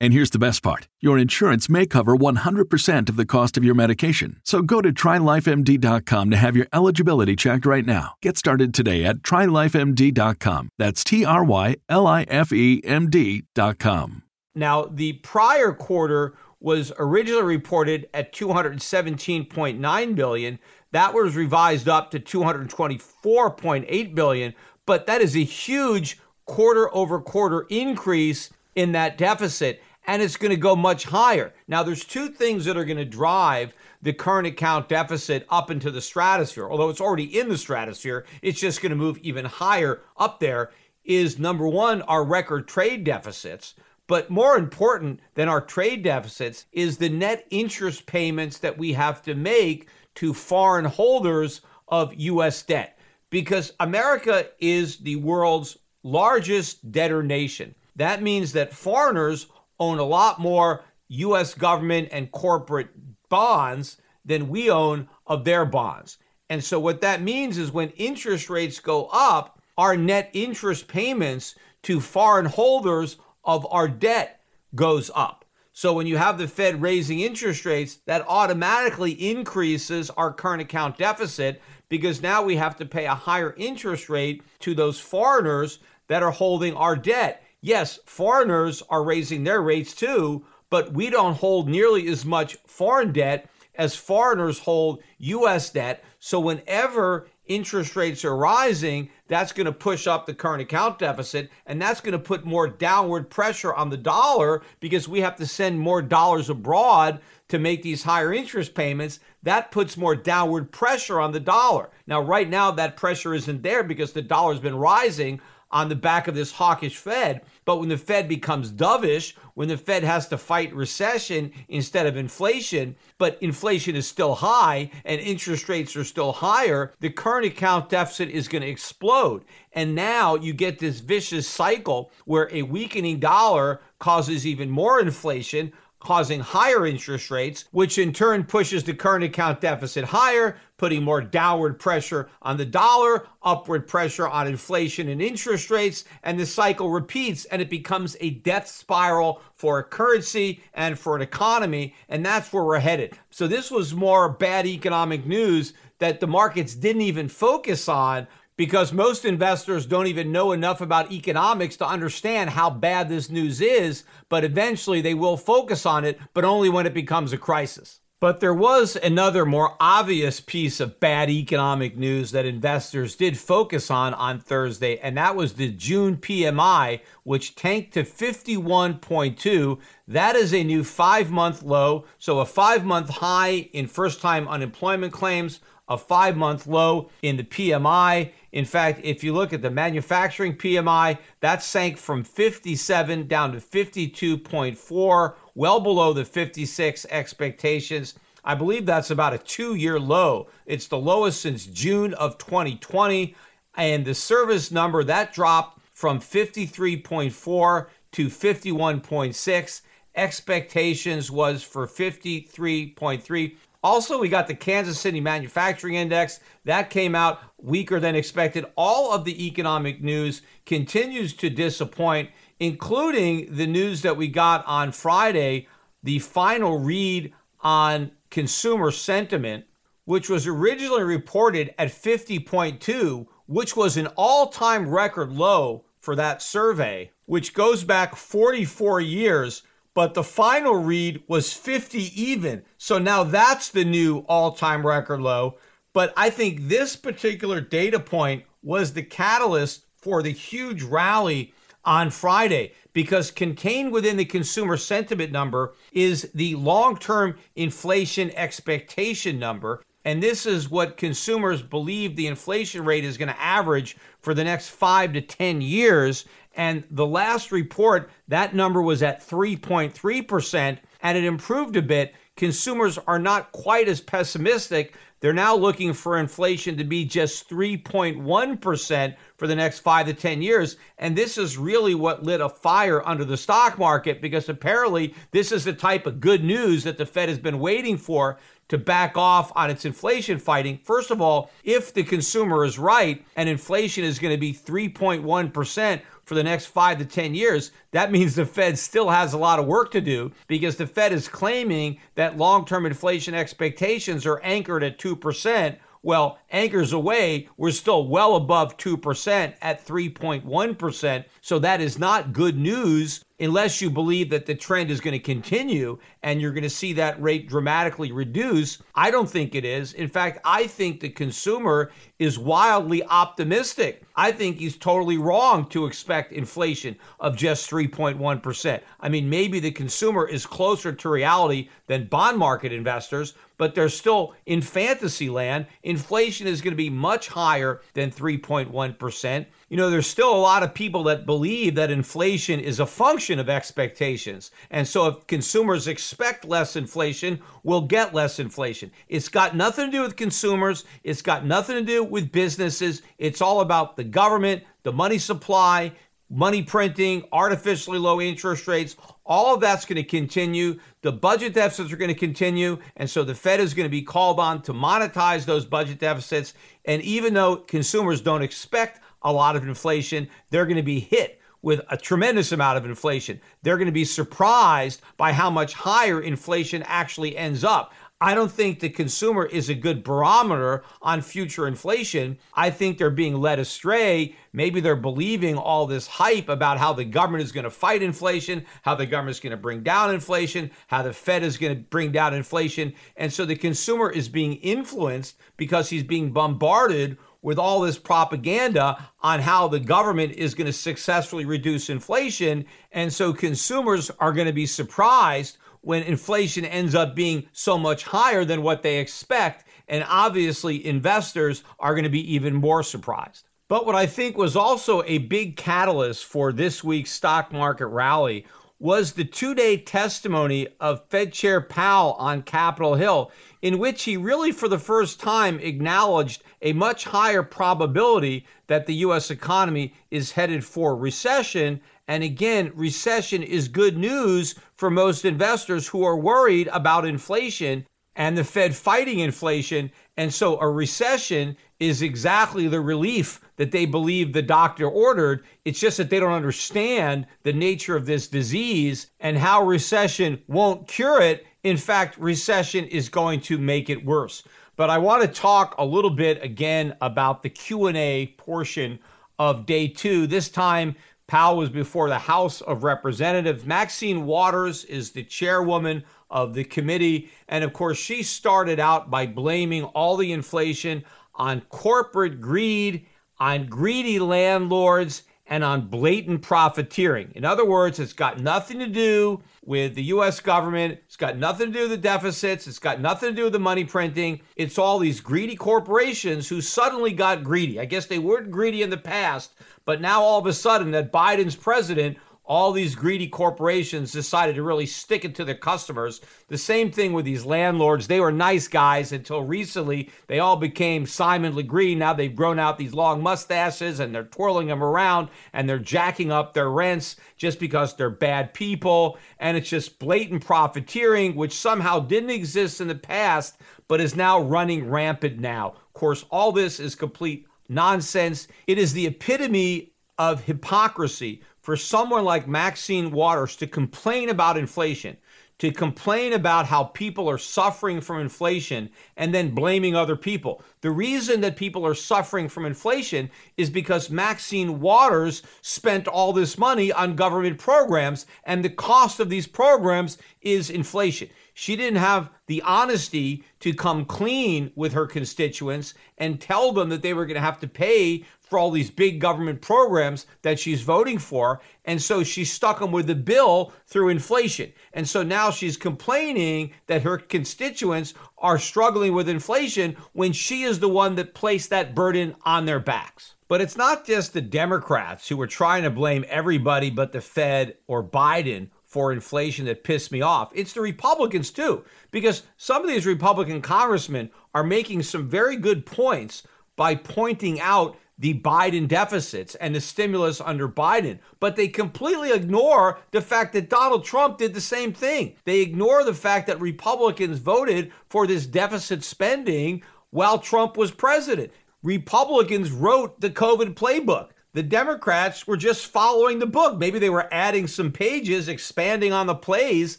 And 0.00 0.14
here's 0.14 0.30
the 0.30 0.38
best 0.38 0.62
part 0.62 0.88
your 1.00 1.18
insurance 1.18 1.68
may 1.68 1.86
cover 1.86 2.16
100% 2.16 3.08
of 3.08 3.16
the 3.16 3.26
cost 3.26 3.56
of 3.56 3.64
your 3.64 3.74
medication. 3.74 4.40
So 4.44 4.62
go 4.62 4.80
to 4.80 4.92
trylifemd.com 4.92 6.30
to 6.30 6.36
have 6.36 6.56
your 6.56 6.66
eligibility 6.72 7.36
checked 7.36 7.66
right 7.66 7.84
now. 7.84 8.14
Get 8.22 8.38
started 8.38 8.72
today 8.72 9.04
at 9.04 9.18
trylifemd.com. 9.18 10.70
That's 10.78 11.04
T 11.04 11.24
R 11.24 11.44
Y 11.44 11.76
L 11.88 12.06
I 12.06 12.22
F 12.22 12.52
E 12.52 12.80
M 12.84 13.10
D.com. 13.10 14.22
Now, 14.54 14.84
the 14.84 15.12
prior 15.14 15.72
quarter 15.72 16.34
was 16.60 16.92
originally 16.98 17.42
reported 17.42 18.08
at 18.12 18.32
217.9 18.32 20.14
billion. 20.14 20.58
That 20.92 21.14
was 21.14 21.36
revised 21.36 21.88
up 21.88 22.10
to 22.10 22.20
224.8 22.20 24.14
billion, 24.14 24.54
but 24.86 25.06
that 25.06 25.20
is 25.20 25.36
a 25.36 25.44
huge 25.44 26.18
quarter 26.46 26.94
over 26.94 27.20
quarter 27.20 27.66
increase 27.70 28.50
in 28.74 28.92
that 28.92 29.16
deficit 29.16 29.82
and 30.06 30.22
it's 30.22 30.36
going 30.36 30.50
to 30.50 30.56
go 30.56 30.74
much 30.74 31.04
higher. 31.04 31.52
Now, 31.68 31.82
there's 31.82 32.04
two 32.04 32.28
things 32.28 32.64
that 32.64 32.76
are 32.76 32.84
going 32.84 32.96
to 32.96 33.04
drive 33.04 33.74
the 34.02 34.12
current 34.12 34.46
account 34.46 34.88
deficit 34.88 35.46
up 35.50 35.70
into 35.70 35.90
the 35.90 36.00
stratosphere. 36.00 36.68
Although 36.68 36.88
it's 36.88 37.00
already 37.00 37.38
in 37.38 37.48
the 37.48 37.58
stratosphere, 37.58 38.24
it's 38.42 38.60
just 38.60 38.80
going 38.80 38.90
to 38.90 38.96
move 38.96 39.18
even 39.18 39.44
higher 39.44 40.02
up 40.16 40.40
there. 40.40 40.70
Is 41.04 41.38
number 41.38 41.66
one, 41.66 42.02
our 42.02 42.24
record 42.24 42.68
trade 42.68 43.04
deficits. 43.04 43.74
But 44.06 44.30
more 44.30 44.56
important 44.56 45.20
than 45.34 45.48
our 45.48 45.60
trade 45.60 46.02
deficits 46.02 46.66
is 46.72 46.98
the 46.98 47.08
net 47.08 47.46
interest 47.50 48.06
payments 48.06 48.58
that 48.58 48.76
we 48.76 48.92
have 48.94 49.22
to 49.22 49.34
make 49.34 49.88
to 50.16 50.34
foreign 50.34 50.84
holders 50.84 51.60
of 51.86 52.14
U.S. 52.14 52.62
debt. 52.62 52.98
Because 53.30 53.72
America 53.78 54.48
is 54.58 54.98
the 54.98 55.16
world's 55.16 55.78
largest 56.02 56.90
debtor 56.90 57.22
nation. 57.22 57.74
That 57.96 58.22
means 58.22 58.52
that 58.52 58.72
foreigners 58.72 59.46
own 59.80 59.98
a 59.98 60.04
lot 60.04 60.38
more 60.38 60.84
U.S. 61.08 61.54
government 61.54 62.10
and 62.12 62.30
corporate 62.30 62.90
bonds 63.28 63.96
than 64.24 64.48
we 64.48 64.70
own 64.70 65.08
of 65.26 65.44
their 65.44 65.64
bonds. 65.64 66.18
And 66.48 66.62
so, 66.62 66.78
what 66.78 67.00
that 67.00 67.22
means 67.22 67.58
is 67.58 67.72
when 67.72 67.90
interest 67.90 68.50
rates 68.50 68.78
go 68.78 69.08
up, 69.12 69.60
our 69.78 69.96
net 69.96 70.30
interest 70.32 70.88
payments 70.88 71.54
to 71.84 72.00
foreign 72.00 72.46
holders 72.46 73.16
of 73.44 73.66
our 73.70 73.88
debt 73.88 74.40
goes 74.74 75.10
up. 75.14 75.44
So, 75.72 75.92
when 75.94 76.06
you 76.06 76.16
have 76.16 76.38
the 76.38 76.48
Fed 76.48 76.82
raising 76.82 77.20
interest 77.20 77.64
rates, 77.64 77.98
that 78.06 78.24
automatically 78.28 79.12
increases 79.12 80.10
our 80.10 80.32
current 80.32 80.60
account 80.60 80.98
deficit 80.98 81.62
because 81.88 82.20
now 82.20 82.42
we 82.42 82.56
have 82.56 82.76
to 82.76 82.86
pay 82.86 83.06
a 83.06 83.14
higher 83.14 83.54
interest 83.56 84.08
rate 84.08 84.42
to 84.60 84.74
those 84.74 85.00
foreigners 85.00 85.78
that 86.08 86.22
are 86.22 86.30
holding 86.30 86.74
our 86.74 86.96
debt 86.96 87.42
yes, 87.60 87.98
foreigners 88.04 88.82
are 88.88 89.02
raising 89.02 89.44
their 89.44 89.62
rates 89.62 89.94
too, 89.94 90.44
but 90.70 90.92
we 90.92 91.10
don't 91.10 91.36
hold 91.36 91.68
nearly 91.68 92.08
as 92.08 92.24
much 92.24 92.56
foreign 92.66 93.12
debt 93.12 93.50
as 93.76 93.96
foreigners 93.96 94.58
hold 94.58 95.02
U.S. 95.18 95.70
debt. 95.70 96.04
So 96.18 96.38
whenever 96.38 97.28
interest 97.46 97.96
rates 97.96 98.24
are 98.24 98.36
rising, 98.36 99.10
that's 99.26 99.52
going 99.52 99.66
to 99.66 99.72
push 99.72 100.06
up 100.06 100.26
the 100.26 100.34
current 100.34 100.62
account 100.62 100.98
deficit, 100.98 101.50
and 101.66 101.80
that's 101.80 102.00
going 102.00 102.12
to 102.12 102.18
put 102.18 102.44
more 102.44 102.68
downward 102.68 103.30
pressure 103.30 103.74
on 103.74 103.90
the 103.90 103.96
dollar 103.96 104.62
because 104.80 105.08
we 105.08 105.20
have 105.20 105.36
to 105.36 105.46
send 105.46 105.80
more 105.80 106.02
dollars 106.02 106.50
abroad 106.50 107.20
to 107.48 107.58
make 107.58 107.82
these 107.82 108.04
higher 108.04 108.32
interest 108.32 108.74
payments. 108.74 109.18
That 109.42 109.72
puts 109.72 109.96
more 109.96 110.14
downward 110.14 110.70
pressure 110.70 111.18
on 111.18 111.32
the 111.32 111.40
dollar. 111.40 111.90
Now, 112.06 112.20
right 112.20 112.48
now, 112.48 112.70
that 112.72 112.96
pressure 112.96 113.34
isn't 113.34 113.62
there 113.62 113.82
because 113.82 114.12
the 114.12 114.22
dollar's 114.22 114.60
been 114.60 114.76
rising 114.76 115.40
on 115.70 115.88
the 115.88 115.94
back 115.94 116.26
of 116.28 116.34
this 116.34 116.52
hawkish 116.52 116.96
Fed. 116.96 117.42
But 117.64 117.78
when 117.78 117.88
the 117.88 117.96
Fed 117.96 118.28
becomes 118.28 118.72
dovish, 118.72 119.34
when 119.54 119.68
the 119.68 119.76
Fed 119.76 120.02
has 120.02 120.28
to 120.28 120.38
fight 120.38 120.74
recession 120.74 121.52
instead 121.68 122.06
of 122.06 122.16
inflation, 122.16 122.96
but 123.18 123.38
inflation 123.40 123.94
is 123.94 124.06
still 124.06 124.34
high 124.36 124.90
and 125.04 125.20
interest 125.20 125.68
rates 125.68 125.96
are 125.96 126.04
still 126.04 126.32
higher, 126.32 126.92
the 127.00 127.10
current 127.10 127.46
account 127.46 127.88
deficit 127.88 128.28
is 128.30 128.48
going 128.48 128.62
to 128.62 128.68
explode. 128.68 129.44
And 129.72 129.94
now 129.94 130.34
you 130.34 130.52
get 130.52 130.78
this 130.78 131.00
vicious 131.00 131.46
cycle 131.46 132.10
where 132.24 132.48
a 132.52 132.62
weakening 132.62 133.20
dollar 133.20 133.80
causes 133.98 134.46
even 134.46 134.70
more 134.70 135.00
inflation, 135.00 135.72
causing 136.00 136.40
higher 136.40 136.86
interest 136.86 137.30
rates, 137.30 137.66
which 137.70 137.98
in 137.98 138.12
turn 138.12 138.44
pushes 138.44 138.82
the 138.84 138.94
current 138.94 139.22
account 139.22 139.60
deficit 139.60 140.04
higher, 140.04 140.56
putting 140.78 141.02
more 141.02 141.20
downward 141.20 141.78
pressure 141.78 142.28
on 142.40 142.56
the 142.56 142.64
dollar, 142.64 143.26
upward 143.42 143.86
pressure 143.86 144.26
on 144.26 144.46
inflation 144.46 145.08
and 145.08 145.20
interest 145.20 145.70
rates, 145.70 146.04
and 146.22 146.40
the 146.40 146.46
cycle 146.46 146.90
repeats 146.90 147.44
and 147.44 147.60
it 147.60 147.68
becomes 147.68 148.16
a 148.20 148.30
death 148.30 148.66
spiral 148.66 149.42
for 149.54 149.78
a 149.78 149.84
currency 149.84 150.62
and 150.72 150.98
for 150.98 151.14
an 151.14 151.22
economy, 151.22 151.94
and 152.08 152.24
that's 152.24 152.52
where 152.52 152.64
we're 152.64 152.78
headed. 152.78 153.12
So 153.30 153.46
this 153.46 153.70
was 153.70 153.94
more 153.94 154.30
bad 154.30 154.66
economic 154.66 155.26
news 155.26 155.74
that 155.98 156.18
the 156.18 156.26
markets 156.26 156.74
didn't 156.74 157.02
even 157.02 157.28
focus 157.28 157.88
on 157.88 158.26
because 158.60 158.92
most 158.92 159.24
investors 159.24 159.86
don't 159.86 160.06
even 160.06 160.30
know 160.30 160.52
enough 160.52 160.82
about 160.82 161.10
economics 161.10 161.78
to 161.78 161.86
understand 161.86 162.50
how 162.50 162.68
bad 162.68 163.08
this 163.08 163.30
news 163.30 163.58
is, 163.58 164.04
but 164.28 164.44
eventually 164.44 165.00
they 165.00 165.14
will 165.14 165.38
focus 165.38 165.86
on 165.86 166.04
it, 166.04 166.20
but 166.34 166.44
only 166.44 166.68
when 166.68 166.84
it 166.84 166.92
becomes 166.92 167.32
a 167.32 167.38
crisis. 167.38 168.00
But 168.20 168.40
there 168.40 168.52
was 168.52 168.96
another 168.96 169.46
more 169.46 169.76
obvious 169.80 170.40
piece 170.40 170.78
of 170.78 171.00
bad 171.00 171.30
economic 171.30 171.96
news 171.96 172.32
that 172.32 172.44
investors 172.44 173.16
did 173.16 173.38
focus 173.38 173.90
on 173.90 174.12
on 174.12 174.40
Thursday, 174.40 174.98
and 174.98 175.16
that 175.16 175.36
was 175.36 175.54
the 175.54 175.70
June 175.70 176.18
PMI, 176.18 177.00
which 177.22 177.54
tanked 177.54 177.94
to 177.94 178.04
51.2. 178.04 179.78
That 180.06 180.36
is 180.36 180.52
a 180.52 180.62
new 180.62 180.84
five 180.84 181.30
month 181.30 181.62
low, 181.62 182.04
so 182.18 182.40
a 182.40 182.44
five 182.44 182.84
month 182.84 183.08
high 183.08 183.70
in 183.72 183.86
first 183.86 184.20
time 184.20 184.46
unemployment 184.46 185.14
claims, 185.14 185.60
a 185.90 185.98
five 185.98 186.36
month 186.36 186.66
low 186.66 187.10
in 187.20 187.36
the 187.36 187.44
PMI. 187.44 188.30
In 188.52 188.64
fact, 188.64 189.00
if 189.02 189.22
you 189.22 189.34
look 189.34 189.52
at 189.52 189.60
the 189.60 189.70
manufacturing 189.70 190.56
PMI, 190.56 191.18
that 191.40 191.62
sank 191.62 191.98
from 191.98 192.24
57 192.24 193.26
down 193.26 193.52
to 193.52 193.58
52.4, 193.58 195.34
well 195.54 195.80
below 195.80 196.12
the 196.12 196.24
56 196.24 197.06
expectations. 197.10 198.14
I 198.44 198.54
believe 198.54 198.86
that's 198.86 199.10
about 199.10 199.34
a 199.34 199.38
two 199.38 199.74
year 199.74 200.00
low. 200.00 200.48
It's 200.64 200.86
the 200.86 200.96
lowest 200.96 201.42
since 201.42 201.66
June 201.66 202.14
of 202.14 202.38
2020. 202.38 203.34
And 203.76 204.04
the 204.04 204.14
service 204.14 204.70
number 204.70 205.04
that 205.04 205.32
dropped 205.32 205.80
from 205.92 206.20
53.4 206.20 207.86
to 208.12 208.26
51.6. 208.26 209.82
Expectations 210.16 211.30
was 211.30 211.62
for 211.62 211.86
53.3. 211.86 213.56
Also, 213.82 214.18
we 214.18 214.28
got 214.28 214.46
the 214.46 214.54
Kansas 214.54 215.00
City 215.00 215.20
Manufacturing 215.20 215.94
Index. 215.94 216.40
That 216.64 216.90
came 216.90 217.14
out 217.14 217.40
weaker 217.56 217.98
than 217.98 218.14
expected. 218.14 218.66
All 218.76 219.12
of 219.12 219.24
the 219.24 219.46
economic 219.46 220.02
news 220.02 220.42
continues 220.66 221.32
to 221.36 221.48
disappoint, 221.48 222.30
including 222.58 223.54
the 223.54 223.66
news 223.66 224.02
that 224.02 224.18
we 224.18 224.28
got 224.28 224.66
on 224.66 224.92
Friday, 224.92 225.66
the 226.02 226.18
final 226.18 226.78
read 226.78 227.32
on 227.60 228.10
consumer 228.30 228.90
sentiment, 228.90 229.64
which 230.04 230.28
was 230.28 230.46
originally 230.46 231.02
reported 231.02 231.74
at 231.78 231.88
50.2, 231.88 233.26
which 233.46 233.76
was 233.76 233.96
an 233.96 234.08
all 234.08 234.48
time 234.48 234.90
record 234.90 235.32
low 235.32 235.84
for 236.00 236.14
that 236.16 236.42
survey, 236.42 237.10
which 237.24 237.54
goes 237.54 237.82
back 237.84 238.14
44 238.14 239.00
years 239.00 239.62
but 239.94 240.14
the 240.14 240.24
final 240.24 240.74
read 240.74 241.22
was 241.26 241.52
50 241.52 242.20
even. 242.20 242.62
So 242.78 242.98
now 242.98 243.24
that's 243.24 243.70
the 243.70 243.84
new 243.84 244.18
all 244.28 244.52
time 244.52 244.86
record 244.86 245.20
low. 245.20 245.58
But 245.92 246.12
I 246.16 246.30
think 246.30 246.68
this 246.68 246.96
particular 246.96 247.60
data 247.60 247.98
point 247.98 248.44
was 248.62 248.92
the 248.92 249.02
catalyst 249.02 249.86
for 249.96 250.22
the 250.22 250.32
huge 250.32 250.82
rally 250.82 251.52
on 251.84 252.10
Friday 252.10 252.72
because 252.92 253.30
contained 253.30 253.92
within 253.92 254.16
the 254.16 254.24
consumer 254.24 254.76
sentiment 254.76 255.32
number 255.32 255.74
is 255.92 256.30
the 256.34 256.54
long 256.56 256.96
term 256.96 257.36
inflation 257.56 258.30
expectation 258.32 259.38
number. 259.38 259.82
And 260.04 260.22
this 260.22 260.46
is 260.46 260.70
what 260.70 260.96
consumers 260.96 261.62
believe 261.62 262.16
the 262.16 262.26
inflation 262.26 262.84
rate 262.84 263.04
is 263.04 263.18
going 263.18 263.28
to 263.28 263.40
average 263.40 263.96
for 264.20 264.32
the 264.32 264.44
next 264.44 264.68
five 264.68 265.12
to 265.12 265.20
10 265.20 265.60
years. 265.60 266.24
And 266.54 266.84
the 266.90 267.06
last 267.06 267.52
report, 267.52 268.10
that 268.28 268.54
number 268.54 268.82
was 268.82 269.02
at 269.02 269.26
3.3%, 269.26 270.78
and 271.02 271.18
it 271.18 271.24
improved 271.24 271.76
a 271.76 271.82
bit. 271.82 272.14
Consumers 272.36 272.98
are 273.06 273.18
not 273.18 273.52
quite 273.52 273.88
as 273.88 274.00
pessimistic. 274.00 274.94
They're 275.20 275.34
now 275.34 275.54
looking 275.54 275.92
for 275.92 276.16
inflation 276.16 276.78
to 276.78 276.84
be 276.84 277.04
just 277.04 277.48
3.1% 277.50 279.16
for 279.36 279.46
the 279.46 279.54
next 279.54 279.80
five 279.80 280.06
to 280.06 280.14
10 280.14 280.40
years. 280.40 280.76
And 280.96 281.14
this 281.14 281.36
is 281.36 281.58
really 281.58 281.94
what 281.94 282.22
lit 282.22 282.40
a 282.40 282.48
fire 282.48 283.06
under 283.06 283.26
the 283.26 283.36
stock 283.36 283.78
market 283.78 284.22
because 284.22 284.48
apparently 284.48 285.14
this 285.30 285.52
is 285.52 285.64
the 285.64 285.74
type 285.74 286.06
of 286.06 286.20
good 286.20 286.42
news 286.42 286.84
that 286.84 286.96
the 286.96 287.04
Fed 287.04 287.28
has 287.28 287.38
been 287.38 287.60
waiting 287.60 287.98
for 287.98 288.38
to 288.70 288.78
back 288.78 289.16
off 289.16 289.52
on 289.54 289.68
its 289.68 289.84
inflation 289.84 290.38
fighting. 290.38 290.78
First 290.82 291.10
of 291.10 291.20
all, 291.20 291.50
if 291.64 291.92
the 291.92 292.02
consumer 292.02 292.64
is 292.64 292.78
right 292.78 293.24
and 293.36 293.48
inflation 293.48 294.04
is 294.04 294.18
going 294.18 294.34
to 294.34 294.40
be 294.40 294.54
3.1% 294.54 296.00
for 296.24 296.34
the 296.34 296.44
next 296.44 296.66
five 296.66 296.98
to 296.98 297.04
10 297.04 297.34
years, 297.34 297.72
that 297.90 298.12
means 298.12 298.34
the 298.34 298.46
Fed 298.46 298.78
still 298.78 299.10
has 299.10 299.32
a 299.32 299.38
lot 299.38 299.58
of 299.58 299.66
work 299.66 299.90
to 299.90 300.00
do 300.00 300.30
because 300.46 300.76
the 300.76 300.86
Fed 300.86 301.12
is 301.12 301.28
claiming 301.28 301.98
that 302.14 302.38
long 302.38 302.64
term 302.64 302.86
inflation 302.86 303.34
expectations 303.34 304.24
are 304.24 304.40
anchored 304.40 304.84
at 304.84 304.98
2%. 304.98 305.76
Well, 306.02 306.38
anchors 306.50 306.94
away, 306.94 307.48
we're 307.58 307.72
still 307.72 308.06
well 308.06 308.36
above 308.36 308.78
2% 308.78 309.54
at 309.60 309.86
3.1%. 309.86 311.24
So 311.50 311.58
that 311.58 311.80
is 311.80 311.98
not 311.98 312.32
good 312.32 312.56
news 312.56 313.24
unless 313.40 313.82
you 313.82 313.90
believe 313.90 314.30
that 314.30 314.46
the 314.46 314.54
trend 314.54 314.88
is 314.88 315.00
going 315.00 315.14
to 315.14 315.18
continue 315.18 315.98
and 316.22 316.40
you're 316.40 316.52
going 316.52 316.62
to 316.62 316.70
see 316.70 316.92
that 316.92 317.20
rate 317.20 317.48
dramatically 317.48 318.12
reduce. 318.12 318.78
I 318.94 319.10
don't 319.10 319.28
think 319.28 319.56
it 319.56 319.64
is. 319.64 319.94
In 319.94 320.06
fact, 320.06 320.38
I 320.44 320.68
think 320.68 321.00
the 321.00 321.08
consumer 321.08 321.90
is 322.20 322.38
wildly 322.38 323.02
optimistic. 323.02 324.04
I 324.14 324.30
think 324.30 324.58
he's 324.58 324.76
totally 324.76 325.18
wrong 325.18 325.68
to 325.70 325.86
expect 325.86 326.32
inflation 326.32 326.94
of 327.18 327.36
just 327.36 327.68
3.1%. 327.68 328.80
I 329.00 329.08
mean, 329.08 329.28
maybe 329.28 329.58
the 329.58 329.72
consumer 329.72 330.28
is 330.28 330.46
closer 330.46 330.92
to 330.92 331.08
reality 331.08 331.68
than 331.88 332.06
bond 332.06 332.38
market 332.38 332.72
investors, 332.72 333.34
but 333.56 333.74
they're 333.74 333.88
still 333.88 334.34
in 334.46 334.62
fantasy 334.62 335.30
land. 335.30 335.66
Inflation 335.82 336.46
is 336.46 336.60
going 336.60 336.72
to 336.72 336.76
be 336.76 336.90
much 336.90 337.26
higher 337.26 337.80
than 337.94 338.12
3.1% 338.12 339.46
you 339.70 339.76
know, 339.76 339.88
there's 339.88 340.08
still 340.08 340.34
a 340.34 340.36
lot 340.36 340.64
of 340.64 340.74
people 340.74 341.04
that 341.04 341.24
believe 341.24 341.76
that 341.76 341.92
inflation 341.92 342.58
is 342.58 342.80
a 342.80 342.86
function 342.86 343.38
of 343.38 343.48
expectations. 343.48 344.50
And 344.72 344.86
so 344.86 345.06
if 345.06 345.26
consumers 345.28 345.86
expect 345.86 346.44
less 346.44 346.74
inflation, 346.74 347.40
we'll 347.62 347.82
get 347.82 348.12
less 348.12 348.40
inflation. 348.40 348.90
It's 349.08 349.28
got 349.28 349.54
nothing 349.54 349.86
to 349.86 349.92
do 349.92 350.02
with 350.02 350.16
consumers, 350.16 350.84
it's 351.04 351.22
got 351.22 351.46
nothing 351.46 351.76
to 351.76 351.84
do 351.84 352.02
with 352.02 352.32
businesses. 352.32 353.02
It's 353.18 353.40
all 353.40 353.60
about 353.60 353.96
the 353.96 354.02
government, 354.02 354.64
the 354.82 354.92
money 354.92 355.18
supply, 355.18 355.92
money 356.30 356.62
printing, 356.62 357.24
artificially 357.32 357.98
low 357.98 358.20
interest 358.20 358.66
rates, 358.66 358.96
all 359.24 359.54
of 359.54 359.60
that's 359.60 359.84
going 359.84 359.96
to 359.96 360.02
continue. 360.02 360.78
The 361.02 361.12
budget 361.12 361.54
deficits 361.54 361.92
are 361.92 361.96
going 361.96 362.08
to 362.08 362.14
continue. 362.14 362.78
And 362.96 363.08
so 363.08 363.22
the 363.22 363.34
Fed 363.34 363.60
is 363.60 363.74
going 363.74 363.86
to 363.86 363.90
be 363.90 364.02
called 364.02 364.40
on 364.40 364.62
to 364.62 364.72
monetize 364.72 365.44
those 365.44 365.64
budget 365.64 366.00
deficits. 366.00 366.54
And 366.84 367.02
even 367.02 367.34
though 367.34 367.56
consumers 367.56 368.20
don't 368.20 368.42
expect 368.42 368.99
a 369.22 369.32
lot 369.32 369.56
of 369.56 369.66
inflation. 369.66 370.28
They're 370.50 370.66
going 370.66 370.76
to 370.76 370.82
be 370.82 371.00
hit 371.00 371.40
with 371.62 371.80
a 371.90 371.96
tremendous 371.96 372.52
amount 372.52 372.78
of 372.78 372.86
inflation. 372.86 373.40
They're 373.62 373.76
going 373.76 373.86
to 373.86 373.92
be 373.92 374.04
surprised 374.04 375.02
by 375.16 375.32
how 375.32 375.50
much 375.50 375.74
higher 375.74 376.20
inflation 376.20 376.82
actually 376.86 377.36
ends 377.36 377.64
up. 377.64 377.92
I 378.22 378.34
don't 378.34 378.52
think 378.52 378.80
the 378.80 378.90
consumer 378.90 379.46
is 379.46 379.70
a 379.70 379.74
good 379.74 380.04
barometer 380.04 380.84
on 381.00 381.22
future 381.22 381.66
inflation. 381.66 382.36
I 382.52 382.68
think 382.68 382.98
they're 382.98 383.08
being 383.08 383.40
led 383.40 383.58
astray. 383.58 384.36
Maybe 384.52 384.80
they're 384.80 384.94
believing 384.94 385.56
all 385.56 385.86
this 385.86 386.06
hype 386.06 386.50
about 386.50 386.76
how 386.76 386.92
the 386.92 387.06
government 387.06 387.44
is 387.44 387.52
going 387.52 387.64
to 387.64 387.70
fight 387.70 388.02
inflation, 388.02 388.66
how 388.82 388.94
the 388.94 389.06
government 389.06 389.36
is 389.36 389.40
going 389.40 389.52
to 389.52 389.56
bring 389.56 389.82
down 389.82 390.12
inflation, 390.12 390.70
how 390.88 391.00
the 391.00 391.14
Fed 391.14 391.42
is 391.42 391.56
going 391.56 391.74
to 391.74 391.82
bring 391.82 392.12
down 392.12 392.34
inflation. 392.34 392.92
And 393.16 393.32
so 393.32 393.46
the 393.46 393.56
consumer 393.56 394.10
is 394.10 394.28
being 394.28 394.56
influenced 394.56 395.38
because 395.56 395.88
he's 395.88 396.02
being 396.02 396.30
bombarded 396.30 397.16
with 397.42 397.58
all 397.58 397.80
this 397.80 397.98
propaganda 397.98 399.08
on 399.20 399.40
how 399.40 399.68
the 399.68 399.80
government 399.80 400.32
is 400.32 400.54
going 400.54 400.66
to 400.66 400.72
successfully 400.72 401.44
reduce 401.44 401.90
inflation. 401.90 402.64
And 402.92 403.12
so 403.12 403.32
consumers 403.32 404.10
are 404.18 404.32
going 404.32 404.46
to 404.46 404.52
be 404.52 404.66
surprised 404.66 405.58
when 405.82 406.02
inflation 406.02 406.64
ends 406.64 406.94
up 406.94 407.14
being 407.14 407.48
so 407.52 407.78
much 407.78 408.04
higher 408.04 408.44
than 408.44 408.62
what 408.62 408.82
they 408.82 408.98
expect. 408.98 409.64
And 409.88 410.04
obviously, 410.08 410.84
investors 410.86 411.64
are 411.78 411.94
going 411.94 412.04
to 412.04 412.10
be 412.10 412.34
even 412.34 412.54
more 412.54 412.82
surprised. 412.82 413.46
But 413.68 413.86
what 413.86 413.94
I 413.94 414.06
think 414.06 414.36
was 414.36 414.56
also 414.56 415.02
a 415.04 415.18
big 415.18 415.56
catalyst 415.56 416.24
for 416.24 416.52
this 416.52 416.82
week's 416.82 417.12
stock 417.12 417.52
market 417.52 417.86
rally 417.86 418.46
was 418.80 419.12
the 419.12 419.24
two 419.24 419.54
day 419.54 419.76
testimony 419.76 420.66
of 420.80 421.06
Fed 421.08 421.32
Chair 421.32 421.60
Powell 421.60 422.14
on 422.14 422.42
Capitol 422.42 422.94
Hill, 422.94 423.30
in 423.62 423.78
which 423.78 424.04
he 424.04 424.16
really, 424.16 424.52
for 424.52 424.68
the 424.68 424.78
first 424.78 425.20
time, 425.20 425.58
acknowledged 425.60 426.42
a 426.62 426.72
much 426.72 427.04
higher 427.04 427.42
probability 427.42 428.46
that 428.66 428.86
the 428.86 428.94
U.S. 428.96 429.30
economy 429.30 429.94
is 430.10 430.32
headed 430.32 430.64
for 430.64 430.96
recession. 430.96 431.80
And 432.08 432.22
again, 432.22 432.72
recession 432.74 433.42
is 433.42 433.68
good 433.68 433.96
news 433.96 434.54
for 434.76 434.90
most 434.90 435.24
investors 435.24 435.86
who 435.88 436.04
are 436.04 436.16
worried 436.16 436.68
about 436.72 437.04
inflation 437.04 437.86
and 438.16 438.36
the 438.36 438.44
Fed 438.44 438.74
fighting 438.74 439.20
inflation. 439.20 439.90
And 440.16 440.32
so 440.32 440.58
a 440.60 440.68
recession 440.68 441.56
is 441.78 442.02
exactly 442.02 442.68
the 442.68 442.80
relief 442.80 443.40
that 443.56 443.70
they 443.70 443.86
believe 443.86 444.32
the 444.32 444.42
doctor 444.42 444.88
ordered. 444.88 445.44
It's 445.64 445.80
just 445.80 445.96
that 445.96 446.10
they 446.10 446.20
don't 446.20 446.32
understand 446.32 447.26
the 447.42 447.52
nature 447.52 447.96
of 447.96 448.06
this 448.06 448.28
disease 448.28 449.06
and 449.20 449.38
how 449.38 449.64
recession 449.64 450.42
won't 450.48 450.88
cure 450.88 451.20
it. 451.20 451.46
In 451.62 451.76
fact, 451.76 452.16
recession 452.18 452.86
is 452.86 453.08
going 453.08 453.40
to 453.42 453.58
make 453.58 453.90
it 453.90 454.04
worse. 454.04 454.42
But 454.76 454.88
I 454.88 454.98
want 454.98 455.22
to 455.22 455.28
talk 455.28 455.74
a 455.76 455.84
little 455.84 456.10
bit 456.10 456.42
again 456.42 456.96
about 457.02 457.42
the 457.42 457.50
Q&A 457.50 458.34
portion 458.38 458.98
of 459.38 459.66
day 459.66 459.88
2. 459.88 460.26
This 460.26 460.48
time 460.48 460.96
Powell 461.26 461.58
was 461.58 461.68
before 461.68 462.08
the 462.08 462.18
House 462.18 462.60
of 462.62 462.82
Representatives. 462.82 463.64
Maxine 463.64 464.26
Waters 464.26 464.84
is 464.86 465.12
the 465.12 465.22
chairwoman 465.22 466.02
of 466.30 466.54
the 466.54 466.64
committee. 466.64 467.30
And 467.48 467.62
of 467.62 467.72
course, 467.72 467.98
she 467.98 468.22
started 468.22 468.80
out 468.80 469.10
by 469.10 469.26
blaming 469.26 469.84
all 469.84 470.16
the 470.16 470.32
inflation 470.32 471.04
on 471.34 471.60
corporate 471.68 472.40
greed, 472.40 473.06
on 473.38 473.66
greedy 473.66 474.18
landlords, 474.18 475.22
and 475.50 475.64
on 475.64 475.88
blatant 475.88 476.40
profiteering. 476.42 477.32
In 477.34 477.44
other 477.44 477.64
words, 477.64 477.98
it's 477.98 478.12
got 478.12 478.38
nothing 478.38 478.78
to 478.78 478.86
do 478.86 479.42
with 479.64 479.96
the 479.96 480.04
US 480.04 480.38
government. 480.38 481.00
It's 481.06 481.16
got 481.16 481.36
nothing 481.36 481.66
to 481.66 481.72
do 481.72 481.80
with 481.82 481.90
the 481.90 481.96
deficits. 481.96 482.68
It's 482.68 482.78
got 482.78 483.00
nothing 483.00 483.30
to 483.30 483.34
do 483.34 483.44
with 483.44 483.52
the 483.52 483.58
money 483.58 483.84
printing. 483.84 484.40
It's 484.54 484.78
all 484.78 485.00
these 485.00 485.20
greedy 485.20 485.56
corporations 485.56 486.48
who 486.48 486.60
suddenly 486.60 487.12
got 487.12 487.42
greedy. 487.42 487.80
I 487.80 487.84
guess 487.84 488.06
they 488.06 488.20
weren't 488.20 488.52
greedy 488.52 488.82
in 488.82 488.90
the 488.90 488.96
past, 488.96 489.52
but 489.84 490.00
now 490.00 490.22
all 490.22 490.38
of 490.38 490.46
a 490.46 490.52
sudden 490.52 490.92
that 490.92 491.12
Biden's 491.12 491.56
president 491.56 492.16
all 492.44 492.72
these 492.72 492.96
greedy 492.96 493.28
corporations 493.28 494.10
decided 494.10 494.56
to 494.56 494.62
really 494.62 494.86
stick 494.86 495.24
it 495.24 495.36
to 495.36 495.44
their 495.44 495.54
customers. 495.54 496.20
The 496.48 496.58
same 496.58 496.90
thing 496.90 497.12
with 497.12 497.24
these 497.24 497.44
landlords. 497.44 498.08
They 498.08 498.18
were 498.18 498.32
nice 498.32 498.66
guys 498.66 499.12
until 499.12 499.42
recently. 499.42 500.10
They 500.26 500.40
all 500.40 500.56
became 500.56 501.06
Simon 501.06 501.54
Legree. 501.54 501.94
Now 501.94 502.12
they've 502.12 502.34
grown 502.34 502.58
out 502.58 502.76
these 502.76 502.92
long 502.92 503.22
mustaches 503.22 504.00
and 504.00 504.12
they're 504.12 504.24
twirling 504.24 504.66
them 504.66 504.82
around 504.82 505.28
and 505.52 505.68
they're 505.68 505.78
jacking 505.78 506.32
up 506.32 506.52
their 506.52 506.70
rents 506.70 507.16
just 507.36 507.60
because 507.60 507.94
they're 507.94 508.10
bad 508.10 508.52
people. 508.52 509.18
And 509.38 509.56
it's 509.56 509.70
just 509.70 510.00
blatant 510.00 510.44
profiteering, 510.44 511.36
which 511.36 511.52
somehow 511.52 512.00
didn't 512.00 512.30
exist 512.30 512.80
in 512.80 512.88
the 512.88 512.96
past, 512.96 513.58
but 513.86 514.00
is 514.00 514.16
now 514.16 514.40
running 514.40 514.90
rampant 514.90 515.38
now. 515.38 515.68
Of 515.68 515.92
course, 515.92 516.24
all 516.30 516.50
this 516.50 516.80
is 516.80 516.96
complete 516.96 517.46
nonsense. 517.68 518.48
It 518.66 518.76
is 518.76 518.92
the 518.92 519.06
epitome 519.06 519.92
of 520.18 520.42
hypocrisy 520.42 521.42
for 521.70 521.76
someone 521.76 522.24
like 522.24 522.48
Maxine 522.48 523.12
Waters 523.12 523.54
to 523.54 523.64
complain 523.64 524.28
about 524.28 524.56
inflation, 524.56 525.16
to 525.60 525.70
complain 525.70 526.32
about 526.32 526.66
how 526.66 526.82
people 526.82 527.30
are 527.30 527.38
suffering 527.38 528.00
from 528.00 528.18
inflation 528.18 528.90
and 529.16 529.32
then 529.32 529.54
blaming 529.54 529.94
other 529.94 530.16
people. 530.16 530.64
The 530.80 530.90
reason 530.90 531.42
that 531.42 531.54
people 531.54 531.86
are 531.86 531.94
suffering 531.94 532.48
from 532.48 532.66
inflation 532.66 533.30
is 533.56 533.70
because 533.70 534.10
Maxine 534.10 534.80
Waters 534.80 535.44
spent 535.62 536.08
all 536.08 536.32
this 536.32 536.58
money 536.58 536.90
on 536.90 537.14
government 537.14 537.56
programs, 537.58 538.26
and 538.42 538.64
the 538.64 538.70
cost 538.70 539.20
of 539.20 539.30
these 539.30 539.46
programs 539.46 540.18
is 540.40 540.70
inflation. 540.70 541.28
She 541.60 541.76
didn't 541.76 541.98
have 541.98 542.30
the 542.46 542.62
honesty 542.62 543.44
to 543.58 543.74
come 543.74 544.06
clean 544.06 544.72
with 544.76 544.94
her 544.94 545.06
constituents 545.06 545.92
and 546.16 546.40
tell 546.40 546.72
them 546.72 546.88
that 546.88 547.02
they 547.02 547.12
were 547.12 547.26
going 547.26 547.34
to 547.34 547.42
have 547.42 547.60
to 547.60 547.68
pay 547.68 548.24
for 548.40 548.58
all 548.58 548.70
these 548.70 548.90
big 548.90 549.20
government 549.20 549.60
programs 549.60 550.26
that 550.40 550.58
she's 550.58 550.80
voting 550.80 551.18
for. 551.18 551.60
And 551.84 552.00
so 552.00 552.24
she 552.24 552.46
stuck 552.46 552.78
them 552.78 552.92
with 552.92 553.08
the 553.08 553.14
bill 553.14 553.74
through 553.86 554.08
inflation. 554.08 554.72
And 554.94 555.06
so 555.06 555.22
now 555.22 555.50
she's 555.50 555.76
complaining 555.76 556.72
that 556.86 557.02
her 557.02 557.18
constituents 557.18 558.14
are 558.38 558.58
struggling 558.58 559.12
with 559.12 559.28
inflation 559.28 559.98
when 560.14 560.32
she 560.32 560.62
is 560.62 560.80
the 560.80 560.88
one 560.88 561.16
that 561.16 561.34
placed 561.34 561.68
that 561.68 561.94
burden 561.94 562.36
on 562.46 562.64
their 562.64 562.80
backs. 562.80 563.34
But 563.48 563.60
it's 563.60 563.76
not 563.76 564.06
just 564.06 564.32
the 564.32 564.40
Democrats 564.40 565.28
who 565.28 565.38
are 565.42 565.46
trying 565.46 565.82
to 565.82 565.90
blame 565.90 566.24
everybody 566.26 566.88
but 566.88 567.12
the 567.12 567.20
Fed 567.20 567.76
or 567.86 568.02
Biden 568.02 568.70
for 568.90 569.12
inflation 569.12 569.66
that 569.66 569.84
pissed 569.84 570.10
me 570.10 570.20
off. 570.20 570.50
It's 570.52 570.72
the 570.72 570.80
Republicans 570.80 571.52
too, 571.52 571.84
because 572.10 572.42
some 572.56 572.82
of 572.82 572.88
these 572.88 573.06
Republican 573.06 573.62
congressmen 573.62 574.30
are 574.52 574.64
making 574.64 575.04
some 575.04 575.28
very 575.28 575.56
good 575.56 575.86
points 575.86 576.42
by 576.74 576.96
pointing 576.96 577.60
out 577.60 577.96
the 578.18 578.34
Biden 578.40 578.88
deficits 578.88 579.54
and 579.54 579.76
the 579.76 579.80
stimulus 579.80 580.40
under 580.40 580.68
Biden, 580.68 581.20
but 581.38 581.54
they 581.54 581.68
completely 581.68 582.32
ignore 582.32 582.98
the 583.12 583.22
fact 583.22 583.52
that 583.52 583.70
Donald 583.70 584.04
Trump 584.04 584.38
did 584.38 584.54
the 584.54 584.60
same 584.60 584.92
thing. 584.92 585.36
They 585.44 585.60
ignore 585.60 586.02
the 586.02 586.12
fact 586.12 586.48
that 586.48 586.60
Republicans 586.60 587.38
voted 587.38 587.92
for 588.08 588.26
this 588.26 588.44
deficit 588.44 589.04
spending 589.04 589.84
while 590.10 590.38
Trump 590.38 590.76
was 590.76 590.90
president. 590.90 591.52
Republicans 591.84 592.72
wrote 592.72 593.20
the 593.20 593.30
COVID 593.30 593.74
playbook. 593.74 594.30
The 594.52 594.62
Democrats 594.64 595.46
were 595.46 595.56
just 595.56 595.86
following 595.86 596.40
the 596.40 596.46
book. 596.46 596.76
Maybe 596.76 596.98
they 596.98 597.10
were 597.10 597.32
adding 597.32 597.68
some 597.68 597.92
pages, 597.92 598.48
expanding 598.48 599.12
on 599.12 599.28
the 599.28 599.34
plays, 599.34 599.98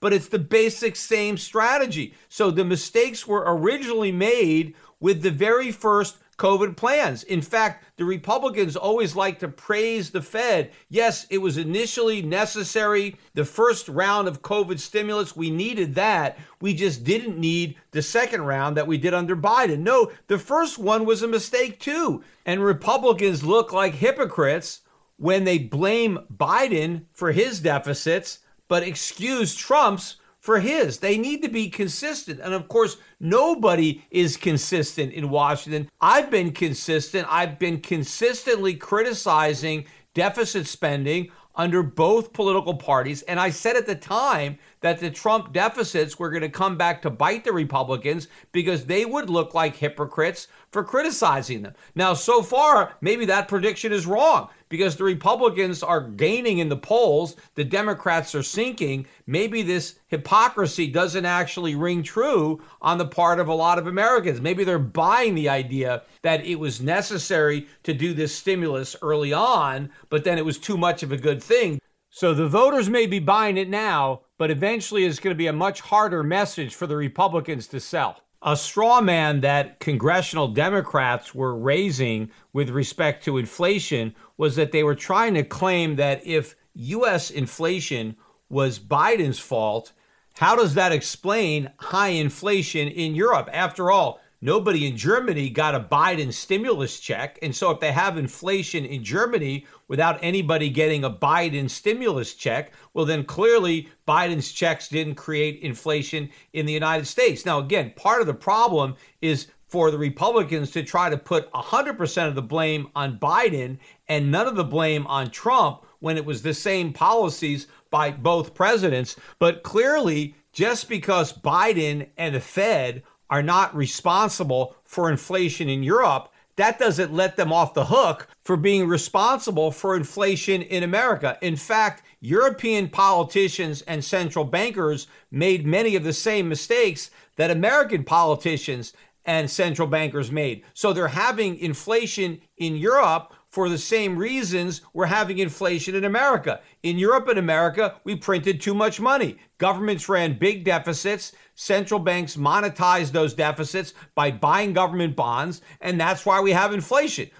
but 0.00 0.14
it's 0.14 0.28
the 0.28 0.38
basic 0.38 0.96
same 0.96 1.36
strategy. 1.36 2.14
So 2.30 2.50
the 2.50 2.64
mistakes 2.64 3.26
were 3.26 3.44
originally 3.46 4.12
made 4.12 4.74
with 4.98 5.20
the 5.20 5.30
very 5.30 5.70
first 5.70 6.16
COVID 6.36 6.76
plans. 6.76 7.22
In 7.22 7.42
fact, 7.42 7.84
the 7.96 8.04
Republicans 8.04 8.76
always 8.76 9.14
like 9.14 9.38
to 9.38 9.48
praise 9.48 10.10
the 10.10 10.22
Fed. 10.22 10.72
Yes, 10.88 11.26
it 11.30 11.38
was 11.38 11.56
initially 11.56 12.22
necessary. 12.22 13.16
The 13.34 13.44
first 13.44 13.88
round 13.88 14.28
of 14.28 14.42
COVID 14.42 14.78
stimulus, 14.78 15.36
we 15.36 15.50
needed 15.50 15.94
that. 15.94 16.38
We 16.60 16.74
just 16.74 17.04
didn't 17.04 17.38
need 17.38 17.76
the 17.92 18.02
second 18.02 18.42
round 18.42 18.76
that 18.76 18.86
we 18.86 18.98
did 18.98 19.14
under 19.14 19.36
Biden. 19.36 19.80
No, 19.80 20.10
the 20.26 20.38
first 20.38 20.78
one 20.78 21.04
was 21.04 21.22
a 21.22 21.28
mistake 21.28 21.80
too. 21.80 22.24
And 22.44 22.62
Republicans 22.62 23.44
look 23.44 23.72
like 23.72 23.94
hypocrites 23.94 24.80
when 25.16 25.44
they 25.44 25.58
blame 25.58 26.18
Biden 26.34 27.04
for 27.12 27.32
his 27.32 27.60
deficits, 27.60 28.40
but 28.68 28.82
excuse 28.82 29.54
Trump's 29.54 30.16
for 30.44 30.60
his. 30.60 30.98
They 30.98 31.16
need 31.16 31.40
to 31.40 31.48
be 31.48 31.70
consistent. 31.70 32.38
And 32.38 32.52
of 32.52 32.68
course, 32.68 32.98
nobody 33.18 34.04
is 34.10 34.36
consistent 34.36 35.14
in 35.14 35.30
Washington. 35.30 35.88
I've 36.02 36.30
been 36.30 36.52
consistent. 36.52 37.26
I've 37.30 37.58
been 37.58 37.80
consistently 37.80 38.74
criticizing 38.74 39.86
deficit 40.12 40.66
spending 40.66 41.30
under 41.54 41.82
both 41.82 42.34
political 42.34 42.74
parties. 42.74 43.22
And 43.22 43.40
I 43.40 43.48
said 43.48 43.76
at 43.76 43.86
the 43.86 43.94
time 43.94 44.58
that 44.82 45.00
the 45.00 45.10
Trump 45.10 45.54
deficits 45.54 46.18
were 46.18 46.28
going 46.28 46.42
to 46.42 46.50
come 46.50 46.76
back 46.76 47.00
to 47.02 47.10
bite 47.10 47.44
the 47.44 47.52
Republicans 47.54 48.28
because 48.52 48.84
they 48.84 49.06
would 49.06 49.30
look 49.30 49.54
like 49.54 49.76
hypocrites 49.76 50.48
for 50.74 50.82
criticizing 50.82 51.62
them. 51.62 51.72
Now, 51.94 52.14
so 52.14 52.42
far, 52.42 52.96
maybe 53.00 53.24
that 53.26 53.46
prediction 53.46 53.92
is 53.92 54.08
wrong 54.08 54.48
because 54.68 54.96
the 54.96 55.04
Republicans 55.04 55.84
are 55.84 56.00
gaining 56.00 56.58
in 56.58 56.68
the 56.68 56.76
polls, 56.76 57.36
the 57.54 57.62
Democrats 57.62 58.34
are 58.34 58.42
sinking. 58.42 59.06
Maybe 59.28 59.62
this 59.62 60.00
hypocrisy 60.08 60.88
doesn't 60.88 61.24
actually 61.24 61.76
ring 61.76 62.02
true 62.02 62.60
on 62.82 62.98
the 62.98 63.06
part 63.06 63.38
of 63.38 63.46
a 63.46 63.54
lot 63.54 63.78
of 63.78 63.86
Americans. 63.86 64.40
Maybe 64.40 64.64
they're 64.64 64.80
buying 64.80 65.36
the 65.36 65.48
idea 65.48 66.02
that 66.22 66.44
it 66.44 66.56
was 66.56 66.82
necessary 66.82 67.68
to 67.84 67.94
do 67.94 68.12
this 68.12 68.34
stimulus 68.34 68.96
early 69.00 69.32
on, 69.32 69.90
but 70.08 70.24
then 70.24 70.38
it 70.38 70.44
was 70.44 70.58
too 70.58 70.76
much 70.76 71.04
of 71.04 71.12
a 71.12 71.16
good 71.16 71.40
thing. 71.40 71.78
So 72.10 72.34
the 72.34 72.48
voters 72.48 72.90
may 72.90 73.06
be 73.06 73.20
buying 73.20 73.56
it 73.56 73.68
now, 73.68 74.22
but 74.38 74.50
eventually 74.50 75.04
it's 75.04 75.20
going 75.20 75.34
to 75.34 75.38
be 75.38 75.46
a 75.46 75.52
much 75.52 75.82
harder 75.82 76.24
message 76.24 76.74
for 76.74 76.88
the 76.88 76.96
Republicans 76.96 77.68
to 77.68 77.78
sell 77.78 78.24
a 78.44 78.56
straw 78.56 79.00
man 79.00 79.40
that 79.40 79.80
congressional 79.80 80.48
Democrats 80.48 81.34
were 81.34 81.56
raising 81.56 82.30
with 82.52 82.68
respect 82.68 83.24
to 83.24 83.38
inflation 83.38 84.14
was 84.36 84.54
that 84.56 84.70
they 84.70 84.84
were 84.84 84.94
trying 84.94 85.32
to 85.32 85.42
claim 85.42 85.96
that 85.96 86.24
if 86.26 86.54
U.S. 86.74 87.30
inflation 87.30 88.16
was 88.50 88.78
Biden's 88.78 89.38
fault, 89.38 89.92
how 90.34 90.54
does 90.54 90.74
that 90.74 90.92
explain 90.92 91.70
high 91.78 92.08
inflation 92.08 92.86
in 92.88 93.14
Europe? 93.14 93.48
After 93.50 93.90
all, 93.90 94.20
nobody 94.44 94.86
in 94.86 94.94
Germany 94.94 95.48
got 95.48 95.74
a 95.74 95.80
Biden 95.80 96.30
stimulus 96.30 97.00
check. 97.00 97.38
And 97.40 97.56
so 97.56 97.70
if 97.70 97.80
they 97.80 97.92
have 97.92 98.18
inflation 98.18 98.84
in 98.84 99.02
Germany 99.02 99.66
without 99.88 100.18
anybody 100.22 100.68
getting 100.68 101.02
a 101.02 101.10
Biden 101.10 101.70
stimulus 101.70 102.34
check, 102.34 102.72
well, 102.92 103.06
then 103.06 103.24
clearly 103.24 103.88
Biden's 104.06 104.52
checks 104.52 104.88
didn't 104.88 105.14
create 105.14 105.62
inflation 105.62 106.28
in 106.52 106.66
the 106.66 106.74
United 106.74 107.06
States. 107.06 107.46
Now, 107.46 107.58
again, 107.58 107.94
part 107.96 108.20
of 108.20 108.26
the 108.26 108.34
problem 108.34 108.96
is 109.22 109.46
for 109.66 109.90
the 109.90 109.98
Republicans 109.98 110.70
to 110.72 110.82
try 110.82 111.08
to 111.08 111.16
put 111.16 111.50
100% 111.52 112.28
of 112.28 112.34
the 112.34 112.42
blame 112.42 112.88
on 112.94 113.18
Biden 113.18 113.78
and 114.08 114.30
none 114.30 114.46
of 114.46 114.56
the 114.56 114.62
blame 114.62 115.06
on 115.06 115.30
Trump 115.30 115.86
when 116.00 116.18
it 116.18 116.24
was 116.26 116.42
the 116.42 116.52
same 116.52 116.92
policies 116.92 117.66
by 117.90 118.10
both 118.10 118.54
presidents. 118.54 119.16
But 119.38 119.62
clearly, 119.62 120.34
just 120.52 120.86
because 120.88 121.32
Biden 121.32 122.08
and 122.18 122.34
the 122.34 122.40
Fed 122.40 123.02
are 123.30 123.42
not 123.42 123.74
responsible 123.74 124.76
for 124.84 125.10
inflation 125.10 125.68
in 125.68 125.82
Europe, 125.82 126.30
that 126.56 126.78
doesn't 126.78 127.12
let 127.12 127.36
them 127.36 127.52
off 127.52 127.74
the 127.74 127.86
hook 127.86 128.28
for 128.44 128.56
being 128.56 128.86
responsible 128.86 129.70
for 129.72 129.96
inflation 129.96 130.62
in 130.62 130.82
America. 130.82 131.36
In 131.42 131.56
fact, 131.56 132.04
European 132.20 132.88
politicians 132.88 133.82
and 133.82 134.04
central 134.04 134.44
bankers 134.44 135.08
made 135.30 135.66
many 135.66 135.96
of 135.96 136.04
the 136.04 136.12
same 136.12 136.48
mistakes 136.48 137.10
that 137.36 137.50
American 137.50 138.04
politicians 138.04 138.92
and 139.24 139.50
central 139.50 139.88
bankers 139.88 140.30
made. 140.30 140.62
So 140.74 140.92
they're 140.92 141.08
having 141.08 141.58
inflation 141.58 142.40
in 142.58 142.76
Europe 142.76 143.34
for 143.48 143.68
the 143.68 143.78
same 143.78 144.16
reasons 144.16 144.82
we're 144.92 145.06
having 145.06 145.38
inflation 145.38 145.94
in 145.94 146.04
America. 146.04 146.60
In 146.82 146.98
Europe 146.98 147.28
and 147.28 147.38
America, 147.38 147.94
we 148.04 148.16
printed 148.16 148.60
too 148.60 148.74
much 148.74 149.00
money. 149.00 149.38
Governments 149.64 150.10
ran 150.10 150.36
big 150.36 150.62
deficits. 150.62 151.32
Central 151.54 151.98
banks 151.98 152.36
monetized 152.36 153.12
those 153.12 153.32
deficits 153.32 153.94
by 154.14 154.30
buying 154.30 154.74
government 154.74 155.16
bonds, 155.16 155.62
and 155.80 155.98
that's 155.98 156.26
why 156.26 156.38
we 156.42 156.50
have 156.50 156.74
inflation. 156.74 157.30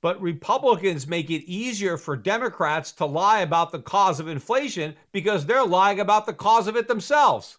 But 0.00 0.18
Republicans 0.18 1.06
make 1.06 1.28
it 1.28 1.44
easier 1.44 1.98
for 1.98 2.16
Democrats 2.16 2.90
to 2.92 3.04
lie 3.04 3.40
about 3.40 3.70
the 3.70 3.80
cause 3.80 4.18
of 4.18 4.28
inflation 4.28 4.94
because 5.12 5.44
they're 5.44 5.66
lying 5.66 6.00
about 6.00 6.24
the 6.24 6.32
cause 6.32 6.68
of 6.68 6.74
it 6.74 6.88
themselves. 6.88 7.58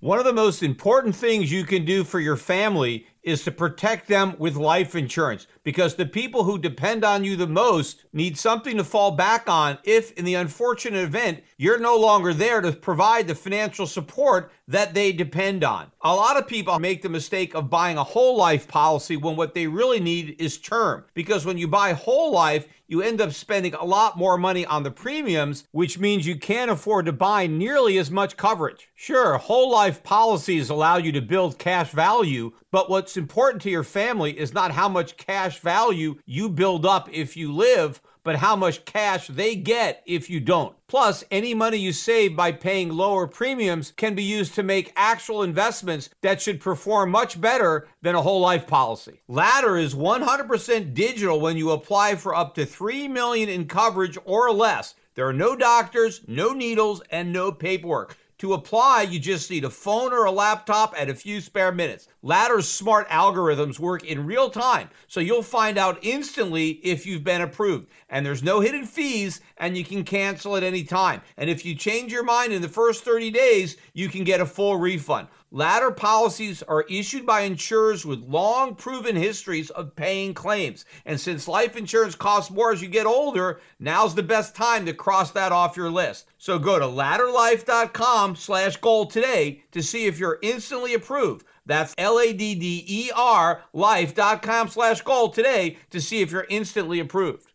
One 0.00 0.18
of 0.18 0.24
the 0.24 0.32
most 0.32 0.64
important 0.64 1.14
things 1.14 1.52
you 1.52 1.62
can 1.62 1.84
do 1.84 2.02
for 2.02 2.18
your 2.18 2.36
family 2.36 3.06
is 3.22 3.44
to 3.44 3.50
protect 3.50 4.08
them 4.08 4.34
with 4.38 4.56
life 4.56 4.94
insurance 4.94 5.46
because 5.62 5.94
the 5.94 6.06
people 6.06 6.44
who 6.44 6.58
depend 6.58 7.04
on 7.04 7.24
you 7.24 7.36
the 7.36 7.46
most 7.46 8.04
need 8.12 8.36
something 8.36 8.76
to 8.76 8.84
fall 8.84 9.12
back 9.12 9.48
on 9.48 9.78
if, 9.84 10.12
in 10.12 10.24
the 10.24 10.34
unfortunate 10.34 11.04
event, 11.04 11.42
you're 11.56 11.78
no 11.78 11.96
longer 11.96 12.34
there 12.34 12.60
to 12.60 12.72
provide 12.72 13.28
the 13.28 13.34
financial 13.34 13.86
support 13.86 14.50
that 14.66 14.94
they 14.94 15.12
depend 15.12 15.62
on. 15.62 15.90
A 16.02 16.14
lot 16.14 16.36
of 16.36 16.48
people 16.48 16.78
make 16.78 17.02
the 17.02 17.08
mistake 17.08 17.54
of 17.54 17.70
buying 17.70 17.96
a 17.96 18.04
whole 18.04 18.36
life 18.36 18.66
policy 18.66 19.16
when 19.16 19.36
what 19.36 19.54
they 19.54 19.66
really 19.66 20.00
need 20.00 20.36
is 20.40 20.58
term 20.58 21.04
because 21.14 21.44
when 21.44 21.58
you 21.58 21.68
buy 21.68 21.92
whole 21.92 22.32
life, 22.32 22.66
you 22.88 23.00
end 23.00 23.22
up 23.22 23.32
spending 23.32 23.72
a 23.74 23.84
lot 23.84 24.18
more 24.18 24.36
money 24.36 24.66
on 24.66 24.82
the 24.82 24.90
premiums, 24.90 25.64
which 25.70 25.98
means 25.98 26.26
you 26.26 26.38
can't 26.38 26.70
afford 26.70 27.06
to 27.06 27.12
buy 27.12 27.46
nearly 27.46 27.96
as 27.96 28.10
much 28.10 28.36
coverage. 28.36 28.90
Sure, 28.94 29.38
whole 29.38 29.70
life 29.70 30.02
policies 30.02 30.68
allow 30.68 30.98
you 30.98 31.10
to 31.12 31.22
build 31.22 31.58
cash 31.58 31.90
value, 31.90 32.52
but 32.72 32.90
what's 32.90 33.16
important 33.16 33.62
to 33.62 33.70
your 33.70 33.84
family 33.84 34.36
is 34.36 34.52
not 34.52 34.72
how 34.72 34.88
much 34.88 35.16
cash 35.16 35.60
value 35.60 36.16
you 36.26 36.48
build 36.48 36.84
up 36.84 37.08
if 37.12 37.36
you 37.36 37.52
live, 37.52 38.00
but 38.24 38.36
how 38.36 38.56
much 38.56 38.84
cash 38.84 39.26
they 39.28 39.54
get 39.54 40.02
if 40.06 40.30
you 40.30 40.40
don't. 40.40 40.74
Plus, 40.86 41.22
any 41.30 41.54
money 41.54 41.76
you 41.76 41.92
save 41.92 42.34
by 42.34 42.50
paying 42.50 42.88
lower 42.88 43.26
premiums 43.26 43.92
can 43.96 44.14
be 44.14 44.22
used 44.22 44.54
to 44.54 44.62
make 44.62 44.92
actual 44.96 45.42
investments 45.42 46.08
that 46.22 46.40
should 46.40 46.60
perform 46.60 47.10
much 47.10 47.40
better 47.40 47.88
than 48.00 48.14
a 48.14 48.22
whole 48.22 48.40
life 48.40 48.66
policy. 48.66 49.20
Ladder 49.28 49.76
is 49.76 49.94
100% 49.94 50.94
digital 50.94 51.40
when 51.40 51.56
you 51.56 51.70
apply 51.70 52.14
for 52.16 52.34
up 52.34 52.54
to 52.54 52.64
3 52.64 53.08
million 53.08 53.48
in 53.48 53.66
coverage 53.66 54.16
or 54.24 54.50
less. 54.50 54.94
There 55.14 55.28
are 55.28 55.32
no 55.34 55.54
doctors, 55.54 56.22
no 56.26 56.52
needles, 56.52 57.02
and 57.10 57.32
no 57.32 57.52
paperwork. 57.52 58.16
To 58.42 58.54
apply, 58.54 59.02
you 59.02 59.20
just 59.20 59.52
need 59.52 59.62
a 59.62 59.70
phone 59.70 60.12
or 60.12 60.24
a 60.24 60.32
laptop 60.32 60.96
and 60.98 61.08
a 61.08 61.14
few 61.14 61.40
spare 61.40 61.70
minutes. 61.70 62.08
Ladder's 62.22 62.68
smart 62.68 63.08
algorithms 63.08 63.78
work 63.78 64.02
in 64.02 64.26
real 64.26 64.50
time, 64.50 64.90
so 65.06 65.20
you'll 65.20 65.44
find 65.44 65.78
out 65.78 66.00
instantly 66.02 66.70
if 66.82 67.06
you've 67.06 67.22
been 67.22 67.42
approved. 67.42 67.86
And 68.08 68.26
there's 68.26 68.42
no 68.42 68.58
hidden 68.58 68.84
fees, 68.84 69.40
and 69.58 69.78
you 69.78 69.84
can 69.84 70.02
cancel 70.02 70.56
at 70.56 70.64
any 70.64 70.82
time. 70.82 71.22
And 71.36 71.48
if 71.48 71.64
you 71.64 71.76
change 71.76 72.10
your 72.10 72.24
mind 72.24 72.52
in 72.52 72.62
the 72.62 72.68
first 72.68 73.04
30 73.04 73.30
days, 73.30 73.76
you 73.92 74.08
can 74.08 74.24
get 74.24 74.40
a 74.40 74.46
full 74.46 74.76
refund. 74.76 75.28
Ladder 75.54 75.90
policies 75.90 76.62
are 76.62 76.86
issued 76.88 77.26
by 77.26 77.42
insurers 77.42 78.06
with 78.06 78.20
long 78.20 78.74
proven 78.74 79.14
histories 79.14 79.68
of 79.68 79.94
paying 79.94 80.32
claims. 80.32 80.86
And 81.04 81.20
since 81.20 81.46
life 81.46 81.76
insurance 81.76 82.14
costs 82.14 82.50
more 82.50 82.72
as 82.72 82.80
you 82.80 82.88
get 82.88 83.04
older, 83.04 83.60
now's 83.78 84.14
the 84.14 84.22
best 84.22 84.56
time 84.56 84.86
to 84.86 84.94
cross 84.94 85.30
that 85.32 85.52
off 85.52 85.76
your 85.76 85.90
list. 85.90 86.30
So 86.38 86.58
go 86.58 86.78
to 86.78 86.86
ladderlife.com 86.86 88.36
slash 88.36 88.78
gold 88.78 89.10
today 89.10 89.64
to 89.72 89.82
see 89.82 90.06
if 90.06 90.18
you're 90.18 90.38
instantly 90.40 90.94
approved. 90.94 91.44
That's 91.66 91.94
L-A-D-D-E-R 91.98 93.62
life.com 93.74 94.68
slash 94.68 95.02
gold 95.02 95.34
today 95.34 95.76
to 95.90 96.00
see 96.00 96.22
if 96.22 96.30
you're 96.30 96.46
instantly 96.48 96.98
approved. 96.98 97.51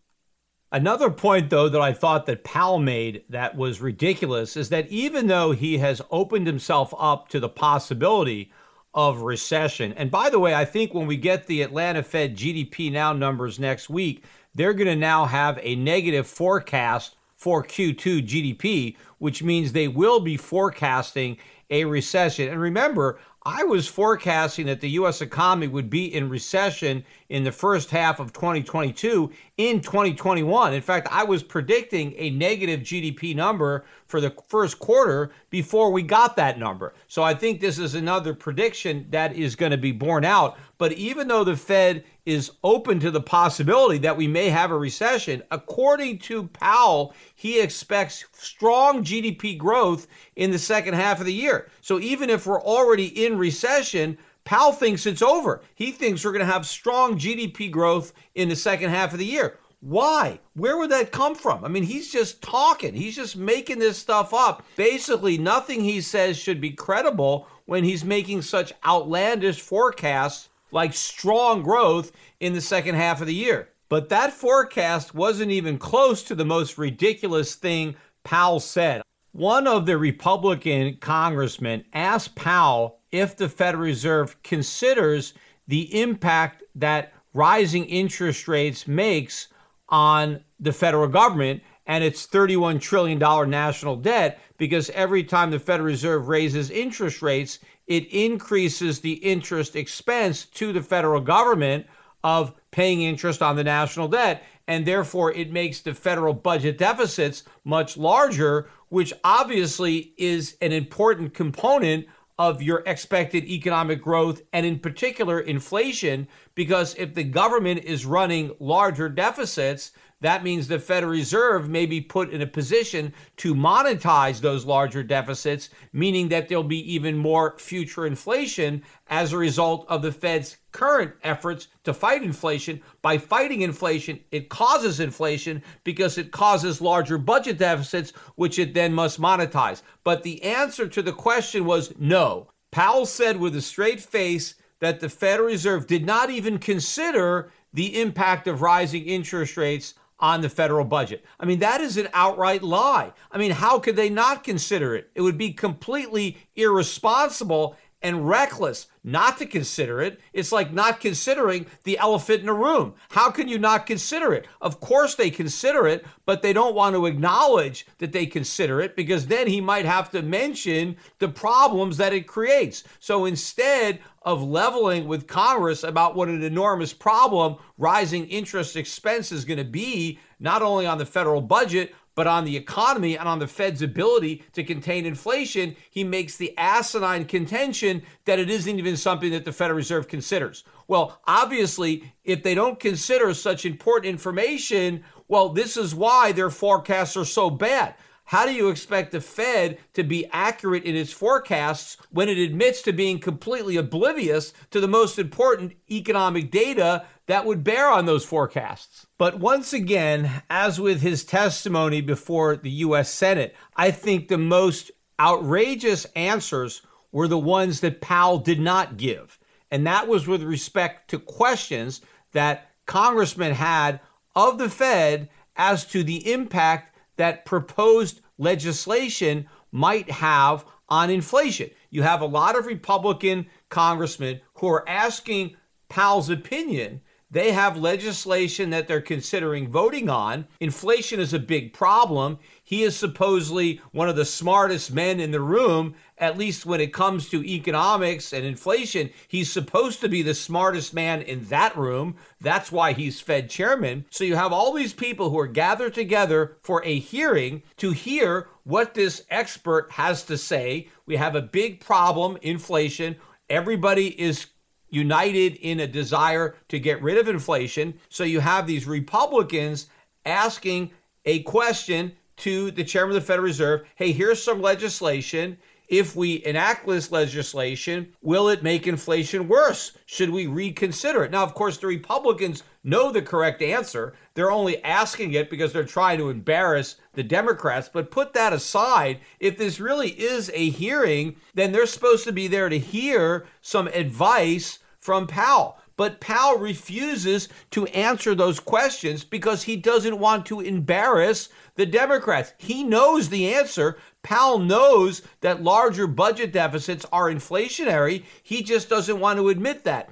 Another 0.71 1.09
point, 1.09 1.49
though, 1.49 1.69
that 1.69 1.79
I 1.79 1.93
thought 1.93 2.25
that 2.25 2.43
Powell 2.43 2.79
made 2.79 3.23
that 3.29 3.55
was 3.55 3.79
ridiculous 3.79 4.57
is 4.57 4.67
that 4.69 4.89
even 4.89 5.27
though 5.27 5.51
he 5.51 5.77
has 5.77 6.01
opened 6.11 6.45
himself 6.45 6.93
up 6.99 7.29
to 7.29 7.39
the 7.39 7.47
possibility 7.47 8.51
of 8.93 9.21
recession, 9.21 9.93
and 9.93 10.11
by 10.11 10.29
the 10.29 10.39
way, 10.39 10.53
I 10.53 10.65
think 10.65 10.93
when 10.93 11.07
we 11.07 11.15
get 11.15 11.47
the 11.47 11.61
Atlanta 11.61 12.03
Fed 12.03 12.35
GDP 12.35 12.91
Now 12.91 13.13
numbers 13.13 13.59
next 13.59 13.89
week, 13.89 14.25
they're 14.55 14.73
going 14.73 14.87
to 14.87 14.95
now 14.95 15.25
have 15.25 15.57
a 15.61 15.75
negative 15.75 16.27
forecast 16.27 17.15
for 17.37 17.63
Q2 17.63 18.27
GDP, 18.27 18.97
which 19.19 19.41
means 19.41 19.71
they 19.71 19.87
will 19.87 20.19
be 20.19 20.35
forecasting 20.35 21.37
a 21.69 21.85
recession. 21.85 22.49
And 22.49 22.59
remember, 22.59 23.19
I 23.49 23.63
was 23.63 23.87
forecasting 23.87 24.65
that 24.65 24.81
the 24.81 24.89
U.S. 24.89 25.21
economy 25.21 25.67
would 25.67 25.89
be 25.89 26.13
in 26.13 26.27
recession 26.27 27.05
in 27.29 27.45
the 27.45 27.51
first 27.53 27.91
half 27.91 28.19
of 28.19 28.33
2022 28.33 29.31
in 29.55 29.79
2021. 29.79 30.73
In 30.73 30.81
fact, 30.81 31.07
I 31.09 31.23
was 31.23 31.43
predicting 31.43 32.13
a 32.17 32.29
negative 32.31 32.81
GDP 32.81 33.33
number 33.33 33.85
for 34.05 34.19
the 34.19 34.35
first 34.49 34.79
quarter 34.79 35.31
before 35.49 35.93
we 35.93 36.01
got 36.01 36.35
that 36.35 36.59
number. 36.59 36.93
So 37.07 37.23
I 37.23 37.33
think 37.33 37.61
this 37.61 37.79
is 37.79 37.95
another 37.95 38.33
prediction 38.33 39.07
that 39.11 39.33
is 39.33 39.55
going 39.55 39.71
to 39.71 39.77
be 39.77 39.93
borne 39.93 40.25
out. 40.25 40.57
But 40.77 40.91
even 40.91 41.29
though 41.29 41.45
the 41.45 41.55
Fed 41.55 42.03
is 42.27 42.51
open 42.61 42.99
to 42.99 43.09
the 43.09 43.21
possibility 43.21 43.97
that 43.97 44.17
we 44.17 44.27
may 44.27 44.49
have 44.49 44.69
a 44.69 44.77
recession, 44.77 45.41
according 45.49 46.19
to 46.19 46.47
Powell, 46.49 47.13
he 47.33 47.61
expects 47.61 48.25
strong 48.33 49.01
GDP 49.01 49.57
growth 49.57 50.07
in 50.35 50.51
the 50.51 50.59
second 50.59 50.95
half 50.95 51.21
of 51.21 51.25
the 51.25 51.33
year. 51.33 51.69
So 51.79 52.01
even 52.01 52.29
if 52.29 52.45
we're 52.45 52.61
already 52.61 53.25
in 53.25 53.37
recession, 53.37 54.17
Powell 54.43 54.73
thinks 54.73 55.05
it's 55.05 55.21
over. 55.21 55.61
He 55.73 55.91
thinks 55.91 56.25
we're 56.25 56.33
going 56.33 56.45
to 56.45 56.51
have 56.51 56.65
strong 56.65 57.17
GDP 57.17 57.71
growth 57.71 58.11
in 58.35 58.49
the 58.49 58.57
second 58.57 58.89
half 58.89 59.13
of 59.13 59.19
the 59.19 59.25
year. 59.25 59.57
Why? 59.79 60.41
Where 60.53 60.77
would 60.77 60.91
that 60.91 61.13
come 61.13 61.33
from? 61.33 61.63
I 61.63 61.69
mean, 61.69 61.83
he's 61.83 62.11
just 62.11 62.41
talking. 62.41 62.93
He's 62.93 63.15
just 63.15 63.37
making 63.37 63.79
this 63.79 63.97
stuff 63.97 64.33
up. 64.33 64.65
Basically, 64.75 65.37
nothing 65.37 65.79
he 65.79 66.01
says 66.01 66.37
should 66.37 66.59
be 66.59 66.71
credible 66.71 67.47
when 67.67 67.85
he's 67.85 68.03
making 68.03 68.41
such 68.41 68.73
outlandish 68.85 69.61
forecasts 69.61 70.49
like 70.71 70.93
strong 70.93 71.61
growth 71.61 72.11
in 72.39 72.53
the 72.53 72.61
second 72.61 72.95
half 72.95 73.21
of 73.21 73.27
the 73.27 73.33
year. 73.33 73.69
But 73.89 74.09
that 74.09 74.33
forecast 74.33 75.15
wasn't 75.15 75.51
even 75.51 75.77
close 75.77 76.23
to 76.23 76.35
the 76.35 76.45
most 76.45 76.77
ridiculous 76.77 77.55
thing 77.55 77.95
Powell 78.23 78.59
said. 78.59 79.01
One 79.31 79.67
of 79.67 79.85
the 79.85 79.97
Republican 79.97 80.97
congressmen 80.97 81.85
asked 81.93 82.35
Powell 82.35 82.99
if 83.11 83.37
the 83.37 83.47
Federal 83.47 83.83
Reserve 83.83 84.41
considers 84.43 85.33
the 85.67 86.01
impact 86.01 86.63
that 86.75 87.13
rising 87.33 87.85
interest 87.85 88.47
rates 88.47 88.87
makes 88.87 89.47
on 89.89 90.43
the 90.59 90.73
federal 90.73 91.07
government 91.07 91.61
and 91.85 92.03
its 92.03 92.27
$31 92.27 92.81
trillion 92.81 93.19
national 93.49 93.95
debt 93.95 94.41
because 94.57 94.89
every 94.89 95.23
time 95.23 95.51
the 95.51 95.59
Federal 95.59 95.87
Reserve 95.87 96.27
raises 96.27 96.69
interest 96.69 97.21
rates, 97.21 97.59
it 97.87 98.05
increases 98.13 98.99
the 98.99 99.13
interest 99.13 99.75
expense 99.75 100.45
to 100.45 100.73
the 100.73 100.81
federal 100.81 101.21
government 101.21 101.87
of 102.23 102.53
paying 102.71 103.01
interest 103.01 103.41
on 103.41 103.55
the 103.55 103.63
national 103.63 104.07
debt. 104.07 104.43
And 104.67 104.85
therefore, 104.85 105.31
it 105.31 105.51
makes 105.51 105.79
the 105.79 105.93
federal 105.93 106.33
budget 106.33 106.77
deficits 106.77 107.43
much 107.63 107.95
larger, 107.95 108.69
which 108.89 109.13
obviously 109.23 110.13
is 110.17 110.57
an 110.61 110.73
important 110.73 111.33
component 111.33 112.05
of 112.39 112.61
your 112.61 112.83
expected 112.85 113.45
economic 113.45 114.01
growth 114.01 114.41
and 114.53 114.65
in 114.65 114.77
particular 114.77 115.39
inflation 115.39 116.27
because 116.53 116.93
if 116.95 117.15
the 117.15 117.23
government 117.23 117.83
is 117.83 118.05
running 118.05 118.51
larger 118.59 119.09
deficits 119.09 119.91
that 120.21 120.43
means 120.43 120.67
the 120.67 120.79
Federal 120.79 121.11
Reserve 121.11 121.69
may 121.69 121.85
be 121.85 122.01
put 122.01 122.31
in 122.31 122.41
a 122.41 122.47
position 122.47 123.13
to 123.37 123.53
monetize 123.53 124.41
those 124.41 124.65
larger 124.65 125.03
deficits, 125.03 125.69
meaning 125.93 126.29
that 126.29 126.49
there'll 126.49 126.63
be 126.63 126.91
even 126.91 127.15
more 127.15 127.55
future 127.59 128.07
inflation 128.07 128.81
as 129.07 129.31
a 129.31 129.37
result 129.37 129.85
of 129.87 130.01
the 130.01 130.11
Fed's 130.11 130.57
current 130.71 131.13
efforts 131.23 131.67
to 131.83 131.93
fight 131.93 132.23
inflation. 132.23 132.81
By 133.03 133.19
fighting 133.19 133.61
inflation, 133.61 134.19
it 134.31 134.49
causes 134.49 134.99
inflation 134.99 135.61
because 135.83 136.17
it 136.17 136.31
causes 136.31 136.81
larger 136.81 137.19
budget 137.19 137.59
deficits, 137.59 138.11
which 138.35 138.57
it 138.57 138.73
then 138.73 138.93
must 138.93 139.21
monetize. 139.21 139.83
But 140.03 140.23
the 140.23 140.41
answer 140.41 140.87
to 140.87 141.03
the 141.03 141.13
question 141.13 141.63
was 141.65 141.93
no. 141.99 142.47
Powell 142.71 143.05
said 143.05 143.39
with 143.39 143.55
a 143.55 143.61
straight 143.61 144.01
face 144.01 144.55
that 144.79 144.99
the 144.99 145.09
Federal 145.09 145.49
Reserve 145.49 145.85
did 145.85 146.05
not 146.05 146.31
even 146.31 146.57
consider 146.57 147.51
the 147.71 147.99
impact 148.01 148.47
of 148.47 148.61
rising 148.61 149.05
interest 149.05 149.57
rates 149.57 149.93
on 150.19 150.41
the 150.41 150.49
federal 150.49 150.85
budget. 150.85 151.23
I 151.39 151.45
mean, 151.45 151.59
that 151.59 151.81
is 151.81 151.97
an 151.97 152.07
outright 152.13 152.63
lie. 152.63 153.13
I 153.31 153.37
mean, 153.37 153.51
how 153.51 153.79
could 153.79 153.95
they 153.95 154.09
not 154.09 154.43
consider 154.43 154.95
it? 154.95 155.11
It 155.13 155.21
would 155.21 155.37
be 155.37 155.51
completely 155.51 156.37
irresponsible 156.55 157.75
and 158.07 158.25
reckless 158.25 158.87
not 159.03 159.37
to 159.37 159.45
consider 159.45 160.01
it. 160.01 160.21
It's 160.31 160.53
like 160.53 160.71
not 160.71 161.01
considering 161.01 161.65
the 161.83 161.97
elephant 161.97 162.39
in 162.39 162.45
the 162.45 162.53
room. 162.53 162.93
How 163.09 163.29
can 163.31 163.49
you 163.49 163.59
not 163.59 163.85
consider 163.85 164.33
it? 164.33 164.47
Of 164.61 164.79
course 164.79 165.15
they 165.15 165.29
consider 165.29 165.85
it, 165.87 166.05
but 166.25 166.41
they 166.41 166.53
don't 166.53 166.73
want 166.73 166.95
to 166.95 167.05
acknowledge 167.05 167.85
that 167.97 168.13
they 168.13 168.25
consider 168.25 168.79
it 168.79 168.95
because 168.95 169.27
then 169.27 169.47
he 169.47 169.59
might 169.59 169.83
have 169.83 170.09
to 170.11 170.21
mention 170.21 170.95
the 171.19 171.27
problems 171.27 171.97
that 171.97 172.13
it 172.13 172.27
creates. 172.27 172.85
So 173.01 173.25
instead 173.25 173.99
of 174.21 174.41
leveling 174.41 175.05
with 175.05 175.27
Congress 175.27 175.83
about 175.83 176.15
what 176.15 176.29
an 176.29 176.43
enormous 176.43 176.93
problem 176.93 177.57
rising 177.77 178.25
interest 178.29 178.77
expense 178.77 179.33
is 179.33 179.43
going 179.43 179.57
to 179.57 179.65
be, 179.65 180.17
not 180.39 180.61
only 180.61 180.85
on 180.85 180.97
the 180.97 181.05
federal 181.05 181.41
budget, 181.41 181.93
but 182.17 182.25
on 182.25 182.45
the 182.45 182.57
economy 182.57 183.15
and 183.15 183.29
on 183.29 183.37
the 183.37 183.45
Fed's 183.45 183.83
ability 183.83 184.43
to 184.53 184.63
contain 184.63 185.05
inflation, 185.05 185.75
he 185.91 186.03
makes 186.03 186.35
the 186.35 186.51
asinine 186.57 187.25
contention 187.25 188.01
that 188.25 188.39
it 188.39 188.49
isn't 188.49 188.79
even 188.79 188.97
something 188.97 189.29
that 189.29 189.45
the 189.45 189.51
Federal 189.51 189.77
Reserve 189.77 190.07
considers. 190.07 190.63
Well, 190.87 191.21
obviously, 191.27 192.11
if 192.23 192.41
they 192.41 192.55
don't 192.55 192.79
consider 192.79 193.35
such 193.35 193.67
important 193.67 194.09
information, 194.09 195.03
well, 195.27 195.49
this 195.49 195.77
is 195.77 195.93
why 195.93 196.31
their 196.31 196.49
forecasts 196.49 197.15
are 197.15 197.23
so 197.23 197.51
bad. 197.51 197.93
How 198.23 198.47
do 198.47 198.51
you 198.51 198.69
expect 198.69 199.11
the 199.11 199.21
Fed 199.21 199.77
to 199.93 200.03
be 200.03 200.25
accurate 200.33 200.85
in 200.85 200.95
its 200.95 201.13
forecasts 201.13 201.97
when 202.09 202.29
it 202.29 202.39
admits 202.39 202.81
to 202.81 202.93
being 202.93 203.19
completely 203.19 203.77
oblivious 203.77 204.53
to 204.71 204.81
the 204.81 204.87
most 204.87 205.19
important 205.19 205.73
economic 205.91 206.49
data 206.49 207.05
that 207.27 207.45
would 207.45 207.63
bear 207.63 207.89
on 207.89 208.05
those 208.05 208.25
forecasts. 208.25 209.05
But 209.17 209.39
once 209.39 209.73
again, 209.73 210.41
as 210.49 210.79
with 210.79 211.01
his 211.01 211.23
testimony 211.23 212.01
before 212.01 212.55
the 212.55 212.71
U.S. 212.71 213.09
Senate, 213.13 213.55
I 213.75 213.91
think 213.91 214.27
the 214.27 214.37
most 214.37 214.91
outrageous 215.19 216.05
answers 216.15 216.81
were 217.11 217.27
the 217.27 217.37
ones 217.37 217.81
that 217.81 218.01
Powell 218.01 218.39
did 218.39 218.59
not 218.59 218.97
give. 218.97 219.39
And 219.69 219.85
that 219.85 220.07
was 220.07 220.27
with 220.27 220.41
respect 220.41 221.09
to 221.09 221.19
questions 221.19 222.01
that 222.31 222.71
congressmen 222.85 223.53
had 223.53 223.99
of 224.35 224.57
the 224.57 224.69
Fed 224.69 225.29
as 225.55 225.83
to 225.85 226.03
the 226.03 226.31
impact 226.31 226.95
that 227.17 227.45
proposed 227.45 228.21
legislation 228.37 229.49
might 229.71 230.09
have 230.09 230.63
on 230.87 231.09
inflation. 231.09 231.69
You 231.89 232.03
have 232.03 232.21
a 232.21 232.25
lot 232.25 232.57
of 232.57 232.65
Republican 232.65 233.47
congressmen 233.69 234.39
who 234.55 234.67
are 234.67 234.87
asking 234.87 235.57
Powell's 235.89 236.29
opinion 236.29 237.01
they 237.29 237.51
have 237.51 237.75
legislation 237.75 238.69
that 238.69 238.87
they're 238.87 239.01
considering 239.01 239.69
voting 239.69 240.09
on. 240.09 240.47
Inflation 240.61 241.19
is 241.19 241.33
a 241.33 241.39
big 241.39 241.73
problem. 241.73 242.39
He 242.63 242.83
is 242.83 242.95
supposedly 242.95 243.81
one 243.91 244.07
of 244.07 244.15
the 244.15 244.25
smartest 244.25 244.93
men 244.93 245.19
in 245.19 245.31
the 245.31 245.41
room, 245.41 245.95
at 246.17 246.37
least 246.37 246.65
when 246.65 246.79
it 246.79 246.93
comes 246.93 247.29
to 247.29 247.43
economics 247.43 248.31
and 248.31 248.45
inflation. 248.45 249.09
He's 249.27 249.51
supposed 249.51 249.99
to 250.01 250.09
be 250.09 250.21
the 250.21 250.33
smartest 250.33 250.93
man 250.93 251.21
in 251.21 251.43
that 251.45 251.75
room. 251.75 252.15
That's 252.39 252.71
why 252.71 252.93
he's 252.93 253.19
Fed 253.19 253.49
chairman. 253.49 254.05
So 254.09 254.23
you 254.23 254.37
have 254.37 254.53
all 254.53 254.73
these 254.73 254.93
people 254.93 255.29
who 255.29 255.39
are 255.39 255.47
gathered 255.47 255.93
together 255.93 256.57
for 256.61 256.83
a 256.85 256.97
hearing 256.97 257.61
to 257.77 257.91
hear 257.91 258.47
what 258.63 258.93
this 258.93 259.23
expert 259.29 259.91
has 259.91 260.23
to 260.23 260.37
say. 260.37 260.87
We 261.05 261.17
have 261.17 261.35
a 261.35 261.41
big 261.41 261.81
problem, 261.81 262.37
inflation. 262.41 263.17
Everybody 263.49 264.19
is 264.19 264.47
united 264.89 265.55
in 265.55 265.79
a 265.79 265.87
desire 265.87 266.55
to 266.69 266.79
get 266.79 267.01
rid 267.01 267.17
of 267.17 267.27
inflation. 267.27 267.93
So 268.09 268.23
you 268.23 268.39
have 268.39 268.67
these 268.67 268.87
Republicans 268.87 269.87
asking 270.25 270.91
a 271.25 271.43
question 271.43 272.13
to 272.37 272.71
the 272.71 272.83
chairman 272.83 273.15
of 273.15 273.21
the 273.21 273.27
Federal 273.27 273.45
Reserve 273.45 273.87
hey, 273.95 274.11
here's 274.11 274.41
some 274.41 274.61
legislation. 274.61 275.57
If 275.87 276.17
we 276.17 276.45
enact 276.45 276.85
this 276.85 277.13
legislation, 277.13 278.13
will 278.21 278.49
it 278.49 278.61
make 278.61 278.87
inflation 278.87 279.47
worse? 279.47 279.97
Should 280.05 280.29
we 280.29 280.45
reconsider 280.45 281.23
it? 281.23 281.31
Now, 281.31 281.43
of 281.43 281.53
course, 281.53 281.77
the 281.77 281.87
Republicans 281.87 282.63
know 282.83 283.09
the 283.09 283.21
correct 283.21 283.61
answer. 283.61 284.13
They're 284.33 284.51
only 284.51 284.83
asking 284.83 285.33
it 285.33 285.49
because 285.49 285.71
they're 285.71 285.85
trying 285.85 286.17
to 286.17 286.29
embarrass 286.29 286.97
the 287.17 287.23
Democrats. 287.23 287.89
But 287.91 288.11
put 288.11 288.33
that 288.33 288.53
aside, 288.53 289.19
if 289.41 289.57
this 289.57 289.81
really 289.81 290.11
is 290.11 290.49
a 290.53 290.69
hearing, 290.69 291.35
then 291.55 291.73
they're 291.73 291.87
supposed 291.87 292.23
to 292.25 292.31
be 292.31 292.47
there 292.47 292.69
to 292.69 292.79
hear 292.79 293.45
some 293.59 293.87
advice 293.87 294.79
from 294.99 295.27
Powell. 295.27 295.79
But 295.97 296.21
Powell 296.21 296.59
refuses 296.59 297.49
to 297.71 297.87
answer 297.87 298.35
those 298.35 298.59
questions 298.59 299.23
because 299.23 299.63
he 299.63 299.75
doesn't 299.75 300.19
want 300.19 300.45
to 300.45 300.61
embarrass 300.61 301.49
the 301.73 301.87
Democrats. 301.87 302.53
He 302.59 302.83
knows 302.83 303.29
the 303.29 303.51
answer. 303.55 303.97
Powell 304.21 304.59
knows 304.59 305.23
that 305.41 305.63
larger 305.63 306.05
budget 306.05 306.53
deficits 306.53 307.03
are 307.11 307.31
inflationary. 307.31 308.25
He 308.43 308.61
just 308.61 308.89
doesn't 308.89 309.19
want 309.19 309.39
to 309.39 309.49
admit 309.49 309.85
that. 309.85 310.11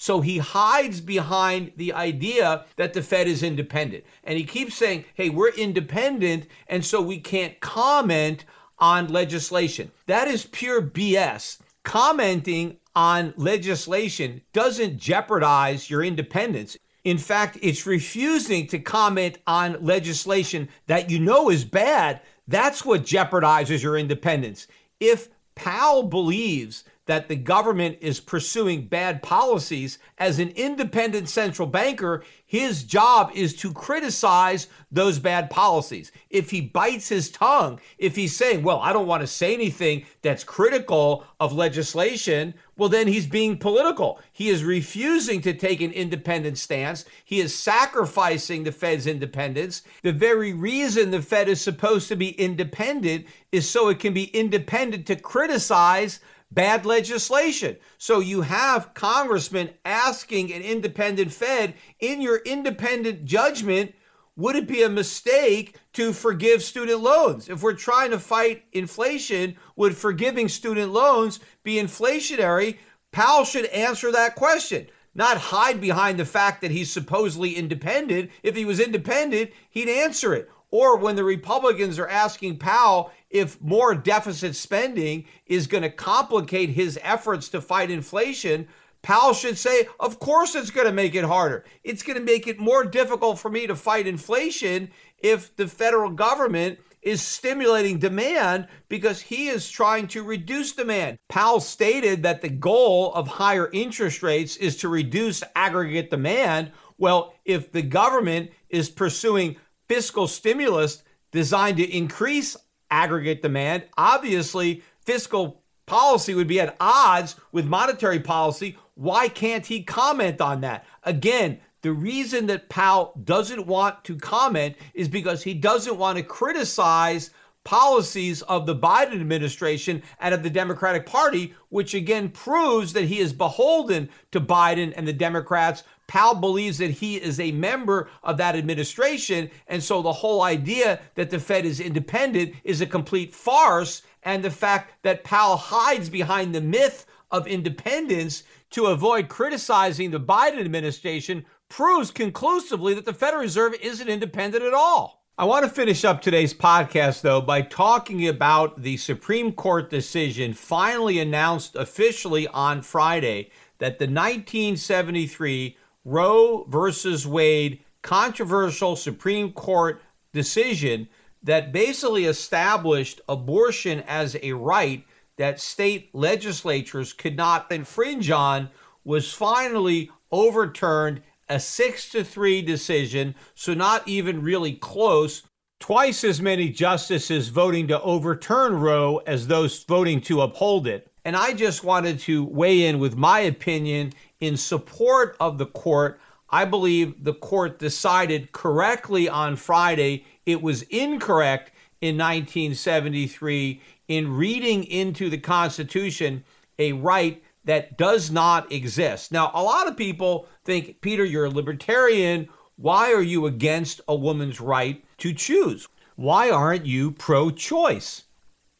So 0.00 0.22
he 0.22 0.38
hides 0.38 1.02
behind 1.02 1.72
the 1.76 1.92
idea 1.92 2.64
that 2.76 2.94
the 2.94 3.02
Fed 3.02 3.28
is 3.28 3.42
independent. 3.42 4.02
And 4.24 4.38
he 4.38 4.44
keeps 4.44 4.74
saying, 4.74 5.04
hey, 5.12 5.28
we're 5.28 5.50
independent, 5.50 6.46
and 6.68 6.82
so 6.82 7.02
we 7.02 7.20
can't 7.20 7.60
comment 7.60 8.46
on 8.78 9.08
legislation. 9.08 9.90
That 10.06 10.26
is 10.26 10.46
pure 10.46 10.80
BS. 10.80 11.58
Commenting 11.84 12.78
on 12.96 13.34
legislation 13.36 14.40
doesn't 14.54 14.96
jeopardize 14.96 15.90
your 15.90 16.02
independence. 16.02 16.78
In 17.04 17.18
fact, 17.18 17.58
it's 17.60 17.84
refusing 17.84 18.68
to 18.68 18.78
comment 18.78 19.36
on 19.46 19.84
legislation 19.84 20.70
that 20.86 21.10
you 21.10 21.18
know 21.18 21.50
is 21.50 21.66
bad. 21.66 22.22
That's 22.48 22.86
what 22.86 23.04
jeopardizes 23.04 23.82
your 23.82 23.98
independence. 23.98 24.66
If 24.98 25.28
Powell 25.54 26.04
believes 26.04 26.84
that 27.10 27.26
the 27.26 27.34
government 27.34 27.98
is 28.00 28.20
pursuing 28.20 28.86
bad 28.86 29.20
policies. 29.20 29.98
As 30.16 30.38
an 30.38 30.50
independent 30.50 31.28
central 31.28 31.66
banker, 31.66 32.22
his 32.46 32.84
job 32.84 33.32
is 33.34 33.56
to 33.56 33.72
criticize 33.72 34.68
those 34.92 35.18
bad 35.18 35.50
policies. 35.50 36.12
If 36.30 36.52
he 36.52 36.60
bites 36.60 37.08
his 37.08 37.28
tongue, 37.28 37.80
if 37.98 38.14
he's 38.14 38.36
saying, 38.36 38.62
well, 38.62 38.78
I 38.78 38.92
don't 38.92 39.08
want 39.08 39.22
to 39.22 39.26
say 39.26 39.52
anything 39.54 40.06
that's 40.22 40.44
critical 40.44 41.24
of 41.40 41.52
legislation, 41.52 42.54
well, 42.76 42.88
then 42.88 43.08
he's 43.08 43.26
being 43.26 43.58
political. 43.58 44.20
He 44.32 44.48
is 44.48 44.62
refusing 44.62 45.40
to 45.40 45.52
take 45.52 45.80
an 45.80 45.90
independent 45.90 46.58
stance. 46.58 47.04
He 47.24 47.40
is 47.40 47.58
sacrificing 47.58 48.62
the 48.62 48.72
Fed's 48.72 49.08
independence. 49.08 49.82
The 50.02 50.12
very 50.12 50.52
reason 50.52 51.10
the 51.10 51.22
Fed 51.22 51.48
is 51.48 51.60
supposed 51.60 52.06
to 52.06 52.16
be 52.16 52.30
independent 52.30 53.26
is 53.50 53.68
so 53.68 53.88
it 53.88 53.98
can 53.98 54.14
be 54.14 54.24
independent 54.26 55.06
to 55.06 55.16
criticize 55.16 56.20
bad 56.50 56.84
legislation. 56.84 57.76
So 57.98 58.20
you 58.20 58.42
have 58.42 58.94
congressmen 58.94 59.70
asking 59.84 60.52
an 60.52 60.62
independent 60.62 61.32
Fed, 61.32 61.74
in 61.98 62.20
your 62.20 62.38
independent 62.38 63.24
judgment, 63.24 63.94
would 64.36 64.56
it 64.56 64.66
be 64.66 64.82
a 64.82 64.88
mistake 64.88 65.76
to 65.92 66.12
forgive 66.12 66.62
student 66.62 67.00
loans? 67.00 67.48
If 67.48 67.62
we're 67.62 67.74
trying 67.74 68.10
to 68.12 68.18
fight 68.18 68.64
inflation, 68.72 69.56
would 69.76 69.96
forgiving 69.96 70.48
student 70.48 70.92
loans 70.92 71.40
be 71.62 71.74
inflationary? 71.74 72.78
Powell 73.12 73.44
should 73.44 73.66
answer 73.66 74.10
that 74.12 74.36
question, 74.36 74.86
not 75.14 75.36
hide 75.36 75.80
behind 75.80 76.18
the 76.18 76.24
fact 76.24 76.62
that 76.62 76.70
he's 76.70 76.90
supposedly 76.90 77.54
independent. 77.54 78.30
If 78.42 78.56
he 78.56 78.64
was 78.64 78.80
independent, 78.80 79.50
he'd 79.68 79.88
answer 79.88 80.32
it. 80.32 80.48
Or 80.70 80.96
when 80.96 81.16
the 81.16 81.24
Republicans 81.24 81.98
are 81.98 82.08
asking 82.08 82.58
Powell 82.58 83.10
if 83.30 83.60
more 83.60 83.94
deficit 83.94 84.56
spending 84.56 85.24
is 85.46 85.66
going 85.66 85.82
to 85.82 85.90
complicate 85.90 86.70
his 86.70 86.98
efforts 87.02 87.48
to 87.50 87.60
fight 87.60 87.90
inflation, 87.90 88.68
Powell 89.02 89.32
should 89.32 89.56
say, 89.56 89.88
Of 89.98 90.18
course, 90.18 90.54
it's 90.54 90.70
going 90.70 90.86
to 90.86 90.92
make 90.92 91.14
it 91.14 91.24
harder. 91.24 91.64
It's 91.84 92.02
going 92.02 92.18
to 92.18 92.24
make 92.24 92.46
it 92.46 92.58
more 92.58 92.84
difficult 92.84 93.38
for 93.38 93.48
me 93.48 93.66
to 93.66 93.76
fight 93.76 94.06
inflation 94.06 94.90
if 95.18 95.54
the 95.56 95.68
federal 95.68 96.10
government 96.10 96.78
is 97.02 97.22
stimulating 97.22 97.98
demand 97.98 98.68
because 98.88 99.22
he 99.22 99.48
is 99.48 99.70
trying 99.70 100.06
to 100.08 100.22
reduce 100.22 100.72
demand. 100.72 101.16
Powell 101.28 101.60
stated 101.60 102.22
that 102.22 102.42
the 102.42 102.50
goal 102.50 103.14
of 103.14 103.26
higher 103.26 103.70
interest 103.72 104.22
rates 104.22 104.56
is 104.56 104.76
to 104.78 104.88
reduce 104.88 105.42
aggregate 105.56 106.10
demand. 106.10 106.72
Well, 106.98 107.34
if 107.46 107.72
the 107.72 107.82
government 107.82 108.50
is 108.68 108.90
pursuing 108.90 109.56
fiscal 109.88 110.26
stimulus 110.26 111.02
designed 111.32 111.78
to 111.78 111.96
increase 111.96 112.56
aggregate 112.90 113.42
demand. 113.42 113.84
Obviously, 113.96 114.82
fiscal 115.04 115.62
policy 115.86 116.34
would 116.34 116.46
be 116.46 116.60
at 116.60 116.76
odds 116.80 117.36
with 117.52 117.66
monetary 117.66 118.20
policy. 118.20 118.76
Why 118.94 119.28
can't 119.28 119.66
he 119.66 119.82
comment 119.82 120.40
on 120.40 120.60
that? 120.60 120.84
Again, 121.04 121.60
the 121.82 121.92
reason 121.92 122.46
that 122.46 122.68
Powell 122.68 123.18
doesn't 123.24 123.66
want 123.66 124.04
to 124.04 124.16
comment 124.16 124.76
is 124.92 125.08
because 125.08 125.42
he 125.42 125.54
doesn't 125.54 125.96
want 125.96 126.18
to 126.18 126.24
criticize 126.24 127.30
policies 127.64 128.42
of 128.42 128.66
the 128.66 128.76
Biden 128.76 129.20
administration 129.20 130.02
and 130.18 130.34
of 130.34 130.42
the 130.42 130.50
Democratic 130.50 131.06
Party, 131.06 131.54
which 131.68 131.94
again 131.94 132.28
proves 132.28 132.92
that 132.92 133.04
he 133.04 133.18
is 133.18 133.32
beholden 133.32 134.08
to 134.32 134.40
Biden 134.40 134.92
and 134.96 135.06
the 135.06 135.12
Democrats. 135.12 135.82
Powell 136.10 136.34
believes 136.34 136.78
that 136.78 136.90
he 136.90 137.18
is 137.18 137.38
a 137.38 137.52
member 137.52 138.10
of 138.24 138.36
that 138.38 138.56
administration. 138.56 139.48
And 139.68 139.80
so 139.80 140.02
the 140.02 140.12
whole 140.12 140.42
idea 140.42 140.98
that 141.14 141.30
the 141.30 141.38
Fed 141.38 141.64
is 141.64 141.78
independent 141.78 142.56
is 142.64 142.80
a 142.80 142.86
complete 142.86 143.32
farce. 143.32 144.02
And 144.24 144.42
the 144.42 144.50
fact 144.50 145.04
that 145.04 145.22
Powell 145.22 145.56
hides 145.56 146.08
behind 146.08 146.52
the 146.52 146.60
myth 146.60 147.06
of 147.30 147.46
independence 147.46 148.42
to 148.70 148.86
avoid 148.86 149.28
criticizing 149.28 150.10
the 150.10 150.18
Biden 150.18 150.58
administration 150.58 151.46
proves 151.68 152.10
conclusively 152.10 152.92
that 152.94 153.04
the 153.04 153.14
Federal 153.14 153.42
Reserve 153.42 153.74
isn't 153.80 154.08
independent 154.08 154.64
at 154.64 154.74
all. 154.74 155.22
I 155.38 155.44
want 155.44 155.64
to 155.64 155.70
finish 155.70 156.04
up 156.04 156.20
today's 156.20 156.52
podcast, 156.52 157.20
though, 157.20 157.40
by 157.40 157.62
talking 157.62 158.26
about 158.26 158.82
the 158.82 158.96
Supreme 158.96 159.52
Court 159.52 159.90
decision 159.90 160.54
finally 160.54 161.20
announced 161.20 161.76
officially 161.76 162.48
on 162.48 162.82
Friday 162.82 163.52
that 163.78 163.98
the 163.98 164.06
1973 164.06 165.76
Roe 166.04 166.64
versus 166.68 167.26
Wade 167.26 167.84
controversial 168.02 168.96
Supreme 168.96 169.52
Court 169.52 170.02
decision 170.32 171.08
that 171.42 171.72
basically 171.72 172.24
established 172.26 173.20
abortion 173.28 174.02
as 174.06 174.36
a 174.42 174.52
right 174.52 175.04
that 175.36 175.60
state 175.60 176.10
legislatures 176.14 177.12
could 177.12 177.36
not 177.36 177.70
infringe 177.72 178.30
on 178.30 178.70
was 179.04 179.32
finally 179.32 180.10
overturned 180.30 181.22
a 181.48 181.58
six 181.58 182.10
to 182.10 182.22
three 182.22 182.62
decision, 182.62 183.34
so 183.54 183.74
not 183.74 184.06
even 184.06 184.42
really 184.42 184.72
close. 184.72 185.42
Twice 185.80 186.24
as 186.24 186.40
many 186.40 186.68
justices 186.68 187.48
voting 187.48 187.88
to 187.88 188.00
overturn 188.02 188.74
Roe 188.74 189.18
as 189.26 189.46
those 189.46 189.82
voting 189.84 190.20
to 190.22 190.42
uphold 190.42 190.86
it. 190.86 191.09
And 191.24 191.36
I 191.36 191.52
just 191.52 191.84
wanted 191.84 192.18
to 192.20 192.44
weigh 192.44 192.86
in 192.86 192.98
with 192.98 193.16
my 193.16 193.40
opinion 193.40 194.12
in 194.40 194.56
support 194.56 195.36
of 195.38 195.58
the 195.58 195.66
court. 195.66 196.20
I 196.48 196.64
believe 196.64 197.24
the 197.24 197.34
court 197.34 197.78
decided 197.78 198.52
correctly 198.52 199.28
on 199.28 199.56
Friday. 199.56 200.24
It 200.46 200.62
was 200.62 200.82
incorrect 200.82 201.72
in 202.00 202.16
1973 202.16 203.80
in 204.08 204.36
reading 204.36 204.84
into 204.84 205.30
the 205.30 205.38
Constitution 205.38 206.44
a 206.78 206.92
right 206.92 207.42
that 207.64 207.98
does 207.98 208.30
not 208.30 208.72
exist. 208.72 209.30
Now, 209.30 209.50
a 209.54 209.62
lot 209.62 209.86
of 209.86 209.96
people 209.96 210.48
think, 210.64 211.00
Peter, 211.00 211.24
you're 211.24 211.44
a 211.44 211.50
libertarian. 211.50 212.48
Why 212.76 213.12
are 213.12 213.22
you 213.22 213.46
against 213.46 214.00
a 214.08 214.14
woman's 214.14 214.60
right 214.60 215.04
to 215.18 215.34
choose? 215.34 215.86
Why 216.16 216.50
aren't 216.50 216.86
you 216.86 217.12
pro 217.12 217.50
choice? 217.50 218.24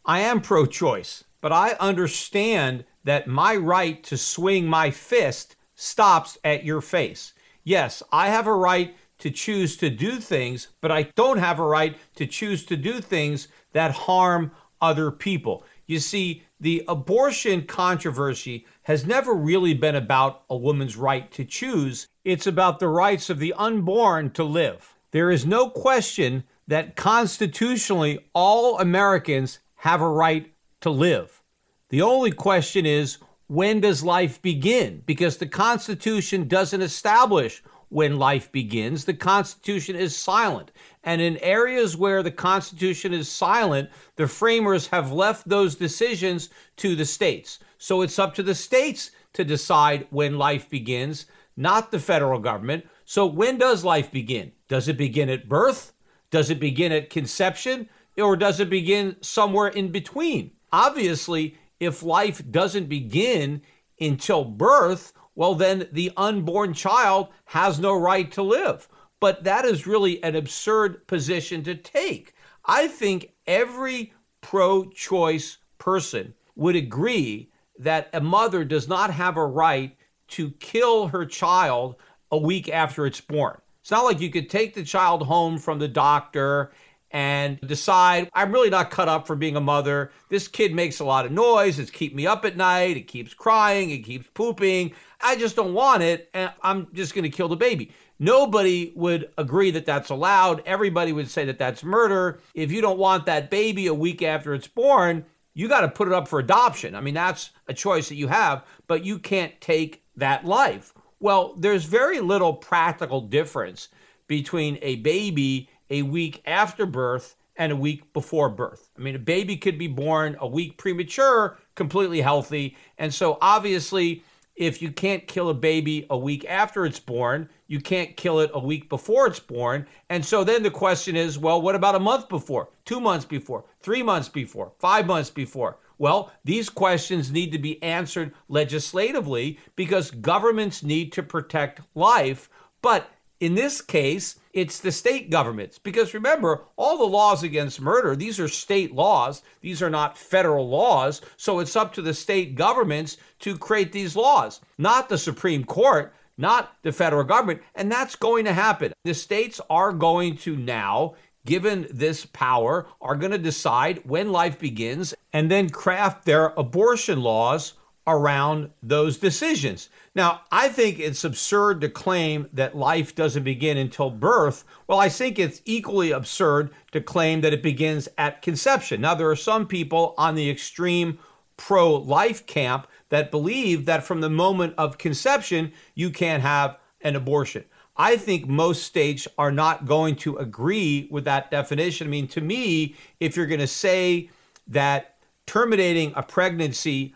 I 0.05 0.20
am 0.20 0.41
pro 0.41 0.64
choice, 0.66 1.24
but 1.41 1.53
I 1.53 1.76
understand 1.80 2.84
that 3.05 3.26
my 3.26 3.57
right 3.57 4.03
to 4.05 4.16
swing 4.16 4.66
my 4.66 4.91
fist 4.91 5.57
stops 5.74 6.38
at 6.45 6.64
your 6.64 6.80
face. 6.80 7.32
Yes, 7.64 8.03
I 8.12 8.28
have 8.28 8.47
a 8.47 8.55
right 8.55 8.95
to 9.18 9.30
choose 9.30 9.76
to 9.78 9.91
do 9.91 10.18
things, 10.18 10.68
but 10.80 10.91
I 10.91 11.05
don't 11.14 11.38
have 11.38 11.59
a 11.59 11.66
right 11.66 11.97
to 12.16 12.26
choose 12.26 12.64
to 12.66 12.76
do 12.76 13.01
things 13.01 13.49
that 13.72 13.91
harm 13.93 14.53
other 14.80 15.11
people. 15.11 15.64
You 15.86 15.99
see, 16.01 16.43
the 16.59 16.84
abortion 16.88 17.62
controversy 17.66 18.66
has 18.82 19.07
never 19.07 19.34
really 19.34 19.74
been 19.74 19.97
about 19.97 20.43
a 20.49 20.57
woman's 20.57 20.97
right 20.97 21.30
to 21.32 21.45
choose. 21.45 22.07
It's 22.24 22.47
about 22.47 22.78
the 22.78 22.88
rights 22.88 23.30
of 23.30 23.38
the 23.38 23.55
unborn 23.57 24.30
to 24.32 24.45
live. 24.45 24.95
There 25.11 25.30
is 25.30 25.45
no 25.45 25.68
question 25.68 26.45
that 26.66 26.97
constitutionally 26.97 28.30
all 28.32 28.78
Americans 28.78 29.59
have 29.76 30.01
a 30.01 30.09
right 30.09 30.53
to 30.80 30.90
live. 30.90 31.42
The 31.90 32.02
only 32.02 32.30
question 32.30 32.86
is 32.86 33.18
when 33.46 33.80
does 33.80 34.04
life 34.04 34.40
begin? 34.40 35.02
Because 35.06 35.36
the 35.36 35.46
Constitution 35.46 36.46
doesn't 36.46 36.82
establish 36.82 37.62
when 37.88 38.16
life 38.16 38.52
begins. 38.52 39.04
The 39.04 39.14
Constitution 39.14 39.96
is 39.96 40.16
silent. 40.16 40.70
And 41.02 41.20
in 41.20 41.36
areas 41.38 41.96
where 41.96 42.22
the 42.22 42.30
Constitution 42.30 43.12
is 43.12 43.28
silent, 43.28 43.90
the 44.14 44.28
framers 44.28 44.86
have 44.88 45.12
left 45.12 45.48
those 45.48 45.74
decisions 45.74 46.50
to 46.76 46.94
the 46.94 47.04
states. 47.04 47.58
So 47.78 48.02
it's 48.02 48.18
up 48.18 48.34
to 48.36 48.44
the 48.44 48.54
states 48.54 49.10
to 49.32 49.44
decide 49.44 50.06
when 50.10 50.38
life 50.38 50.70
begins, 50.70 51.26
not 51.56 51.90
the 51.90 51.98
federal 51.98 52.38
government. 52.38 52.86
So 53.04 53.26
when 53.26 53.58
does 53.58 53.84
life 53.84 54.12
begin? 54.12 54.52
Does 54.68 54.86
it 54.86 54.96
begin 54.96 55.28
at 55.28 55.48
birth? 55.48 55.92
Does 56.30 56.50
it 56.50 56.60
begin 56.60 56.92
at 56.92 57.10
conception? 57.10 57.88
Or 58.16 58.36
does 58.36 58.60
it 58.60 58.70
begin 58.70 59.16
somewhere 59.20 59.68
in 59.68 59.90
between? 59.90 60.52
Obviously, 60.72 61.56
if 61.78 62.02
life 62.02 62.42
doesn't 62.50 62.88
begin 62.88 63.62
until 64.00 64.44
birth, 64.44 65.12
well, 65.34 65.54
then 65.54 65.88
the 65.92 66.12
unborn 66.16 66.74
child 66.74 67.28
has 67.46 67.78
no 67.78 67.98
right 67.98 68.30
to 68.32 68.42
live. 68.42 68.88
But 69.20 69.44
that 69.44 69.64
is 69.64 69.86
really 69.86 70.22
an 70.22 70.36
absurd 70.36 71.06
position 71.06 71.62
to 71.64 71.74
take. 71.74 72.34
I 72.64 72.88
think 72.88 73.32
every 73.46 74.12
pro 74.40 74.84
choice 74.90 75.58
person 75.78 76.34
would 76.56 76.76
agree 76.76 77.50
that 77.78 78.10
a 78.12 78.20
mother 78.20 78.64
does 78.64 78.88
not 78.88 79.10
have 79.10 79.36
a 79.36 79.46
right 79.46 79.96
to 80.28 80.50
kill 80.52 81.08
her 81.08 81.26
child 81.26 81.96
a 82.30 82.38
week 82.38 82.68
after 82.68 83.06
it's 83.06 83.20
born. 83.20 83.60
It's 83.80 83.90
not 83.90 84.04
like 84.04 84.20
you 84.20 84.30
could 84.30 84.50
take 84.50 84.74
the 84.74 84.84
child 84.84 85.26
home 85.26 85.58
from 85.58 85.78
the 85.78 85.88
doctor 85.88 86.72
and 87.11 87.61
decide 87.61 88.30
I'm 88.32 88.52
really 88.52 88.70
not 88.70 88.90
cut 88.90 89.08
up 89.08 89.26
for 89.26 89.36
being 89.36 89.56
a 89.56 89.61
mother. 89.61 90.12
This 90.28 90.48
kid 90.48 90.74
makes 90.74 91.00
a 91.00 91.04
lot 91.04 91.26
of 91.26 91.32
noise. 91.32 91.78
It's 91.78 91.90
keep 91.90 92.14
me 92.14 92.26
up 92.26 92.44
at 92.44 92.56
night. 92.56 92.96
It 92.96 93.08
keeps 93.08 93.34
crying. 93.34 93.90
It 93.90 94.04
keeps 94.04 94.28
pooping. 94.34 94.92
I 95.20 95.36
just 95.36 95.56
don't 95.56 95.74
want 95.74 96.02
it. 96.02 96.30
And 96.34 96.52
I'm 96.62 96.88
just 96.94 97.14
going 97.14 97.24
to 97.24 97.30
kill 97.30 97.48
the 97.48 97.56
baby. 97.56 97.92
Nobody 98.18 98.92
would 98.94 99.30
agree 99.38 99.70
that 99.70 99.86
that's 99.86 100.11
allowed. 100.11 100.62
Everybody 100.66 101.12
would 101.12 101.30
say 101.30 101.46
that 101.46 101.58
that's 101.58 101.82
murder. 101.82 102.40
If 102.54 102.70
you 102.70 102.82
don't 102.82 102.98
want 102.98 103.26
that 103.26 103.50
baby 103.50 103.86
a 103.86 103.94
week 103.94 104.22
after 104.22 104.52
it's 104.52 104.68
born, 104.68 105.24
you 105.54 105.68
got 105.68 105.80
to 105.80 105.88
put 105.88 106.06
it 106.06 106.14
up 106.14 106.28
for 106.28 106.38
adoption. 106.38 106.94
I 106.94 107.00
mean, 107.00 107.14
that's 107.14 107.50
a 107.66 107.74
choice 107.74 108.08
that 108.11 108.16
you 108.16 108.28
have, 108.28 108.66
but 108.86 109.04
you 109.04 109.18
can't 109.18 109.58
take 109.62 110.04
that 110.16 110.44
life. 110.44 110.92
Well, 111.18 111.54
there's 111.56 111.84
very 111.84 112.20
little 112.20 112.52
practical 112.52 113.22
difference 113.22 113.88
between 114.26 114.78
a 114.82 114.96
baby 114.96 115.69
a 115.91 116.03
week 116.03 116.43
after 116.47 116.86
birth 116.86 117.36
and 117.57 117.72
a 117.72 117.76
week 117.76 118.12
before 118.12 118.49
birth. 118.49 118.91
I 118.97 119.03
mean, 119.03 119.16
a 119.16 119.18
baby 119.18 119.57
could 119.57 119.76
be 119.76 119.88
born 119.88 120.36
a 120.41 120.47
week 120.47 120.78
premature, 120.78 121.59
completely 121.74 122.22
healthy. 122.22 122.76
And 122.97 123.12
so, 123.12 123.36
obviously, 123.43 124.22
if 124.61 124.82
you 124.82 124.93
can't 124.93 125.26
kill 125.26 125.49
a 125.49 125.55
baby 125.55 126.07
a 126.11 126.18
week 126.18 126.45
after 126.47 126.84
it's 126.84 127.01
born, 127.01 127.49
you 127.66 127.80
can't 127.80 128.14
kill 128.16 128.41
it 128.41 128.51
a 128.53 128.59
week 128.59 128.91
before 128.91 129.26
it's 129.26 129.41
born. 129.41 129.86
And 130.11 130.24
so 130.24 130.45
then 130.45 130.62
the 130.62 130.70
question 130.70 131.16
is 131.16 131.38
well, 131.38 131.62
what 131.62 131.74
about 131.74 131.95
a 131.95 132.01
month 132.01 132.28
before, 132.28 132.68
two 132.84 133.01
months 133.01 133.24
before, 133.24 133.64
three 133.80 134.03
months 134.03 134.28
before, 134.28 134.72
five 134.78 135.07
months 135.07 135.30
before? 135.30 135.78
Well, 135.97 136.30
these 136.45 136.68
questions 136.68 137.30
need 137.30 137.53
to 137.53 137.59
be 137.59 137.82
answered 137.82 138.32
legislatively 138.49 139.59
because 139.76 140.11
governments 140.11 140.82
need 140.82 141.12
to 141.12 141.22
protect 141.22 141.80
life. 141.95 142.51
But 142.82 143.09
in 143.41 143.55
this 143.55 143.80
case, 143.80 144.38
it's 144.53 144.80
the 144.80 144.93
state 144.93 145.30
governments. 145.30 145.78
Because 145.78 146.14
remember, 146.14 146.64
all 146.76 146.99
the 146.99 147.05
laws 147.05 147.43
against 147.43 147.80
murder, 147.80 148.14
these 148.14 148.38
are 148.38 148.49
state 148.49 148.95
laws. 148.95 149.43
These 149.62 149.82
are 149.82 149.91
not 149.91 150.18
federal 150.18 150.68
laws. 150.68 151.22
So 151.36 151.59
it's 151.59 151.76
up 151.76 151.95
to 151.95 152.03
the 152.03 152.14
state 152.14 152.55
governments 152.55 153.16
to 153.41 153.57
create 153.57 153.93
these 153.93 154.14
laws, 154.14 154.61
not 154.76 155.09
the 155.09 155.18
Supreme 155.18 155.64
Court, 155.64 156.12
not 156.36 156.74
the 156.82 156.93
federal 156.93 157.24
government. 157.24 157.62
And 157.74 157.91
that's 157.91 158.16
going 158.16 158.45
to 158.45 158.53
happen. 158.53 158.93
The 159.05 159.14
states 159.14 159.61
are 159.70 159.93
going 159.93 160.36
to 160.38 160.57
now 160.57 161.14
given 161.47 161.86
this 161.91 162.26
power, 162.26 162.86
are 163.01 163.16
going 163.16 163.32
to 163.32 163.38
decide 163.38 164.03
when 164.05 164.30
life 164.30 164.59
begins 164.59 165.14
and 165.32 165.51
then 165.51 165.70
craft 165.70 166.24
their 166.24 166.49
abortion 166.57 167.20
laws 167.22 167.74
around 168.11 168.70
those 168.82 169.18
decisions. 169.18 169.88
Now, 170.14 170.42
I 170.50 170.68
think 170.68 170.98
it's 170.98 171.24
absurd 171.24 171.80
to 171.80 171.88
claim 171.88 172.48
that 172.52 172.76
life 172.76 173.14
doesn't 173.14 173.44
begin 173.44 173.76
until 173.76 174.11
birth. 174.11 174.64
Well, 174.86 174.98
I 174.98 175.08
think 175.08 175.38
it's 175.38 175.62
equally 175.64 176.11
absurd 176.11 176.70
to 176.92 177.00
claim 177.00 177.40
that 177.42 177.52
it 177.52 177.62
begins 177.62 178.08
at 178.18 178.42
conception. 178.42 179.00
Now, 179.00 179.14
there 179.14 179.30
are 179.30 179.36
some 179.36 179.66
people 179.66 180.14
on 180.18 180.34
the 180.34 180.50
extreme 180.50 181.18
pro 181.56 181.94
life 181.94 182.46
camp 182.46 182.86
that 183.11 183.30
believe 183.30 183.86
that 183.86 184.04
from 184.04 184.20
the 184.20 184.30
moment 184.30 184.74
of 184.78 184.98
conception, 184.98 185.72
you 185.94 186.11
can't 186.11 186.42
have 186.42 186.78
an 187.02 187.16
abortion. 187.16 187.64
I 187.96 188.16
think 188.16 188.48
most 188.48 188.84
states 188.84 189.28
are 189.36 189.52
not 189.52 189.84
going 189.84 190.16
to 190.16 190.38
agree 190.38 191.06
with 191.11 191.24
that 191.26 191.50
definition. 191.50 192.06
I 192.06 192.11
mean, 192.11 192.28
to 192.28 192.40
me, 192.40 192.94
if 193.20 193.36
you're 193.36 193.46
going 193.46 193.61
to 193.61 193.66
say 193.66 194.30
that 194.68 195.16
terminating 195.46 196.12
a 196.16 196.22
pregnancy 196.22 197.14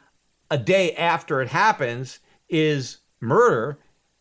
a 0.50 0.58
day 0.58 0.94
after 0.94 1.40
it 1.40 1.48
happens 1.48 2.20
is 2.48 2.98
murder, 3.20 3.78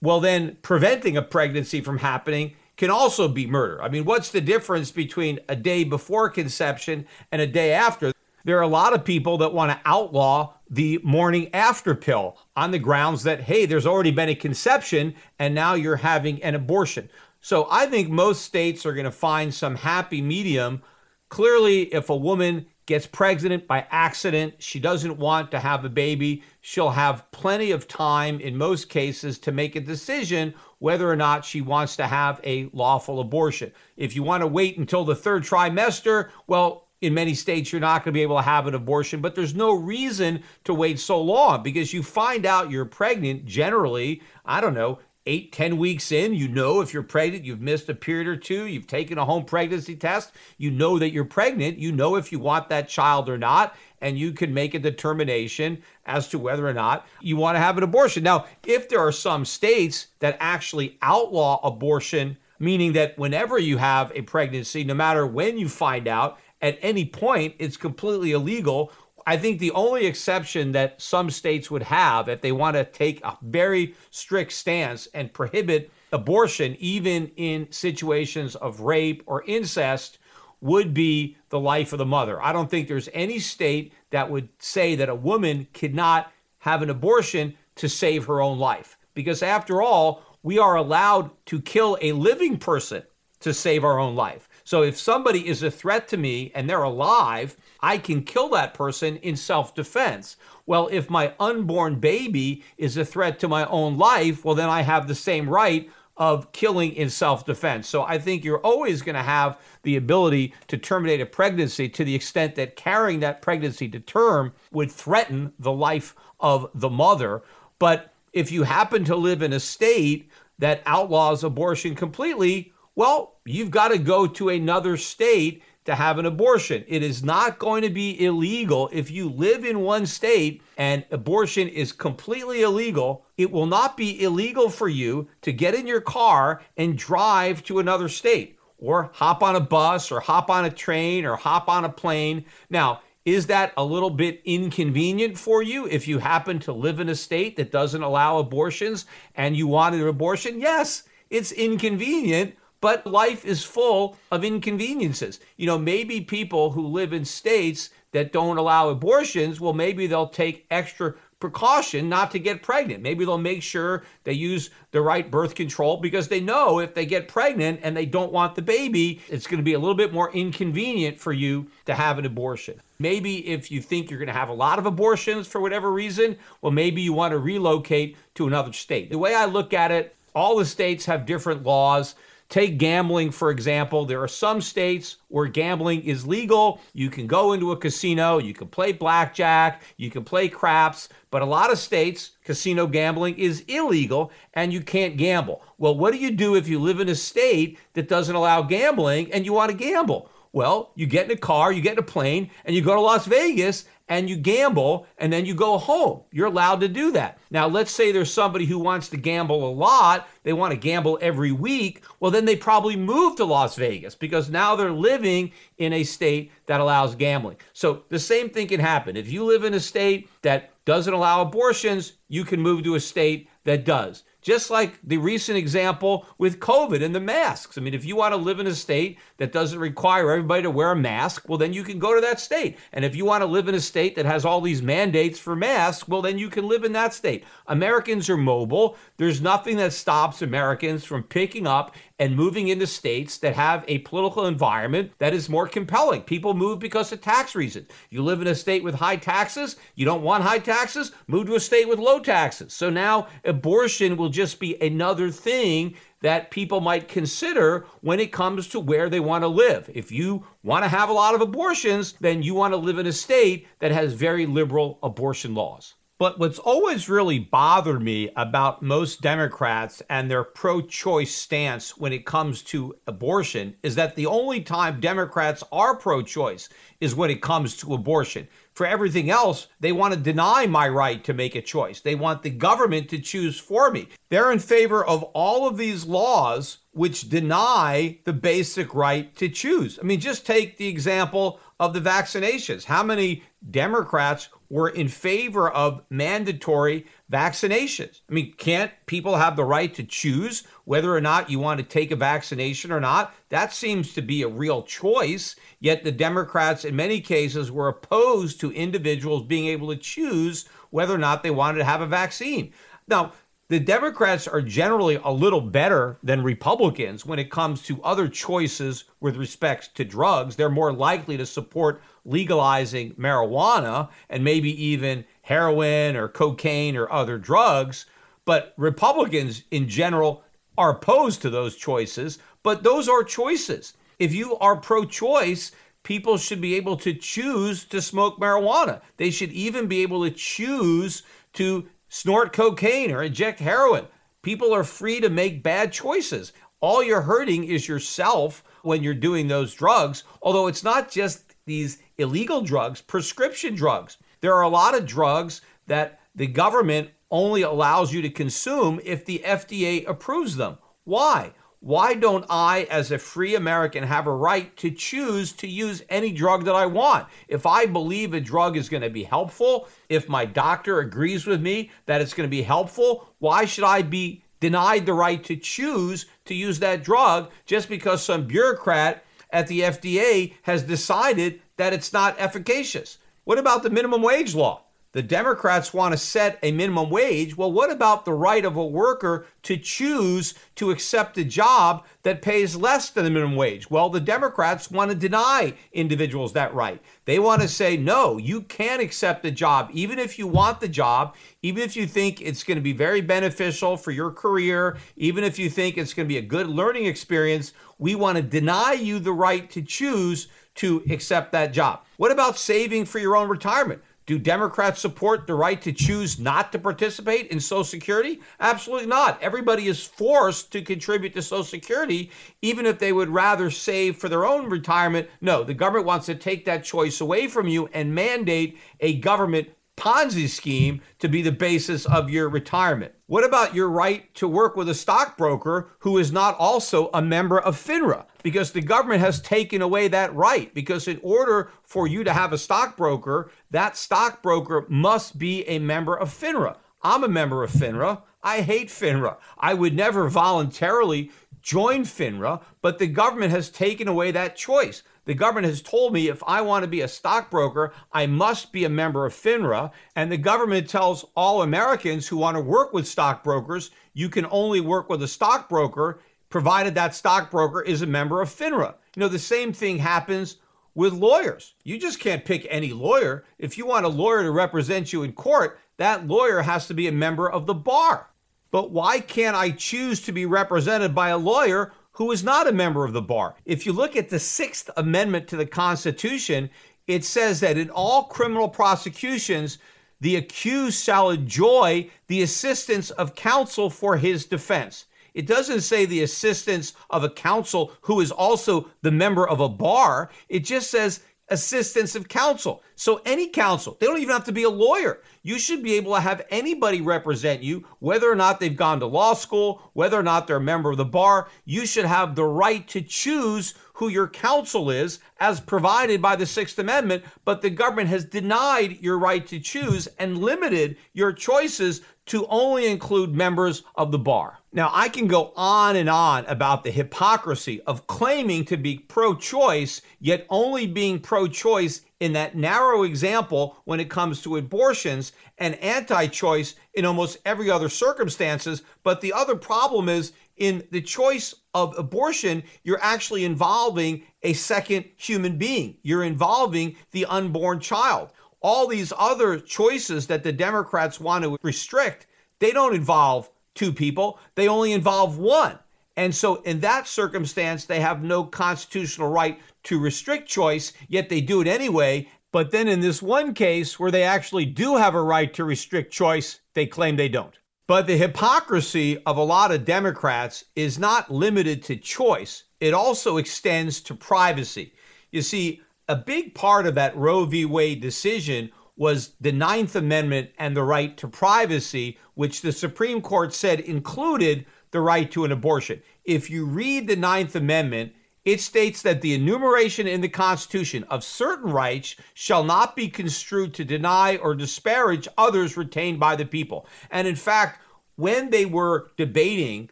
well, 0.00 0.20
then 0.20 0.58
preventing 0.62 1.16
a 1.16 1.22
pregnancy 1.22 1.80
from 1.80 1.98
happening 1.98 2.54
can 2.76 2.90
also 2.90 3.28
be 3.28 3.46
murder. 3.46 3.82
I 3.82 3.88
mean, 3.88 4.04
what's 4.04 4.30
the 4.30 4.40
difference 4.40 4.90
between 4.90 5.40
a 5.48 5.56
day 5.56 5.84
before 5.84 6.28
conception 6.28 7.06
and 7.32 7.40
a 7.40 7.46
day 7.46 7.72
after? 7.72 8.12
There 8.44 8.58
are 8.58 8.62
a 8.62 8.68
lot 8.68 8.92
of 8.92 9.04
people 9.04 9.38
that 9.38 9.54
want 9.54 9.72
to 9.72 9.80
outlaw 9.88 10.54
the 10.70 11.00
morning 11.02 11.52
after 11.54 11.94
pill 11.94 12.38
on 12.54 12.70
the 12.70 12.78
grounds 12.78 13.22
that, 13.22 13.40
hey, 13.40 13.66
there's 13.66 13.86
already 13.86 14.10
been 14.10 14.28
a 14.28 14.34
conception 14.34 15.14
and 15.38 15.54
now 15.54 15.74
you're 15.74 15.96
having 15.96 16.42
an 16.42 16.54
abortion. 16.54 17.10
So 17.40 17.66
I 17.70 17.86
think 17.86 18.08
most 18.08 18.42
states 18.42 18.84
are 18.84 18.92
going 18.92 19.04
to 19.04 19.10
find 19.10 19.52
some 19.54 19.76
happy 19.76 20.20
medium. 20.20 20.82
Clearly, 21.28 21.82
if 21.94 22.10
a 22.10 22.16
woman 22.16 22.66
gets 22.86 23.06
pregnant 23.06 23.66
by 23.66 23.86
accident, 23.90 24.54
she 24.58 24.78
doesn't 24.78 25.18
want 25.18 25.50
to 25.50 25.58
have 25.58 25.84
a 25.84 25.88
baby, 25.88 26.42
she'll 26.60 26.90
have 26.90 27.28
plenty 27.32 27.72
of 27.72 27.88
time 27.88 28.40
in 28.40 28.56
most 28.56 28.88
cases 28.88 29.38
to 29.40 29.52
make 29.52 29.76
a 29.76 29.80
decision 29.80 30.54
whether 30.78 31.10
or 31.10 31.16
not 31.16 31.44
she 31.44 31.60
wants 31.60 31.96
to 31.96 32.06
have 32.06 32.40
a 32.44 32.68
lawful 32.72 33.20
abortion. 33.20 33.72
If 33.96 34.14
you 34.14 34.22
want 34.22 34.42
to 34.42 34.46
wait 34.46 34.78
until 34.78 35.04
the 35.04 35.16
third 35.16 35.42
trimester, 35.42 36.30
well, 36.46 36.86
in 37.00 37.12
many 37.12 37.34
states, 37.34 37.72
you're 37.72 37.80
not 37.80 38.04
going 38.04 38.12
to 38.12 38.18
be 38.18 38.22
able 38.22 38.36
to 38.36 38.42
have 38.42 38.66
an 38.66 38.74
abortion, 38.74 39.20
but 39.20 39.34
there's 39.34 39.54
no 39.54 39.72
reason 39.72 40.42
to 40.64 40.72
wait 40.72 40.98
so 40.98 41.20
long 41.20 41.62
because 41.62 41.92
you 41.92 42.02
find 42.02 42.46
out 42.46 42.70
you're 42.70 42.86
pregnant 42.86 43.44
generally, 43.44 44.22
I 44.44 44.60
don't 44.60 44.74
know, 44.74 45.00
eight, 45.26 45.52
ten 45.52 45.76
weeks 45.76 46.12
in, 46.12 46.34
you 46.34 46.48
know 46.48 46.80
if 46.80 46.94
you're 46.94 47.02
pregnant, 47.02 47.44
you've 47.44 47.60
missed 47.60 47.88
a 47.88 47.94
period 47.94 48.26
or 48.26 48.36
two, 48.36 48.66
you've 48.66 48.86
taken 48.86 49.18
a 49.18 49.24
home 49.24 49.44
pregnancy 49.44 49.96
test, 49.96 50.32
you 50.58 50.70
know 50.70 50.98
that 50.98 51.10
you're 51.10 51.24
pregnant, 51.24 51.78
you 51.78 51.92
know 51.92 52.16
if 52.16 52.30
you 52.32 52.38
want 52.38 52.68
that 52.68 52.88
child 52.88 53.28
or 53.28 53.36
not, 53.38 53.74
and 54.00 54.18
you 54.18 54.32
can 54.32 54.54
make 54.54 54.74
a 54.74 54.78
determination 54.78 55.82
as 56.04 56.28
to 56.28 56.38
whether 56.38 56.66
or 56.66 56.74
not 56.74 57.06
you 57.20 57.36
want 57.36 57.56
to 57.56 57.60
have 57.60 57.76
an 57.76 57.82
abortion. 57.82 58.22
Now, 58.22 58.46
if 58.64 58.88
there 58.88 59.00
are 59.00 59.12
some 59.12 59.44
states 59.44 60.08
that 60.20 60.36
actually 60.40 60.98
outlaw 61.02 61.60
abortion, 61.66 62.36
meaning 62.58 62.92
that 62.94 63.18
whenever 63.18 63.58
you 63.58 63.78
have 63.78 64.12
a 64.14 64.22
pregnancy, 64.22 64.84
no 64.84 64.94
matter 64.94 65.26
when 65.26 65.58
you 65.58 65.68
find 65.68 66.08
out, 66.08 66.38
at 66.62 66.78
any 66.80 67.04
point, 67.04 67.54
it's 67.58 67.76
completely 67.76 68.32
illegal 68.32 68.90
I 69.28 69.36
think 69.36 69.58
the 69.58 69.72
only 69.72 70.06
exception 70.06 70.70
that 70.72 71.02
some 71.02 71.30
states 71.30 71.68
would 71.70 71.82
have 71.82 72.28
if 72.28 72.40
they 72.40 72.52
want 72.52 72.76
to 72.76 72.84
take 72.84 73.22
a 73.24 73.36
very 73.42 73.96
strict 74.10 74.52
stance 74.52 75.08
and 75.12 75.32
prohibit 75.32 75.90
abortion, 76.12 76.76
even 76.78 77.32
in 77.36 77.70
situations 77.72 78.54
of 78.54 78.80
rape 78.80 79.24
or 79.26 79.42
incest, 79.44 80.18
would 80.60 80.94
be 80.94 81.36
the 81.48 81.58
life 81.58 81.92
of 81.92 81.98
the 81.98 82.06
mother. 82.06 82.40
I 82.40 82.52
don't 82.52 82.70
think 82.70 82.86
there's 82.86 83.08
any 83.12 83.40
state 83.40 83.92
that 84.10 84.30
would 84.30 84.48
say 84.60 84.94
that 84.94 85.08
a 85.08 85.14
woman 85.14 85.66
cannot 85.72 86.32
have 86.60 86.82
an 86.82 86.90
abortion 86.90 87.54
to 87.76 87.88
save 87.88 88.26
her 88.26 88.40
own 88.40 88.58
life. 88.58 88.96
Because 89.12 89.42
after 89.42 89.82
all, 89.82 90.22
we 90.42 90.58
are 90.58 90.76
allowed 90.76 91.30
to 91.46 91.60
kill 91.60 91.98
a 92.00 92.12
living 92.12 92.58
person 92.58 93.02
to 93.40 93.52
save 93.52 93.84
our 93.84 93.98
own 93.98 94.14
life. 94.14 94.48
So 94.64 94.82
if 94.82 94.98
somebody 94.98 95.46
is 95.46 95.62
a 95.62 95.70
threat 95.70 96.08
to 96.08 96.16
me 96.16 96.52
and 96.54 96.68
they're 96.68 96.82
alive, 96.82 97.56
I 97.80 97.98
can 97.98 98.22
kill 98.22 98.48
that 98.50 98.74
person 98.74 99.16
in 99.18 99.36
self 99.36 99.74
defense. 99.74 100.36
Well, 100.66 100.88
if 100.90 101.10
my 101.10 101.34
unborn 101.38 101.96
baby 102.00 102.64
is 102.76 102.96
a 102.96 103.04
threat 103.04 103.38
to 103.40 103.48
my 103.48 103.66
own 103.66 103.98
life, 103.98 104.44
well, 104.44 104.54
then 104.54 104.68
I 104.68 104.82
have 104.82 105.06
the 105.06 105.14
same 105.14 105.48
right 105.48 105.90
of 106.16 106.50
killing 106.52 106.92
in 106.94 107.10
self 107.10 107.44
defense. 107.44 107.88
So 107.88 108.02
I 108.02 108.18
think 108.18 108.44
you're 108.44 108.60
always 108.60 109.02
going 109.02 109.16
to 109.16 109.22
have 109.22 109.58
the 109.82 109.96
ability 109.96 110.54
to 110.68 110.78
terminate 110.78 111.20
a 111.20 111.26
pregnancy 111.26 111.88
to 111.90 112.04
the 112.04 112.14
extent 112.14 112.54
that 112.54 112.76
carrying 112.76 113.20
that 113.20 113.42
pregnancy 113.42 113.88
to 113.90 114.00
term 114.00 114.52
would 114.72 114.90
threaten 114.90 115.52
the 115.58 115.72
life 115.72 116.14
of 116.40 116.70
the 116.74 116.90
mother. 116.90 117.42
But 117.78 118.12
if 118.32 118.50
you 118.50 118.62
happen 118.62 119.04
to 119.04 119.16
live 119.16 119.42
in 119.42 119.52
a 119.52 119.60
state 119.60 120.30
that 120.58 120.82
outlaws 120.86 121.44
abortion 121.44 121.94
completely, 121.94 122.72
well, 122.94 123.36
you've 123.44 123.70
got 123.70 123.88
to 123.88 123.98
go 123.98 124.26
to 124.26 124.48
another 124.48 124.96
state 124.96 125.62
to 125.86 125.94
have 125.94 126.18
an 126.18 126.26
abortion. 126.26 126.84
It 126.86 127.02
is 127.02 127.24
not 127.24 127.58
going 127.58 127.82
to 127.82 127.90
be 127.90 128.24
illegal 128.24 128.90
if 128.92 129.10
you 129.10 129.28
live 129.28 129.64
in 129.64 129.80
one 129.80 130.06
state 130.06 130.62
and 130.76 131.04
abortion 131.10 131.68
is 131.68 131.92
completely 131.92 132.62
illegal. 132.62 133.24
It 133.36 133.50
will 133.50 133.66
not 133.66 133.96
be 133.96 134.22
illegal 134.22 134.68
for 134.68 134.88
you 134.88 135.28
to 135.42 135.52
get 135.52 135.74
in 135.74 135.86
your 135.86 136.00
car 136.00 136.62
and 136.76 136.98
drive 136.98 137.62
to 137.64 137.78
another 137.78 138.08
state 138.08 138.58
or 138.78 139.10
hop 139.14 139.42
on 139.42 139.56
a 139.56 139.60
bus 139.60 140.10
or 140.10 140.20
hop 140.20 140.50
on 140.50 140.64
a 140.64 140.70
train 140.70 141.24
or 141.24 141.36
hop 141.36 141.68
on 141.68 141.84
a 141.84 141.88
plane. 141.88 142.44
Now, 142.68 143.00
is 143.24 143.46
that 143.46 143.72
a 143.76 143.84
little 143.84 144.10
bit 144.10 144.40
inconvenient 144.44 145.36
for 145.36 145.60
you 145.60 145.86
if 145.86 146.06
you 146.06 146.18
happen 146.18 146.60
to 146.60 146.72
live 146.72 147.00
in 147.00 147.08
a 147.08 147.14
state 147.14 147.56
that 147.56 147.72
doesn't 147.72 148.02
allow 148.02 148.38
abortions 148.38 149.06
and 149.34 149.56
you 149.56 149.66
wanted 149.66 150.00
an 150.00 150.08
abortion? 150.08 150.60
Yes, 150.60 151.02
it's 151.28 151.50
inconvenient 151.50 152.54
but 152.80 153.06
life 153.06 153.44
is 153.44 153.64
full 153.64 154.16
of 154.30 154.44
inconveniences. 154.44 155.40
You 155.56 155.66
know, 155.66 155.78
maybe 155.78 156.20
people 156.20 156.70
who 156.70 156.86
live 156.86 157.12
in 157.12 157.24
states 157.24 157.90
that 158.12 158.32
don't 158.32 158.58
allow 158.58 158.88
abortions, 158.88 159.60
well, 159.60 159.72
maybe 159.72 160.06
they'll 160.06 160.28
take 160.28 160.66
extra 160.70 161.14
precaution 161.38 162.08
not 162.08 162.30
to 162.30 162.38
get 162.38 162.62
pregnant. 162.62 163.02
Maybe 163.02 163.24
they'll 163.24 163.36
make 163.36 163.62
sure 163.62 164.04
they 164.24 164.32
use 164.32 164.70
the 164.90 165.02
right 165.02 165.30
birth 165.30 165.54
control 165.54 165.98
because 165.98 166.28
they 166.28 166.40
know 166.40 166.78
if 166.78 166.94
they 166.94 167.04
get 167.04 167.28
pregnant 167.28 167.80
and 167.82 167.94
they 167.94 168.06
don't 168.06 168.32
want 168.32 168.54
the 168.54 168.62
baby, 168.62 169.20
it's 169.28 169.46
going 169.46 169.58
to 169.58 169.64
be 169.64 169.74
a 169.74 169.78
little 169.78 169.94
bit 169.94 170.14
more 170.14 170.32
inconvenient 170.32 171.18
for 171.18 171.32
you 171.32 171.66
to 171.84 171.94
have 171.94 172.18
an 172.18 172.24
abortion. 172.24 172.80
Maybe 172.98 173.46
if 173.48 173.70
you 173.70 173.82
think 173.82 174.10
you're 174.10 174.18
going 174.18 174.28
to 174.28 174.32
have 174.32 174.48
a 174.48 174.54
lot 174.54 174.78
of 174.78 174.86
abortions 174.86 175.46
for 175.46 175.60
whatever 175.60 175.92
reason, 175.92 176.38
well, 176.62 176.72
maybe 176.72 177.02
you 177.02 177.12
want 177.12 177.32
to 177.32 177.38
relocate 177.38 178.16
to 178.36 178.46
another 178.46 178.72
state. 178.72 179.10
The 179.10 179.18
way 179.18 179.34
I 179.34 179.44
look 179.44 179.74
at 179.74 179.90
it, 179.90 180.16
all 180.34 180.56
the 180.56 180.64
states 180.64 181.04
have 181.06 181.26
different 181.26 181.64
laws. 181.64 182.14
Take 182.48 182.78
gambling, 182.78 183.32
for 183.32 183.50
example. 183.50 184.04
There 184.04 184.22
are 184.22 184.28
some 184.28 184.60
states 184.60 185.16
where 185.28 185.46
gambling 185.46 186.02
is 186.04 186.26
legal. 186.26 186.80
You 186.92 187.10
can 187.10 187.26
go 187.26 187.52
into 187.52 187.72
a 187.72 187.76
casino, 187.76 188.38
you 188.38 188.54
can 188.54 188.68
play 188.68 188.92
blackjack, 188.92 189.82
you 189.96 190.10
can 190.10 190.22
play 190.22 190.48
craps, 190.48 191.08
but 191.30 191.42
a 191.42 191.46
lot 191.46 191.72
of 191.72 191.78
states, 191.78 192.32
casino 192.44 192.86
gambling 192.86 193.36
is 193.36 193.64
illegal 193.66 194.30
and 194.54 194.72
you 194.72 194.80
can't 194.80 195.16
gamble. 195.16 195.62
Well, 195.78 195.96
what 195.96 196.12
do 196.12 196.18
you 196.18 196.30
do 196.30 196.54
if 196.54 196.68
you 196.68 196.78
live 196.78 197.00
in 197.00 197.08
a 197.08 197.16
state 197.16 197.78
that 197.94 198.08
doesn't 198.08 198.34
allow 198.34 198.62
gambling 198.62 199.32
and 199.32 199.44
you 199.44 199.52
want 199.52 199.72
to 199.72 199.76
gamble? 199.76 200.30
Well, 200.52 200.92
you 200.94 201.06
get 201.06 201.26
in 201.26 201.32
a 201.32 201.36
car, 201.36 201.70
you 201.70 201.82
get 201.82 201.94
in 201.94 201.98
a 201.98 202.02
plane, 202.02 202.50
and 202.64 202.74
you 202.74 202.80
go 202.80 202.94
to 202.94 203.00
Las 203.00 203.26
Vegas 203.26 203.84
and 204.08 204.28
you 204.28 204.36
gamble 204.36 205.06
and 205.18 205.32
then 205.32 205.46
you 205.46 205.54
go 205.54 205.78
home. 205.78 206.22
You're 206.30 206.46
allowed 206.46 206.80
to 206.80 206.88
do 206.88 207.12
that. 207.12 207.38
Now, 207.50 207.66
let's 207.66 207.90
say 207.90 208.12
there's 208.12 208.32
somebody 208.32 208.64
who 208.66 208.78
wants 208.78 209.08
to 209.10 209.16
gamble 209.16 209.68
a 209.68 209.72
lot, 209.72 210.28
they 210.42 210.52
want 210.52 210.72
to 210.72 210.78
gamble 210.78 211.18
every 211.20 211.52
week. 211.52 212.02
Well, 212.20 212.30
then 212.30 212.44
they 212.44 212.56
probably 212.56 212.96
move 212.96 213.36
to 213.36 213.44
Las 213.44 213.76
Vegas 213.76 214.14
because 214.14 214.48
now 214.50 214.76
they're 214.76 214.92
living 214.92 215.52
in 215.78 215.92
a 215.92 216.04
state 216.04 216.52
that 216.66 216.80
allows 216.80 217.14
gambling. 217.14 217.56
So 217.72 218.04
the 218.08 218.18
same 218.18 218.50
thing 218.50 218.68
can 218.68 218.80
happen. 218.80 219.16
If 219.16 219.30
you 219.30 219.44
live 219.44 219.64
in 219.64 219.74
a 219.74 219.80
state 219.80 220.28
that 220.42 220.70
doesn't 220.84 221.12
allow 221.12 221.42
abortions, 221.42 222.12
you 222.28 222.44
can 222.44 222.60
move 222.60 222.84
to 222.84 222.94
a 222.94 223.00
state 223.00 223.48
that 223.64 223.84
does. 223.84 224.22
Just 224.46 224.70
like 224.70 225.00
the 225.02 225.18
recent 225.18 225.58
example 225.58 226.24
with 226.38 226.60
COVID 226.60 227.02
and 227.02 227.12
the 227.12 227.18
masks. 227.18 227.76
I 227.76 227.80
mean, 227.80 227.94
if 227.94 228.04
you 228.04 228.14
want 228.14 228.32
to 228.32 228.36
live 228.36 228.60
in 228.60 228.68
a 228.68 228.76
state 228.76 229.18
that 229.38 229.50
doesn't 229.50 229.80
require 229.80 230.30
everybody 230.30 230.62
to 230.62 230.70
wear 230.70 230.92
a 230.92 230.96
mask, 230.96 231.48
well, 231.48 231.58
then 231.58 231.72
you 231.72 231.82
can 231.82 231.98
go 231.98 232.14
to 232.14 232.20
that 232.20 232.38
state. 232.38 232.78
And 232.92 233.04
if 233.04 233.16
you 233.16 233.24
want 233.24 233.42
to 233.42 233.46
live 233.46 233.66
in 233.66 233.74
a 233.74 233.80
state 233.80 234.14
that 234.14 234.24
has 234.24 234.44
all 234.44 234.60
these 234.60 234.82
mandates 234.82 235.40
for 235.40 235.56
masks, 235.56 236.06
well, 236.06 236.22
then 236.22 236.38
you 236.38 236.48
can 236.48 236.68
live 236.68 236.84
in 236.84 236.92
that 236.92 237.12
state. 237.12 237.42
Americans 237.66 238.30
are 238.30 238.36
mobile. 238.36 238.96
There's 239.16 239.40
nothing 239.40 239.78
that 239.78 239.92
stops 239.92 240.42
Americans 240.42 241.04
from 241.04 241.24
picking 241.24 241.66
up 241.66 241.96
and 242.18 242.34
moving 242.34 242.68
into 242.68 242.86
states 242.86 243.38
that 243.38 243.54
have 243.54 243.84
a 243.88 243.98
political 243.98 244.46
environment 244.46 245.12
that 245.18 245.34
is 245.34 245.48
more 245.48 245.68
compelling. 245.68 246.22
People 246.22 246.54
move 246.54 246.78
because 246.78 247.12
of 247.12 247.20
tax 247.20 247.54
reasons. 247.54 247.88
You 248.10 248.22
live 248.22 248.40
in 248.40 248.46
a 248.46 248.54
state 248.54 248.82
with 248.82 248.94
high 248.94 249.16
taxes, 249.16 249.76
you 249.94 250.04
don't 250.04 250.22
want 250.22 250.42
high 250.42 250.58
taxes, 250.58 251.12
move 251.26 251.46
to 251.46 251.56
a 251.56 251.60
state 251.60 251.88
with 251.88 251.98
low 251.98 252.18
taxes. 252.18 252.72
So 252.72 252.88
now 252.88 253.28
abortion 253.44 254.16
will 254.16 254.30
just 254.30 254.58
be 254.58 254.80
another 254.80 255.30
thing 255.30 255.94
that 256.22 256.50
people 256.50 256.80
might 256.80 257.08
consider 257.08 257.86
when 258.00 258.18
it 258.18 258.32
comes 258.32 258.68
to 258.68 258.80
where 258.80 259.10
they 259.10 259.20
want 259.20 259.44
to 259.44 259.48
live. 259.48 259.90
If 259.92 260.10
you 260.10 260.46
want 260.62 260.84
to 260.84 260.88
have 260.88 261.10
a 261.10 261.12
lot 261.12 261.34
of 261.34 261.42
abortions, 261.42 262.14
then 262.20 262.42
you 262.42 262.54
want 262.54 262.72
to 262.72 262.78
live 262.78 262.98
in 262.98 263.06
a 263.06 263.12
state 263.12 263.68
that 263.80 263.92
has 263.92 264.14
very 264.14 264.46
liberal 264.46 264.98
abortion 265.02 265.54
laws. 265.54 265.94
But 266.18 266.38
what's 266.38 266.58
always 266.58 267.10
really 267.10 267.38
bothered 267.38 268.00
me 268.00 268.30
about 268.36 268.80
most 268.80 269.20
Democrats 269.20 270.00
and 270.08 270.30
their 270.30 270.44
pro 270.44 270.80
choice 270.80 271.34
stance 271.34 271.98
when 271.98 272.10
it 272.14 272.24
comes 272.24 272.62
to 272.62 272.96
abortion 273.06 273.76
is 273.82 273.96
that 273.96 274.16
the 274.16 274.24
only 274.24 274.62
time 274.62 274.98
Democrats 274.98 275.62
are 275.70 275.94
pro 275.94 276.22
choice 276.22 276.70
is 277.02 277.14
when 277.14 277.28
it 277.28 277.42
comes 277.42 277.76
to 277.78 277.92
abortion. 277.92 278.48
For 278.72 278.86
everything 278.86 279.28
else, 279.28 279.66
they 279.78 279.92
want 279.92 280.14
to 280.14 280.20
deny 280.20 280.66
my 280.66 280.88
right 280.88 281.22
to 281.24 281.34
make 281.34 281.54
a 281.54 281.60
choice. 281.60 282.00
They 282.00 282.14
want 282.14 282.42
the 282.42 282.50
government 282.50 283.10
to 283.10 283.18
choose 283.18 283.58
for 283.58 283.90
me. 283.90 284.08
They're 284.30 284.52
in 284.52 284.58
favor 284.58 285.04
of 285.04 285.22
all 285.34 285.68
of 285.68 285.76
these 285.76 286.06
laws 286.06 286.78
which 286.92 287.28
deny 287.28 288.20
the 288.24 288.32
basic 288.32 288.94
right 288.94 289.36
to 289.36 289.50
choose. 289.50 289.98
I 289.98 290.06
mean, 290.06 290.20
just 290.20 290.46
take 290.46 290.78
the 290.78 290.88
example 290.88 291.60
of 291.78 291.92
the 291.92 292.00
vaccinations. 292.00 292.84
How 292.84 293.02
many 293.02 293.42
Democrats 293.70 294.48
were 294.68 294.88
in 294.88 295.08
favor 295.08 295.70
of 295.70 296.02
mandatory 296.10 297.06
vaccinations? 297.30 298.20
I 298.28 298.34
mean, 298.34 298.52
can't 298.54 298.92
people 299.06 299.36
have 299.36 299.56
the 299.56 299.64
right 299.64 299.92
to 299.94 300.04
choose 300.04 300.64
whether 300.84 301.14
or 301.14 301.20
not 301.20 301.50
you 301.50 301.58
want 301.58 301.78
to 301.78 301.84
take 301.84 302.10
a 302.10 302.16
vaccination 302.16 302.92
or 302.92 303.00
not? 303.00 303.34
That 303.48 303.72
seems 303.72 304.14
to 304.14 304.22
be 304.22 304.42
a 304.42 304.48
real 304.48 304.82
choice. 304.82 305.56
Yet 305.80 306.04
the 306.04 306.12
Democrats, 306.12 306.84
in 306.84 306.96
many 306.96 307.20
cases, 307.20 307.70
were 307.70 307.88
opposed 307.88 308.60
to 308.60 308.72
individuals 308.72 309.42
being 309.44 309.66
able 309.66 309.88
to 309.88 309.96
choose 309.96 310.66
whether 310.90 311.14
or 311.14 311.18
not 311.18 311.42
they 311.42 311.50
wanted 311.50 311.78
to 311.78 311.84
have 311.84 312.00
a 312.00 312.06
vaccine. 312.06 312.72
Now, 313.08 313.32
the 313.68 313.80
Democrats 313.80 314.46
are 314.46 314.62
generally 314.62 315.18
a 315.24 315.32
little 315.32 315.60
better 315.60 316.18
than 316.22 316.44
Republicans 316.44 317.26
when 317.26 317.40
it 317.40 317.50
comes 317.50 317.82
to 317.82 318.00
other 318.04 318.28
choices 318.28 319.04
with 319.18 319.36
respect 319.36 319.96
to 319.96 320.04
drugs. 320.04 320.54
They're 320.54 320.70
more 320.70 320.92
likely 320.92 321.36
to 321.36 321.44
support 321.44 322.00
legalizing 322.26 323.12
marijuana 323.12 324.08
and 324.28 324.44
maybe 324.44 324.84
even 324.84 325.24
heroin 325.42 326.16
or 326.16 326.28
cocaine 326.28 326.96
or 326.96 327.10
other 327.10 327.38
drugs. 327.38 328.06
But 328.44 328.74
Republicans 328.76 329.62
in 329.70 329.88
general 329.88 330.44
are 330.76 330.90
opposed 330.90 331.42
to 331.42 331.50
those 331.50 331.76
choices, 331.76 332.38
but 332.62 332.82
those 332.82 333.08
are 333.08 333.24
choices. 333.24 333.94
If 334.18 334.34
you 334.34 334.56
are 334.58 334.76
pro 334.76 335.04
choice, 335.04 335.72
people 336.02 336.36
should 336.36 336.60
be 336.60 336.74
able 336.76 336.96
to 336.98 337.14
choose 337.14 337.84
to 337.84 338.00
smoke 338.02 338.38
marijuana. 338.38 339.00
They 339.16 339.30
should 339.30 339.52
even 339.52 339.86
be 339.86 340.02
able 340.02 340.24
to 340.24 340.30
choose 340.30 341.22
to 341.54 341.88
snort 342.08 342.52
cocaine 342.52 343.10
or 343.10 343.22
inject 343.22 343.60
heroin. 343.60 344.06
People 344.42 344.72
are 344.72 344.84
free 344.84 345.20
to 345.20 345.28
make 345.28 345.62
bad 345.62 345.92
choices. 345.92 346.52
All 346.80 347.02
you're 347.02 347.22
hurting 347.22 347.64
is 347.64 347.88
yourself 347.88 348.62
when 348.82 349.02
you're 349.02 349.14
doing 349.14 349.48
those 349.48 349.74
drugs, 349.74 350.22
although 350.40 350.68
it's 350.68 350.84
not 350.84 351.10
just 351.10 351.56
these 351.66 351.98
illegal 352.18 352.62
drugs, 352.62 353.00
prescription 353.00 353.74
drugs. 353.74 354.18
There 354.40 354.54
are 354.54 354.62
a 354.62 354.68
lot 354.68 354.96
of 354.96 355.06
drugs 355.06 355.62
that 355.86 356.20
the 356.34 356.46
government 356.46 357.10
only 357.30 357.62
allows 357.62 358.12
you 358.12 358.22
to 358.22 358.30
consume 358.30 359.00
if 359.04 359.24
the 359.24 359.42
FDA 359.44 360.06
approves 360.08 360.56
them. 360.56 360.78
Why? 361.04 361.52
Why 361.80 362.14
don't 362.14 362.44
I, 362.48 362.84
as 362.90 363.12
a 363.12 363.18
free 363.18 363.54
American, 363.54 364.02
have 364.02 364.26
a 364.26 364.34
right 364.34 364.76
to 364.78 364.90
choose 364.90 365.52
to 365.52 365.68
use 365.68 366.02
any 366.08 366.32
drug 366.32 366.64
that 366.64 366.74
I 366.74 366.86
want? 366.86 367.28
If 367.48 367.66
I 367.66 367.86
believe 367.86 368.34
a 368.34 368.40
drug 368.40 368.76
is 368.76 368.88
going 368.88 369.02
to 369.02 369.10
be 369.10 369.24
helpful, 369.24 369.88
if 370.08 370.28
my 370.28 370.46
doctor 370.46 370.98
agrees 371.00 371.46
with 371.46 371.60
me 371.60 371.90
that 372.06 372.20
it's 372.20 372.34
going 372.34 372.48
to 372.48 372.56
be 372.56 372.62
helpful, 372.62 373.28
why 373.38 373.66
should 373.66 373.84
I 373.84 374.02
be 374.02 374.42
denied 374.58 375.06
the 375.06 375.12
right 375.12 375.44
to 375.44 375.56
choose 375.56 376.26
to 376.46 376.54
use 376.54 376.78
that 376.78 377.04
drug 377.04 377.50
just 377.66 377.88
because 377.88 378.22
some 378.22 378.46
bureaucrat 378.46 379.22
at 379.50 379.66
the 379.66 379.80
FDA 379.80 380.54
has 380.62 380.82
decided 380.82 381.60
that 381.76 381.92
it's 381.92 382.12
not 382.12 382.36
efficacious? 382.38 383.18
What 383.44 383.58
about 383.58 383.82
the 383.82 383.90
minimum 383.90 384.22
wage 384.22 384.54
law? 384.54 384.82
The 385.16 385.22
Democrats 385.22 385.94
want 385.94 386.12
to 386.12 386.18
set 386.18 386.58
a 386.62 386.72
minimum 386.72 387.08
wage. 387.08 387.56
Well, 387.56 387.72
what 387.72 387.90
about 387.90 388.26
the 388.26 388.34
right 388.34 388.62
of 388.66 388.76
a 388.76 388.84
worker 388.84 389.46
to 389.62 389.78
choose 389.78 390.52
to 390.74 390.90
accept 390.90 391.38
a 391.38 391.44
job 391.44 392.04
that 392.22 392.42
pays 392.42 392.76
less 392.76 393.08
than 393.08 393.24
the 393.24 393.30
minimum 393.30 393.56
wage? 393.56 393.90
Well, 393.90 394.10
the 394.10 394.20
Democrats 394.20 394.90
want 394.90 395.10
to 395.10 395.16
deny 395.16 395.72
individuals 395.94 396.52
that 396.52 396.74
right. 396.74 397.00
They 397.24 397.38
want 397.38 397.62
to 397.62 397.68
say, 397.68 397.96
no, 397.96 398.36
you 398.36 398.60
can't 398.60 399.00
accept 399.00 399.46
a 399.46 399.50
job, 399.50 399.88
even 399.94 400.18
if 400.18 400.38
you 400.38 400.46
want 400.46 400.80
the 400.80 400.88
job, 400.88 401.34
even 401.62 401.82
if 401.82 401.96
you 401.96 402.06
think 402.06 402.42
it's 402.42 402.62
going 402.62 402.76
to 402.76 402.82
be 402.82 402.92
very 402.92 403.22
beneficial 403.22 403.96
for 403.96 404.10
your 404.10 404.30
career, 404.30 404.98
even 405.16 405.44
if 405.44 405.58
you 405.58 405.70
think 405.70 405.96
it's 405.96 406.12
going 406.12 406.26
to 406.26 406.34
be 406.34 406.36
a 406.36 406.42
good 406.42 406.66
learning 406.66 407.06
experience. 407.06 407.72
We 407.98 408.16
want 408.16 408.36
to 408.36 408.42
deny 408.42 408.92
you 408.92 409.18
the 409.18 409.32
right 409.32 409.70
to 409.70 409.80
choose 409.80 410.48
to 410.76 411.02
accept 411.10 411.52
that 411.52 411.72
job. 411.72 412.04
What 412.16 412.32
about 412.32 412.58
saving 412.58 413.04
for 413.06 413.18
your 413.18 413.36
own 413.36 413.48
retirement? 413.48 414.02
Do 414.26 414.40
Democrats 414.40 415.00
support 415.00 415.46
the 415.46 415.54
right 415.54 415.80
to 415.82 415.92
choose 415.92 416.40
not 416.40 416.72
to 416.72 416.80
participate 416.80 417.46
in 417.52 417.60
Social 417.60 417.84
Security? 417.84 418.40
Absolutely 418.58 419.06
not. 419.06 419.40
Everybody 419.40 419.86
is 419.86 420.04
forced 420.04 420.72
to 420.72 420.82
contribute 420.82 421.32
to 421.34 421.42
Social 421.42 421.62
Security, 421.62 422.32
even 422.60 422.86
if 422.86 422.98
they 422.98 423.12
would 423.12 423.28
rather 423.28 423.70
save 423.70 424.16
for 424.16 424.28
their 424.28 424.44
own 424.44 424.68
retirement. 424.68 425.28
No, 425.40 425.62
the 425.62 425.74
government 425.74 426.06
wants 426.06 426.26
to 426.26 426.34
take 426.34 426.64
that 426.64 426.82
choice 426.82 427.20
away 427.20 427.46
from 427.46 427.68
you 427.68 427.88
and 427.92 428.16
mandate 428.16 428.78
a 428.98 429.14
government 429.20 429.68
Ponzi 429.96 430.48
scheme 430.48 431.00
to 431.18 431.28
be 431.28 431.40
the 431.40 431.52
basis 431.52 432.04
of 432.04 432.28
your 432.28 432.48
retirement. 432.48 433.14
What 433.26 433.44
about 433.44 433.74
your 433.74 433.88
right 433.88 434.32
to 434.34 434.46
work 434.46 434.76
with 434.76 434.88
a 434.88 434.94
stockbroker 434.94 435.88
who 436.00 436.18
is 436.18 436.30
not 436.30 436.56
also 436.58 437.08
a 437.14 437.22
member 437.22 437.58
of 437.58 437.76
FINRA? 437.76 438.26
Because 438.42 438.72
the 438.72 438.82
government 438.82 439.20
has 439.20 439.40
taken 439.40 439.80
away 439.80 440.08
that 440.08 440.34
right. 440.34 440.72
Because 440.74 441.08
in 441.08 441.18
order 441.22 441.70
for 441.82 442.06
you 442.06 442.22
to 442.24 442.32
have 442.32 442.52
a 442.52 442.58
stockbroker, 442.58 443.50
that 443.70 443.96
stockbroker 443.96 444.84
must 444.88 445.38
be 445.38 445.66
a 445.66 445.78
member 445.78 446.14
of 446.14 446.28
FINRA. 446.28 446.76
I'm 447.02 447.24
a 447.24 447.28
member 447.28 447.64
of 447.64 447.70
FINRA. 447.70 448.22
I 448.42 448.60
hate 448.60 448.88
FINRA. 448.88 449.38
I 449.58 449.74
would 449.74 449.94
never 449.94 450.28
voluntarily 450.28 451.30
join 451.62 452.04
FINRA, 452.04 452.62
but 452.80 452.98
the 452.98 453.08
government 453.08 453.50
has 453.50 453.70
taken 453.70 454.06
away 454.06 454.30
that 454.30 454.56
choice. 454.56 455.02
The 455.26 455.34
government 455.34 455.66
has 455.66 455.82
told 455.82 456.12
me 456.12 456.28
if 456.28 456.42
I 456.46 456.62
want 456.62 456.84
to 456.84 456.88
be 456.88 457.02
a 457.02 457.08
stockbroker, 457.08 457.92
I 458.12 458.26
must 458.26 458.72
be 458.72 458.84
a 458.84 458.88
member 458.88 459.26
of 459.26 459.34
FINRA. 459.34 459.90
And 460.14 460.32
the 460.32 460.36
government 460.38 460.88
tells 460.88 461.26
all 461.36 461.62
Americans 461.62 462.26
who 462.28 462.38
want 462.38 462.56
to 462.56 462.60
work 462.62 462.92
with 462.92 463.06
stockbrokers, 463.06 463.90
you 464.14 464.28
can 464.28 464.46
only 464.50 464.80
work 464.80 465.10
with 465.10 465.22
a 465.22 465.28
stockbroker 465.28 466.20
provided 466.48 466.94
that 466.94 467.14
stockbroker 467.14 467.82
is 467.82 468.02
a 468.02 468.06
member 468.06 468.40
of 468.40 468.48
FINRA. 468.48 468.94
You 469.14 469.20
know, 469.20 469.28
the 469.28 469.38
same 469.38 469.72
thing 469.72 469.98
happens 469.98 470.56
with 470.94 471.12
lawyers. 471.12 471.74
You 471.84 471.98
just 471.98 472.20
can't 472.20 472.44
pick 472.44 472.66
any 472.70 472.92
lawyer. 472.92 473.44
If 473.58 473.76
you 473.76 473.86
want 473.86 474.06
a 474.06 474.08
lawyer 474.10 474.42
to 474.42 474.50
represent 474.50 475.12
you 475.12 475.22
in 475.22 475.32
court, 475.32 475.78
that 475.98 476.26
lawyer 476.26 476.62
has 476.62 476.86
to 476.86 476.94
be 476.94 477.08
a 477.08 477.12
member 477.12 477.50
of 477.50 477.66
the 477.66 477.74
bar. 477.74 478.30
But 478.70 478.90
why 478.90 479.20
can't 479.20 479.56
I 479.56 479.70
choose 479.70 480.20
to 480.22 480.32
be 480.32 480.46
represented 480.46 481.14
by 481.14 481.30
a 481.30 481.38
lawyer 481.38 481.92
who 482.16 482.32
is 482.32 482.42
not 482.42 482.66
a 482.66 482.72
member 482.72 483.04
of 483.04 483.12
the 483.12 483.20
bar. 483.20 483.54
If 483.66 483.84
you 483.84 483.92
look 483.92 484.16
at 484.16 484.30
the 484.30 484.38
Sixth 484.38 484.88
Amendment 484.96 485.48
to 485.48 485.56
the 485.56 485.66
Constitution, 485.66 486.70
it 487.06 487.24
says 487.24 487.60
that 487.60 487.76
in 487.76 487.90
all 487.90 488.24
criminal 488.24 488.68
prosecutions, 488.70 489.78
the 490.20 490.36
accused 490.36 491.04
shall 491.04 491.28
enjoy 491.28 492.10
the 492.28 492.40
assistance 492.40 493.10
of 493.10 493.34
counsel 493.34 493.90
for 493.90 494.16
his 494.16 494.46
defense. 494.46 495.04
It 495.34 495.46
doesn't 495.46 495.82
say 495.82 496.06
the 496.06 496.22
assistance 496.22 496.94
of 497.10 497.22
a 497.22 497.28
counsel 497.28 497.92
who 498.00 498.22
is 498.22 498.32
also 498.32 498.88
the 499.02 499.10
member 499.10 499.46
of 499.46 499.60
a 499.60 499.68
bar. 499.68 500.30
It 500.48 500.60
just 500.60 500.90
says 500.90 501.20
assistance 501.48 502.14
of 502.14 502.28
counsel. 502.28 502.82
So, 502.96 503.20
any 503.24 503.48
counsel, 503.48 503.96
they 504.00 504.06
don't 504.06 504.18
even 504.18 504.34
have 504.34 504.44
to 504.44 504.52
be 504.52 504.64
a 504.64 504.70
lawyer. 504.70 505.22
You 505.42 505.58
should 505.58 505.82
be 505.82 505.94
able 505.94 506.14
to 506.14 506.20
have 506.20 506.44
anybody 506.50 507.00
represent 507.00 507.62
you, 507.62 507.86
whether 508.00 508.30
or 508.30 508.34
not 508.34 508.58
they've 508.58 508.76
gone 508.76 509.00
to 509.00 509.06
law 509.06 509.34
school, 509.34 509.90
whether 509.92 510.18
or 510.18 510.22
not 510.22 510.46
they're 510.46 510.56
a 510.56 510.60
member 510.60 510.90
of 510.90 510.96
the 510.96 511.04
bar. 511.04 511.48
You 511.64 511.86
should 511.86 512.06
have 512.06 512.34
the 512.34 512.44
right 512.44 512.86
to 512.88 513.00
choose 513.00 513.74
who 513.96 514.08
your 514.08 514.28
counsel 514.28 514.90
is 514.90 515.20
as 515.40 515.58
provided 515.58 516.20
by 516.20 516.36
the 516.36 516.46
Sixth 516.46 516.78
Amendment. 516.78 517.24
But 517.44 517.62
the 517.62 517.70
government 517.70 518.10
has 518.10 518.24
denied 518.24 519.00
your 519.00 519.18
right 519.18 519.46
to 519.46 519.58
choose 519.58 520.06
and 520.18 520.38
limited 520.38 520.96
your 521.14 521.32
choices 521.32 522.02
to 522.26 522.46
only 522.48 522.86
include 522.86 523.34
members 523.34 523.84
of 523.94 524.12
the 524.12 524.18
bar. 524.18 524.58
Now, 524.72 524.90
I 524.92 525.08
can 525.08 525.26
go 525.26 525.52
on 525.56 525.96
and 525.96 526.10
on 526.10 526.44
about 526.46 526.84
the 526.84 526.90
hypocrisy 526.90 527.80
of 527.82 528.06
claiming 528.06 528.66
to 528.66 528.76
be 528.76 528.98
pro 528.98 529.34
choice, 529.34 530.02
yet 530.20 530.44
only 530.50 530.86
being 530.86 531.20
pro 531.20 531.46
choice 531.46 532.02
in 532.20 532.32
that 532.34 532.56
narrow 532.56 533.02
example 533.04 533.78
when 533.84 534.00
it 534.00 534.10
comes 534.10 534.42
to 534.42 534.56
abortions 534.56 535.32
and 535.56 535.76
anti 535.76 536.26
choice 536.26 536.74
in 536.92 537.06
almost 537.06 537.38
every 537.46 537.70
other 537.70 537.88
circumstances. 537.88 538.82
But 539.02 539.22
the 539.22 539.32
other 539.32 539.56
problem 539.56 540.08
is 540.08 540.32
in 540.56 540.86
the 540.90 541.00
choice 541.00 541.54
of 541.74 541.96
abortion, 541.98 542.62
you're 542.82 543.02
actually 543.02 543.44
involving 543.44 544.22
a 544.42 544.52
second 544.52 545.04
human 545.16 545.58
being. 545.58 545.98
You're 546.02 546.24
involving 546.24 546.96
the 547.12 547.26
unborn 547.26 547.80
child 547.80 548.30
all 548.66 548.88
these 548.88 549.12
other 549.16 549.60
choices 549.60 550.26
that 550.26 550.42
the 550.42 550.52
Democrats 550.52 551.20
want 551.20 551.44
to 551.44 551.56
restrict, 551.62 552.26
they 552.58 552.72
don't 552.72 552.96
involve 552.96 553.48
two 553.76 553.92
people, 553.92 554.40
they 554.56 554.66
only 554.66 554.92
involve 554.92 555.38
one. 555.38 555.78
And 556.16 556.34
so, 556.34 556.56
in 556.62 556.80
that 556.80 557.06
circumstance, 557.06 557.84
they 557.84 558.00
have 558.00 558.24
no 558.24 558.42
constitutional 558.42 559.28
right 559.28 559.60
to 559.84 560.00
restrict 560.00 560.48
choice, 560.48 560.92
yet 561.08 561.28
they 561.28 561.40
do 561.40 561.60
it 561.60 561.68
anyway. 561.68 562.28
But 562.52 562.72
then, 562.72 562.88
in 562.88 563.00
this 563.00 563.22
one 563.22 563.54
case 563.54 564.00
where 564.00 564.10
they 564.10 564.24
actually 564.24 564.64
do 564.64 564.96
have 564.96 565.14
a 565.14 565.22
right 565.22 565.52
to 565.54 565.64
restrict 565.64 566.12
choice, 566.12 566.60
they 566.74 566.86
claim 566.86 567.14
they 567.16 567.28
don't. 567.28 567.56
But 567.88 568.06
the 568.06 568.16
hypocrisy 568.16 569.22
of 569.24 569.36
a 569.36 569.44
lot 569.44 569.70
of 569.70 569.84
Democrats 569.84 570.64
is 570.74 570.98
not 570.98 571.32
limited 571.32 571.84
to 571.84 571.96
choice, 571.96 572.64
it 572.80 572.92
also 572.92 573.36
extends 573.36 574.00
to 574.02 574.14
privacy. 574.14 574.92
You 575.30 575.42
see, 575.42 575.80
a 576.08 576.16
big 576.16 576.54
part 576.54 576.86
of 576.86 576.94
that 576.96 577.16
Roe 577.16 577.44
v. 577.44 577.64
Wade 577.64 578.00
decision 578.00 578.70
was 578.96 579.34
the 579.40 579.52
Ninth 579.52 579.94
Amendment 579.94 580.50
and 580.58 580.76
the 580.76 580.82
right 580.82 581.16
to 581.18 581.28
privacy, 581.28 582.18
which 582.34 582.62
the 582.62 582.72
Supreme 582.72 583.20
Court 583.20 583.52
said 583.52 583.80
included 583.80 584.66
the 584.90 585.00
right 585.00 585.30
to 585.32 585.44
an 585.44 585.52
abortion. 585.52 586.02
If 586.24 586.48
you 586.50 586.64
read 586.64 587.06
the 587.06 587.16
Ninth 587.16 587.54
Amendment, 587.54 588.12
it 588.46 588.60
states 588.60 589.02
that 589.02 589.20
the 589.20 589.34
enumeration 589.34 590.06
in 590.06 590.20
the 590.20 590.28
Constitution 590.28 591.02
of 591.10 591.24
certain 591.24 591.72
rights 591.72 592.14
shall 592.32 592.62
not 592.62 592.94
be 592.94 593.08
construed 593.08 593.74
to 593.74 593.84
deny 593.84 594.36
or 594.36 594.54
disparage 594.54 595.26
others 595.36 595.76
retained 595.76 596.20
by 596.20 596.36
the 596.36 596.46
people. 596.46 596.86
And 597.10 597.26
in 597.26 597.34
fact, 597.34 597.82
when 598.14 598.50
they 598.50 598.64
were 598.64 599.10
debating 599.16 599.90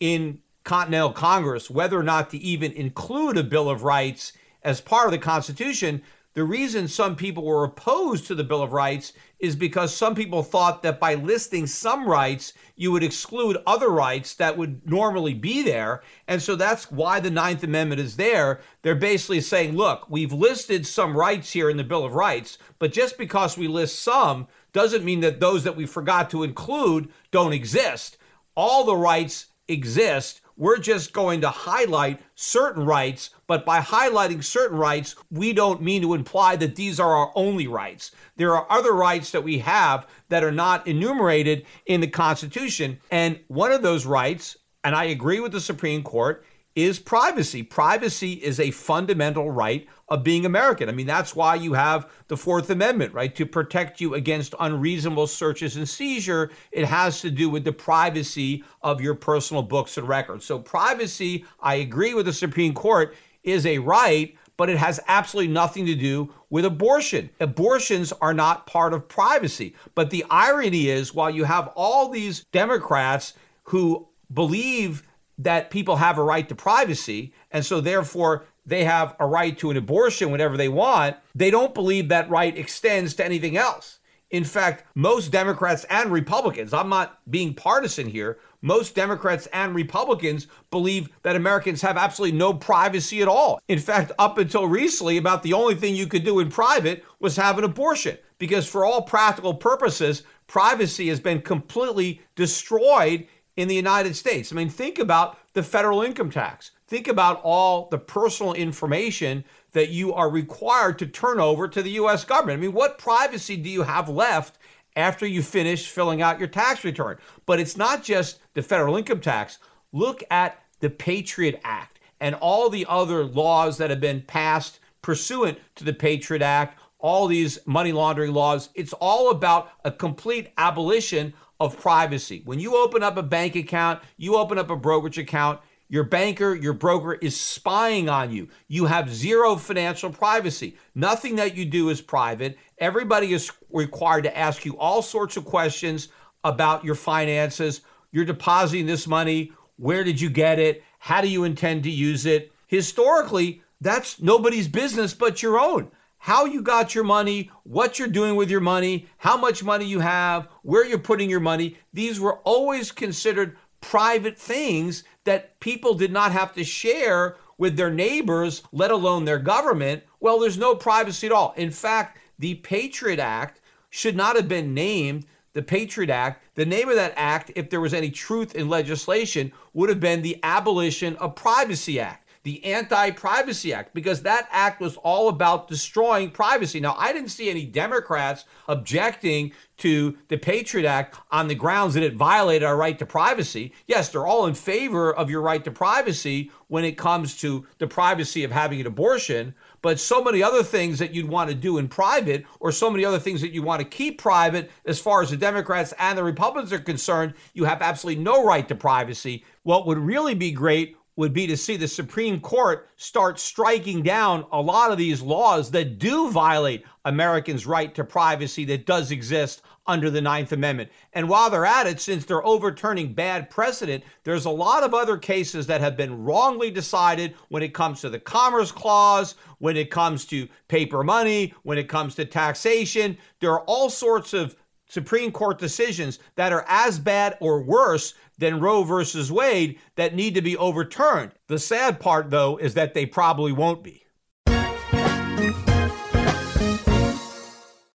in 0.00 0.40
Continental 0.64 1.12
Congress 1.12 1.68
whether 1.68 1.98
or 1.98 2.02
not 2.02 2.30
to 2.30 2.38
even 2.38 2.72
include 2.72 3.36
a 3.36 3.44
Bill 3.44 3.68
of 3.68 3.82
Rights 3.82 4.32
as 4.62 4.80
part 4.80 5.06
of 5.06 5.12
the 5.12 5.18
Constitution, 5.18 6.02
the 6.32 6.44
reason 6.44 6.88
some 6.88 7.16
people 7.16 7.44
were 7.44 7.64
opposed 7.64 8.26
to 8.28 8.34
the 8.34 8.44
Bill 8.44 8.62
of 8.62 8.72
Rights 8.72 9.12
is 9.42 9.56
because 9.56 9.94
some 9.94 10.14
people 10.14 10.44
thought 10.44 10.84
that 10.84 11.00
by 11.00 11.16
listing 11.16 11.66
some 11.66 12.06
rights, 12.06 12.52
you 12.76 12.92
would 12.92 13.02
exclude 13.02 13.58
other 13.66 13.88
rights 13.88 14.34
that 14.34 14.56
would 14.56 14.88
normally 14.88 15.34
be 15.34 15.62
there. 15.62 16.00
And 16.28 16.40
so 16.40 16.54
that's 16.54 16.92
why 16.92 17.18
the 17.18 17.30
Ninth 17.30 17.64
Amendment 17.64 18.00
is 18.00 18.16
there. 18.16 18.60
They're 18.82 18.94
basically 18.94 19.40
saying, 19.40 19.76
look, 19.76 20.08
we've 20.08 20.32
listed 20.32 20.86
some 20.86 21.16
rights 21.16 21.52
here 21.52 21.68
in 21.68 21.76
the 21.76 21.82
Bill 21.82 22.04
of 22.04 22.14
Rights, 22.14 22.56
but 22.78 22.92
just 22.92 23.18
because 23.18 23.58
we 23.58 23.66
list 23.66 23.98
some 23.98 24.46
doesn't 24.72 25.04
mean 25.04 25.20
that 25.20 25.40
those 25.40 25.64
that 25.64 25.76
we 25.76 25.86
forgot 25.86 26.30
to 26.30 26.44
include 26.44 27.08
don't 27.32 27.52
exist. 27.52 28.18
All 28.54 28.84
the 28.84 28.96
rights 28.96 29.46
exist 29.66 30.40
we're 30.56 30.78
just 30.78 31.12
going 31.12 31.40
to 31.40 31.50
highlight 31.50 32.20
certain 32.34 32.84
rights, 32.84 33.30
but 33.46 33.64
by 33.64 33.80
highlighting 33.80 34.44
certain 34.44 34.78
rights, 34.78 35.16
we 35.30 35.52
don't 35.52 35.82
mean 35.82 36.02
to 36.02 36.14
imply 36.14 36.56
that 36.56 36.76
these 36.76 37.00
are 37.00 37.14
our 37.14 37.32
only 37.34 37.66
rights. 37.66 38.12
There 38.36 38.56
are 38.56 38.66
other 38.70 38.92
rights 38.92 39.30
that 39.30 39.44
we 39.44 39.58
have 39.58 40.06
that 40.28 40.44
are 40.44 40.52
not 40.52 40.86
enumerated 40.86 41.66
in 41.86 42.00
the 42.00 42.06
Constitution. 42.06 42.98
And 43.10 43.40
one 43.48 43.72
of 43.72 43.82
those 43.82 44.06
rights, 44.06 44.56
and 44.84 44.94
I 44.94 45.04
agree 45.04 45.40
with 45.40 45.52
the 45.52 45.60
Supreme 45.60 46.02
Court, 46.02 46.44
is 46.74 46.98
privacy. 46.98 47.62
Privacy 47.62 48.32
is 48.32 48.58
a 48.58 48.70
fundamental 48.70 49.50
right 49.50 49.86
of 50.08 50.24
being 50.24 50.46
American. 50.46 50.88
I 50.88 50.92
mean, 50.92 51.06
that's 51.06 51.34
why 51.34 51.54
you 51.54 51.74
have 51.74 52.10
the 52.28 52.36
Fourth 52.36 52.70
Amendment, 52.70 53.14
right? 53.14 53.34
To 53.36 53.46
protect 53.46 54.00
you 54.00 54.14
against 54.14 54.54
unreasonable 54.60 55.26
searches 55.26 55.76
and 55.76 55.88
seizure. 55.88 56.50
It 56.70 56.86
has 56.86 57.20
to 57.22 57.30
do 57.30 57.48
with 57.50 57.64
the 57.64 57.72
privacy 57.72 58.64
of 58.82 59.00
your 59.00 59.14
personal 59.14 59.62
books 59.62 59.96
and 59.98 60.08
records. 60.08 60.44
So, 60.44 60.58
privacy, 60.58 61.44
I 61.60 61.76
agree 61.76 62.14
with 62.14 62.26
the 62.26 62.32
Supreme 62.32 62.74
Court, 62.74 63.14
is 63.42 63.66
a 63.66 63.78
right, 63.78 64.36
but 64.56 64.68
it 64.70 64.78
has 64.78 65.00
absolutely 65.08 65.52
nothing 65.52 65.86
to 65.86 65.94
do 65.94 66.32
with 66.50 66.64
abortion. 66.64 67.30
Abortions 67.40 68.12
are 68.20 68.34
not 68.34 68.66
part 68.66 68.92
of 68.92 69.08
privacy. 69.08 69.74
But 69.94 70.10
the 70.10 70.24
irony 70.30 70.88
is, 70.88 71.14
while 71.14 71.30
you 71.30 71.44
have 71.44 71.72
all 71.74 72.08
these 72.08 72.44
Democrats 72.52 73.34
who 73.64 74.08
believe 74.32 75.02
that 75.44 75.70
people 75.70 75.96
have 75.96 76.18
a 76.18 76.22
right 76.22 76.48
to 76.48 76.54
privacy, 76.54 77.32
and 77.50 77.64
so 77.64 77.80
therefore 77.80 78.44
they 78.64 78.84
have 78.84 79.16
a 79.18 79.26
right 79.26 79.58
to 79.58 79.70
an 79.70 79.76
abortion 79.76 80.30
whenever 80.30 80.56
they 80.56 80.68
want, 80.68 81.16
they 81.34 81.50
don't 81.50 81.74
believe 81.74 82.08
that 82.08 82.30
right 82.30 82.56
extends 82.56 83.14
to 83.14 83.24
anything 83.24 83.56
else. 83.56 83.98
In 84.30 84.44
fact, 84.44 84.84
most 84.94 85.30
Democrats 85.30 85.84
and 85.90 86.10
Republicans, 86.10 86.72
I'm 86.72 86.88
not 86.88 87.18
being 87.30 87.52
partisan 87.52 88.08
here, 88.08 88.38
most 88.62 88.94
Democrats 88.94 89.46
and 89.52 89.74
Republicans 89.74 90.46
believe 90.70 91.10
that 91.22 91.36
Americans 91.36 91.82
have 91.82 91.98
absolutely 91.98 92.38
no 92.38 92.54
privacy 92.54 93.20
at 93.20 93.28
all. 93.28 93.60
In 93.68 93.78
fact, 93.78 94.12
up 94.18 94.38
until 94.38 94.66
recently, 94.66 95.18
about 95.18 95.42
the 95.42 95.52
only 95.52 95.74
thing 95.74 95.94
you 95.94 96.06
could 96.06 96.24
do 96.24 96.38
in 96.38 96.48
private 96.48 97.04
was 97.18 97.36
have 97.36 97.58
an 97.58 97.64
abortion, 97.64 98.16
because 98.38 98.66
for 98.66 98.86
all 98.86 99.02
practical 99.02 99.52
purposes, 99.52 100.22
privacy 100.46 101.08
has 101.08 101.20
been 101.20 101.42
completely 101.42 102.22
destroyed 102.34 103.26
in 103.56 103.68
the 103.68 103.74
United 103.74 104.16
States. 104.16 104.52
I 104.52 104.56
mean, 104.56 104.68
think 104.68 104.98
about 104.98 105.38
the 105.52 105.62
federal 105.62 106.02
income 106.02 106.30
tax. 106.30 106.70
Think 106.86 107.08
about 107.08 107.40
all 107.42 107.88
the 107.90 107.98
personal 107.98 108.54
information 108.54 109.44
that 109.72 109.90
you 109.90 110.12
are 110.12 110.30
required 110.30 110.98
to 110.98 111.06
turn 111.06 111.40
over 111.40 111.68
to 111.68 111.82
the 111.82 111.92
US 111.92 112.24
government. 112.24 112.58
I 112.58 112.62
mean, 112.62 112.72
what 112.72 112.98
privacy 112.98 113.56
do 113.56 113.68
you 113.68 113.82
have 113.82 114.08
left 114.08 114.58
after 114.96 115.26
you 115.26 115.42
finish 115.42 115.88
filling 115.88 116.22
out 116.22 116.38
your 116.38 116.48
tax 116.48 116.84
return? 116.84 117.18
But 117.46 117.60
it's 117.60 117.76
not 117.76 118.02
just 118.02 118.40
the 118.54 118.62
federal 118.62 118.96
income 118.96 119.20
tax. 119.20 119.58
Look 119.92 120.22
at 120.30 120.62
the 120.80 120.90
Patriot 120.90 121.60
Act 121.64 122.00
and 122.20 122.34
all 122.36 122.68
the 122.68 122.86
other 122.88 123.24
laws 123.24 123.78
that 123.78 123.90
have 123.90 124.00
been 124.00 124.22
passed 124.22 124.78
pursuant 125.02 125.58
to 125.74 125.84
the 125.84 125.92
Patriot 125.92 126.42
Act, 126.42 126.78
all 127.02 127.26
these 127.26 127.58
money 127.66 127.92
laundering 127.92 128.32
laws. 128.32 128.70
It's 128.74 128.94
all 128.94 129.30
about 129.30 129.70
a 129.84 129.90
complete 129.90 130.52
abolition 130.56 131.34
of 131.60 131.78
privacy. 131.78 132.42
When 132.44 132.58
you 132.58 132.76
open 132.76 133.02
up 133.02 133.18
a 133.18 133.22
bank 133.22 133.54
account, 133.56 134.02
you 134.16 134.36
open 134.36 134.56
up 134.56 134.70
a 134.70 134.76
brokerage 134.76 135.18
account, 135.18 135.60
your 135.88 136.04
banker, 136.04 136.54
your 136.54 136.72
broker 136.72 137.14
is 137.14 137.38
spying 137.38 138.08
on 138.08 138.32
you. 138.32 138.48
You 138.66 138.86
have 138.86 139.12
zero 139.12 139.56
financial 139.56 140.10
privacy. 140.10 140.78
Nothing 140.94 141.36
that 141.36 141.54
you 141.54 141.66
do 141.66 141.90
is 141.90 142.00
private. 142.00 142.56
Everybody 142.78 143.34
is 143.34 143.52
required 143.70 144.24
to 144.24 144.36
ask 144.36 144.64
you 144.64 144.78
all 144.78 145.02
sorts 145.02 145.36
of 145.36 145.44
questions 145.44 146.08
about 146.44 146.84
your 146.84 146.94
finances. 146.94 147.82
You're 148.10 148.24
depositing 148.24 148.86
this 148.86 149.06
money. 149.06 149.52
Where 149.76 150.02
did 150.02 150.20
you 150.20 150.30
get 150.30 150.58
it? 150.58 150.82
How 150.98 151.20
do 151.20 151.28
you 151.28 151.44
intend 151.44 151.82
to 151.82 151.90
use 151.90 152.24
it? 152.26 152.52
Historically, 152.66 153.62
that's 153.80 154.20
nobody's 154.20 154.68
business 154.68 155.12
but 155.12 155.42
your 155.42 155.60
own 155.60 155.90
how 156.22 156.44
you 156.44 156.62
got 156.62 156.94
your 156.94 157.02
money, 157.02 157.50
what 157.64 157.98
you're 157.98 158.06
doing 158.06 158.36
with 158.36 158.48
your 158.48 158.60
money, 158.60 159.08
how 159.16 159.36
much 159.36 159.64
money 159.64 159.84
you 159.84 159.98
have, 159.98 160.46
where 160.62 160.86
you're 160.86 160.96
putting 160.96 161.28
your 161.28 161.40
money. 161.40 161.76
These 161.92 162.20
were 162.20 162.36
always 162.44 162.92
considered 162.92 163.56
private 163.80 164.38
things 164.38 165.02
that 165.24 165.58
people 165.58 165.94
did 165.94 166.12
not 166.12 166.30
have 166.30 166.54
to 166.54 166.62
share 166.62 167.38
with 167.58 167.76
their 167.76 167.90
neighbors, 167.90 168.62
let 168.70 168.92
alone 168.92 169.24
their 169.24 169.40
government. 169.40 170.04
Well, 170.20 170.38
there's 170.38 170.56
no 170.56 170.76
privacy 170.76 171.26
at 171.26 171.32
all. 171.32 171.54
In 171.56 171.72
fact, 171.72 172.20
the 172.38 172.54
Patriot 172.54 173.18
Act 173.18 173.60
should 173.90 174.14
not 174.14 174.36
have 174.36 174.46
been 174.46 174.74
named 174.74 175.26
the 175.54 175.62
Patriot 175.62 176.08
Act. 176.08 176.44
The 176.54 176.64
name 176.64 176.88
of 176.88 176.94
that 176.94 177.14
act, 177.16 177.50
if 177.56 177.68
there 177.68 177.80
was 177.80 177.92
any 177.92 178.10
truth 178.10 178.54
in 178.54 178.68
legislation, 178.68 179.50
would 179.72 179.88
have 179.88 180.00
been 180.00 180.22
the 180.22 180.38
Abolition 180.44 181.16
of 181.16 181.34
Privacy 181.34 181.98
Act 181.98 182.21
the 182.44 182.64
Anti 182.64 183.10
Privacy 183.12 183.72
Act, 183.72 183.94
because 183.94 184.22
that 184.22 184.48
act 184.50 184.80
was 184.80 184.96
all 184.96 185.28
about 185.28 185.68
destroying 185.68 186.30
privacy. 186.30 186.80
Now, 186.80 186.96
I 186.98 187.12
didn't 187.12 187.30
see 187.30 187.48
any 187.48 187.64
Democrats 187.64 188.44
objecting 188.68 189.52
to 189.78 190.16
the 190.28 190.36
Patriot 190.36 190.88
Act 190.88 191.18
on 191.30 191.48
the 191.48 191.54
grounds 191.54 191.94
that 191.94 192.02
it 192.02 192.14
violated 192.14 192.62
our 192.62 192.76
right 192.76 192.98
to 192.98 193.06
privacy. 193.06 193.72
Yes, 193.86 194.08
they're 194.08 194.26
all 194.26 194.46
in 194.46 194.54
favor 194.54 195.12
of 195.12 195.30
your 195.30 195.40
right 195.40 195.64
to 195.64 195.70
privacy 195.70 196.50
when 196.68 196.84
it 196.84 196.96
comes 196.96 197.36
to 197.38 197.66
the 197.78 197.86
privacy 197.86 198.44
of 198.44 198.52
having 198.52 198.80
an 198.80 198.86
abortion, 198.86 199.54
but 199.80 199.98
so 199.98 200.22
many 200.22 200.42
other 200.42 200.62
things 200.62 200.98
that 200.98 201.12
you'd 201.12 201.28
want 201.28 201.50
to 201.50 201.56
do 201.56 201.78
in 201.78 201.88
private, 201.88 202.46
or 202.60 202.70
so 202.70 202.90
many 202.90 203.04
other 203.04 203.18
things 203.18 203.40
that 203.40 203.52
you 203.52 203.62
want 203.62 203.80
to 203.80 203.86
keep 203.86 204.20
private, 204.20 204.70
as 204.86 205.00
far 205.00 205.22
as 205.22 205.30
the 205.30 205.36
Democrats 205.36 205.92
and 205.98 206.16
the 206.16 206.24
Republicans 206.24 206.72
are 206.72 206.78
concerned, 206.78 207.34
you 207.52 207.64
have 207.64 207.82
absolutely 207.82 208.22
no 208.22 208.44
right 208.44 208.68
to 208.68 208.74
privacy. 208.74 209.44
What 209.64 209.86
would 209.86 209.98
really 209.98 210.34
be 210.34 210.52
great 210.52 210.96
would 211.16 211.32
be 211.32 211.46
to 211.46 211.56
see 211.56 211.76
the 211.76 211.88
Supreme 211.88 212.40
Court 212.40 212.88
start 212.96 213.38
striking 213.38 214.02
down 214.02 214.46
a 214.50 214.60
lot 214.60 214.90
of 214.90 214.98
these 214.98 215.20
laws 215.20 215.70
that 215.72 215.98
do 215.98 216.30
violate 216.30 216.84
Americans' 217.04 217.66
right 217.66 217.94
to 217.94 218.04
privacy 218.04 218.64
that 218.66 218.86
does 218.86 219.10
exist 219.10 219.62
under 219.86 220.10
the 220.10 220.20
Ninth 220.20 220.52
Amendment. 220.52 220.90
And 221.12 221.28
while 221.28 221.50
they're 221.50 221.66
at 221.66 221.86
it, 221.86 222.00
since 222.00 222.24
they're 222.24 222.46
overturning 222.46 223.14
bad 223.14 223.50
precedent, 223.50 224.04
there's 224.24 224.44
a 224.44 224.50
lot 224.50 224.84
of 224.84 224.94
other 224.94 225.18
cases 225.18 225.66
that 225.66 225.80
have 225.80 225.96
been 225.96 226.22
wrongly 226.24 226.70
decided 226.70 227.34
when 227.48 227.62
it 227.62 227.74
comes 227.74 228.00
to 228.00 228.08
the 228.08 228.20
Commerce 228.20 228.70
Clause, 228.70 229.34
when 229.58 229.76
it 229.76 229.90
comes 229.90 230.24
to 230.26 230.48
paper 230.68 231.02
money, 231.02 231.52
when 231.64 231.78
it 231.78 231.88
comes 231.88 232.14
to 232.14 232.24
taxation. 232.24 233.18
There 233.40 233.52
are 233.52 233.64
all 233.64 233.90
sorts 233.90 234.32
of 234.32 234.54
Supreme 234.92 235.32
Court 235.32 235.58
decisions 235.58 236.18
that 236.34 236.52
are 236.52 236.66
as 236.68 236.98
bad 236.98 237.38
or 237.40 237.62
worse 237.62 238.12
than 238.36 238.60
Roe 238.60 238.84
versus 238.84 239.32
Wade 239.32 239.78
that 239.96 240.14
need 240.14 240.34
to 240.34 240.42
be 240.42 240.54
overturned. 240.54 241.32
The 241.46 241.58
sad 241.58 241.98
part, 241.98 242.28
though, 242.28 242.58
is 242.58 242.74
that 242.74 242.92
they 242.92 243.06
probably 243.06 243.52
won't 243.52 243.82
be. 243.82 244.04